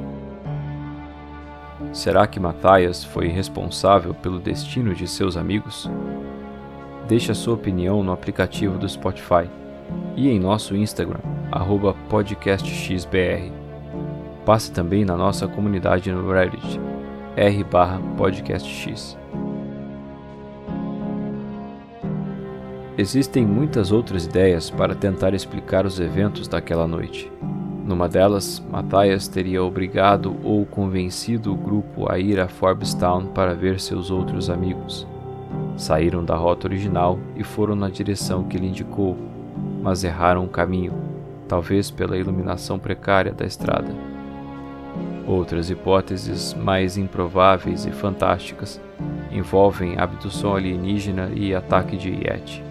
Será 1.93 2.27
que 2.27 2.39
Matthias 2.39 3.03
foi 3.03 3.27
responsável 3.27 4.13
pelo 4.13 4.39
destino 4.39 4.93
de 4.93 5.07
seus 5.07 5.37
amigos? 5.37 5.89
Deixe 7.07 7.31
a 7.31 7.35
sua 7.35 7.53
opinião 7.53 8.03
no 8.03 8.11
aplicativo 8.11 8.77
do 8.77 8.89
Spotify 8.89 9.49
e 10.15 10.29
em 10.29 10.39
nosso 10.39 10.75
Instagram, 10.75 11.19
podcastxbr. 12.09 13.51
Passe 14.45 14.71
também 14.71 15.05
na 15.05 15.15
nossa 15.15 15.47
comunidade 15.47 16.11
no 16.11 16.31
Reddit, 16.31 16.79
r/podcastx. 17.35 19.17
Existem 22.97 23.45
muitas 23.45 23.91
outras 23.91 24.25
ideias 24.25 24.69
para 24.69 24.95
tentar 24.95 25.33
explicar 25.33 25.85
os 25.85 25.99
eventos 25.99 26.47
daquela 26.47 26.87
noite. 26.87 27.29
Numa 27.85 28.07
delas, 28.07 28.63
Matthias 28.71 29.27
teria 29.27 29.61
obrigado 29.61 30.37
ou 30.41 30.65
convencido 30.65 31.51
o 31.51 31.57
grupo 31.57 32.09
a 32.09 32.17
ir 32.17 32.39
a 32.39 32.47
Forbestown 32.47 33.27
para 33.27 33.53
ver 33.53 33.81
seus 33.81 34.09
outros 34.09 34.49
amigos. 34.49 35.05
Saíram 35.75 36.23
da 36.23 36.37
rota 36.37 36.67
original 36.67 37.19
e 37.35 37.43
foram 37.43 37.75
na 37.75 37.89
direção 37.89 38.45
que 38.45 38.55
ele 38.55 38.67
indicou, 38.67 39.17
mas 39.83 40.05
erraram 40.05 40.45
o 40.45 40.49
caminho, 40.49 40.93
talvez 41.49 41.91
pela 41.91 42.17
iluminação 42.17 42.79
precária 42.79 43.33
da 43.33 43.45
estrada. 43.45 43.93
Outras 45.27 45.69
hipóteses 45.69 46.53
mais 46.53 46.97
improváveis 46.97 47.85
e 47.85 47.91
fantásticas 47.91 48.79
envolvem 49.29 49.99
abdução 49.99 50.55
alienígena 50.55 51.29
e 51.35 51.53
ataque 51.53 51.97
de 51.97 52.09
Yeti. 52.11 52.63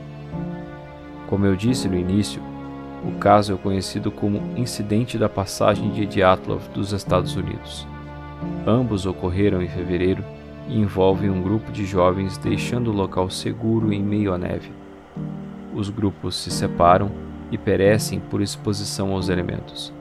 Como 1.34 1.46
eu 1.46 1.56
disse 1.56 1.88
no 1.88 1.98
início, 1.98 2.40
o 3.04 3.18
caso 3.18 3.52
é 3.52 3.56
conhecido 3.56 4.08
como 4.08 4.56
Incidente 4.56 5.18
da 5.18 5.28
Passagem 5.28 5.90
de 5.90 6.06
Dyatlov 6.06 6.62
dos 6.72 6.92
Estados 6.92 7.34
Unidos. 7.34 7.88
Ambos 8.64 9.04
ocorreram 9.04 9.60
em 9.60 9.66
fevereiro 9.66 10.24
e 10.68 10.78
envolvem 10.78 11.28
um 11.28 11.42
grupo 11.42 11.72
de 11.72 11.84
jovens 11.84 12.38
deixando 12.38 12.92
o 12.92 12.94
local 12.94 13.28
seguro 13.30 13.92
em 13.92 14.00
meio 14.00 14.32
à 14.32 14.38
neve. 14.38 14.70
Os 15.74 15.90
grupos 15.90 16.36
se 16.36 16.52
separam 16.52 17.10
e 17.50 17.58
perecem 17.58 18.20
por 18.20 18.40
exposição 18.40 19.12
aos 19.12 19.28
elementos. 19.28 19.92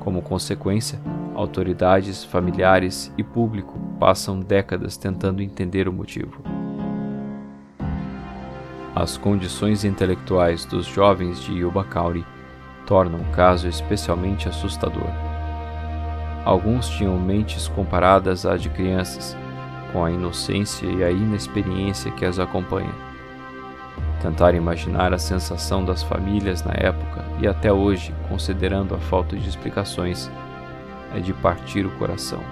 Como 0.00 0.20
consequência, 0.20 1.00
autoridades, 1.32 2.24
familiares 2.24 3.14
e 3.16 3.22
público 3.22 3.78
passam 4.00 4.40
décadas 4.40 4.96
tentando 4.96 5.44
entender 5.44 5.86
o 5.86 5.92
motivo. 5.92 6.42
As 8.94 9.16
condições 9.16 9.84
intelectuais 9.84 10.64
dos 10.64 10.84
jovens 10.84 11.40
de 11.40 11.52
Yuba 11.52 11.84
County 11.84 12.26
tornam 12.86 13.20
o 13.20 13.32
caso 13.32 13.68
especialmente 13.68 14.48
assustador. 14.48 15.08
Alguns 16.44 16.88
tinham 16.88 17.16
mentes 17.16 17.68
comparadas 17.68 18.44
à 18.44 18.56
de 18.56 18.68
crianças, 18.68 19.36
com 19.92 20.04
a 20.04 20.10
inocência 20.10 20.86
e 20.86 21.04
a 21.04 21.10
inexperiência 21.10 22.10
que 22.10 22.24
as 22.24 22.40
acompanha. 22.40 22.92
Tentar 24.20 24.54
imaginar 24.54 25.14
a 25.14 25.18
sensação 25.18 25.84
das 25.84 26.02
famílias 26.02 26.64
na 26.64 26.72
época 26.74 27.24
e 27.40 27.46
até 27.46 27.72
hoje, 27.72 28.12
considerando 28.28 28.94
a 28.94 28.98
falta 28.98 29.36
de 29.36 29.48
explicações, 29.48 30.28
é 31.14 31.20
de 31.20 31.32
partir 31.32 31.86
o 31.86 31.90
coração. 31.92 32.42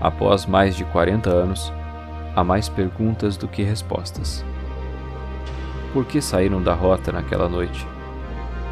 Após 0.00 0.44
mais 0.44 0.74
de 0.74 0.84
40 0.86 1.30
anos, 1.30 1.72
há 2.40 2.44
mais 2.44 2.68
perguntas 2.68 3.36
do 3.36 3.46
que 3.46 3.62
respostas. 3.62 4.44
Por 5.92 6.04
que 6.06 6.20
saíram 6.20 6.62
da 6.62 6.72
rota 6.72 7.12
naquela 7.12 7.48
noite? 7.48 7.86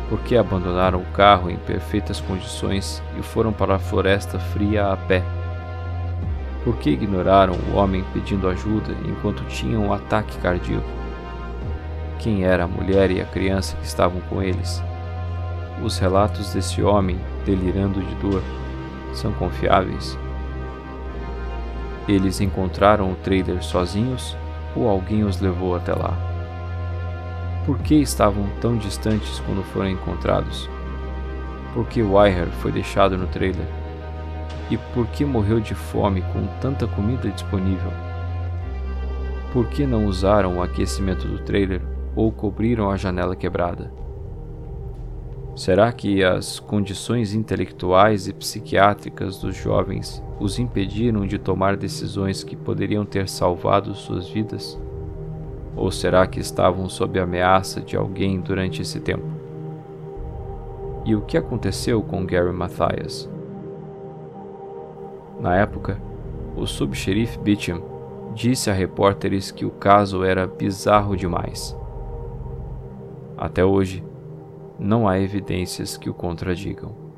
Por 0.09 0.21
que 0.21 0.37
abandonaram 0.37 1.01
o 1.01 1.13
carro 1.13 1.51
em 1.51 1.57
perfeitas 1.57 2.21
condições 2.21 3.03
e 3.19 3.23
foram 3.23 3.53
para 3.53 3.75
a 3.75 3.79
floresta 3.79 4.39
fria 4.39 4.91
a 4.91 4.97
pé? 4.97 5.23
Por 6.65 6.77
que 6.77 6.91
ignoraram 6.91 7.55
o 7.55 7.77
homem 7.77 8.05
pedindo 8.13 8.49
ajuda 8.49 8.93
enquanto 9.05 9.45
tinham 9.45 9.87
um 9.87 9.93
ataque 9.93 10.39
cardíaco? 10.39 10.89
Quem 12.19 12.45
era 12.45 12.65
a 12.65 12.69
mulher 12.69 13.11
e 13.11 13.21
a 13.21 13.27
criança 13.27 13.77
que 13.77 13.87
estavam 13.87 14.21
com 14.23 14.43
eles? 14.43 14.83
Os 15.83 15.99
relatos 15.99 16.55
desse 16.55 16.83
homem 16.83 17.21
delirando 17.45 18.01
de 18.01 18.15
dor 18.17 18.43
são 19.13 19.33
confiáveis? 19.33 20.19
Eles 22.09 22.41
encontraram 22.41 23.13
o 23.13 23.17
trailer 23.17 23.63
sozinhos 23.63 24.35
ou 24.75 24.89
alguém 24.89 25.25
os 25.25 25.39
levou 25.41 25.77
até 25.77 25.93
lá? 25.93 26.17
Por 27.67 27.79
que 27.81 27.97
estavam 27.97 28.49
tão 28.63 28.79
distantes 28.79 29.41
quando 29.41 29.63
foram 29.63 29.91
encontrados? 29.91 30.71
Por 31.75 31.87
que 31.87 32.03
Wire 32.03 32.51
foi 32.63 32.73
deixado 32.73 33.19
no 33.19 33.27
trailer? 33.27 33.67
E 34.71 34.79
por 34.79 35.07
que 35.09 35.23
morreu 35.23 35.61
de 35.61 35.75
fome 35.75 36.23
com 36.33 36.47
tanta 36.63 36.87
comida 36.87 37.29
disponível? 37.29 37.93
Por 39.53 39.69
que 39.69 39.87
não 39.87 40.07
usaram 40.07 40.57
o 40.57 40.63
aquecimento 40.63 41.29
do 41.29 41.39
trailer 41.41 41.83
ou 42.17 42.33
cobriram 42.33 42.91
a 42.91 42.97
janela 42.97 43.37
quebrada? 43.37 43.93
Será 45.59 45.91
que 45.91 46.23
as 46.23 46.61
condições 46.61 47.35
intelectuais 47.35 48.29
e 48.29 48.33
psiquiátricas 48.33 49.41
dos 49.41 49.57
jovens 49.57 50.23
os 50.39 50.57
impediram 50.57 51.27
de 51.27 51.37
tomar 51.37 51.77
decisões 51.77 52.45
que 52.45 52.55
poderiam 52.55 53.05
ter 53.05 53.29
salvado 53.29 53.93
suas 53.93 54.29
vidas? 54.29 54.81
Ou 55.75 55.91
será 55.91 56.29
que 56.29 56.39
estavam 56.39 56.89
sob 56.89 57.19
ameaça 57.19 57.81
de 57.81 57.97
alguém 57.97 58.41
durante 58.41 58.83
esse 58.83 59.01
tempo? 59.01 59.27
E 61.05 61.17
o 61.17 61.23
que 61.23 61.37
aconteceu 61.37 62.05
com 62.05 62.25
Gary 62.25 62.53
Mathias? 62.53 63.29
Na 65.41 65.57
época, 65.57 66.01
o 66.57 66.69
subxerife 66.69 67.37
Beecham 67.37 67.83
disse 68.33 68.71
a 68.71 68.73
repórteres 68.73 69.51
que 69.51 69.65
o 69.65 69.73
caso 69.73 70.23
era 70.23 70.47
bizarro 70.47 71.17
demais. 71.17 71.77
Até 73.37 73.65
hoje, 73.65 74.05
não 74.79 75.09
há 75.09 75.19
evidências 75.19 75.97
que 75.97 76.09
o 76.09 76.15
contradigam. 76.15 77.09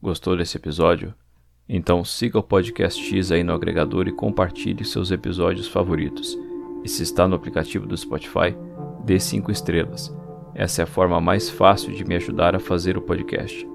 Gostou 0.00 0.36
desse 0.36 0.58
episódio? 0.58 1.14
Então 1.66 2.04
siga 2.04 2.38
o 2.38 2.42
Podcast 2.42 3.02
X 3.02 3.32
aí 3.32 3.42
no 3.42 3.54
agregador 3.54 4.06
e 4.06 4.12
compartilhe 4.12 4.84
seus 4.84 5.10
episódios 5.10 5.66
favoritos. 5.66 6.38
E 6.84 6.88
se 6.90 7.02
está 7.02 7.26
no 7.26 7.34
aplicativo 7.34 7.86
do 7.86 7.96
Spotify, 7.96 8.54
dê 9.02 9.18
5 9.18 9.50
estrelas. 9.50 10.14
Essa 10.54 10.82
é 10.82 10.84
a 10.84 10.86
forma 10.86 11.18
mais 11.22 11.48
fácil 11.48 11.94
de 11.94 12.04
me 12.04 12.16
ajudar 12.16 12.54
a 12.54 12.60
fazer 12.60 12.98
o 12.98 13.02
podcast. 13.02 13.73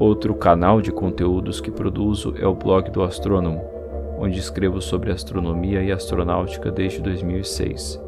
Outro 0.00 0.34
canal 0.34 0.82
de 0.82 0.90
conteúdos 0.90 1.60
que 1.60 1.70
produzo 1.70 2.34
é 2.40 2.44
o 2.44 2.56
blog 2.56 2.90
do 2.90 3.04
Astrônomo, 3.04 3.62
onde 4.18 4.40
escrevo 4.40 4.80
sobre 4.80 5.12
astronomia 5.12 5.80
e 5.80 5.92
astronáutica 5.92 6.68
desde 6.68 7.00
2006. 7.00 8.02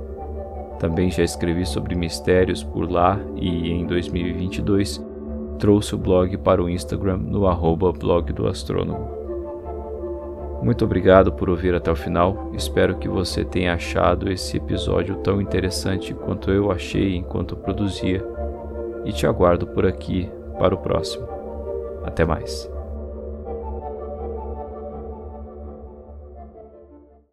Também 0.81 1.09
já 1.09 1.23
escrevi 1.23 1.65
sobre 1.65 1.95
mistérios 1.95 2.65
por 2.65 2.91
lá 2.91 3.21
e 3.37 3.71
em 3.71 3.87
2022 3.87 5.01
trouxe 5.61 5.95
o 5.95 5.99
blog 5.99 6.37
para 6.39 6.61
o 6.61 6.69
Instagram 6.69 7.19
no 7.19 7.47
arroba 7.47 7.93
blog 7.93 8.33
do 8.33 8.49
astrônomo. 8.49 9.24
Muito 10.65 10.83
obrigado 10.83 11.31
por 11.31 11.51
ouvir 11.51 11.75
até 11.75 11.93
o 11.93 11.95
final. 11.95 12.51
Espero 12.55 12.97
que 12.97 13.07
você 13.07 13.45
tenha 13.45 13.75
achado 13.75 14.33
esse 14.33 14.57
episódio 14.57 15.17
tão 15.17 15.39
interessante 15.39 16.15
quanto 16.15 16.51
eu 16.51 16.73
achei 16.73 17.17
enquanto 17.17 17.55
produzia. 17.55 18.25
E 19.05 19.13
te 19.13 19.27
aguardo 19.27 19.67
por 19.67 19.85
aqui 19.85 20.27
para 20.59 20.75
o 20.75 20.79
próximo. 20.79 21.29
Até 22.03 22.25
mais. 22.25 22.74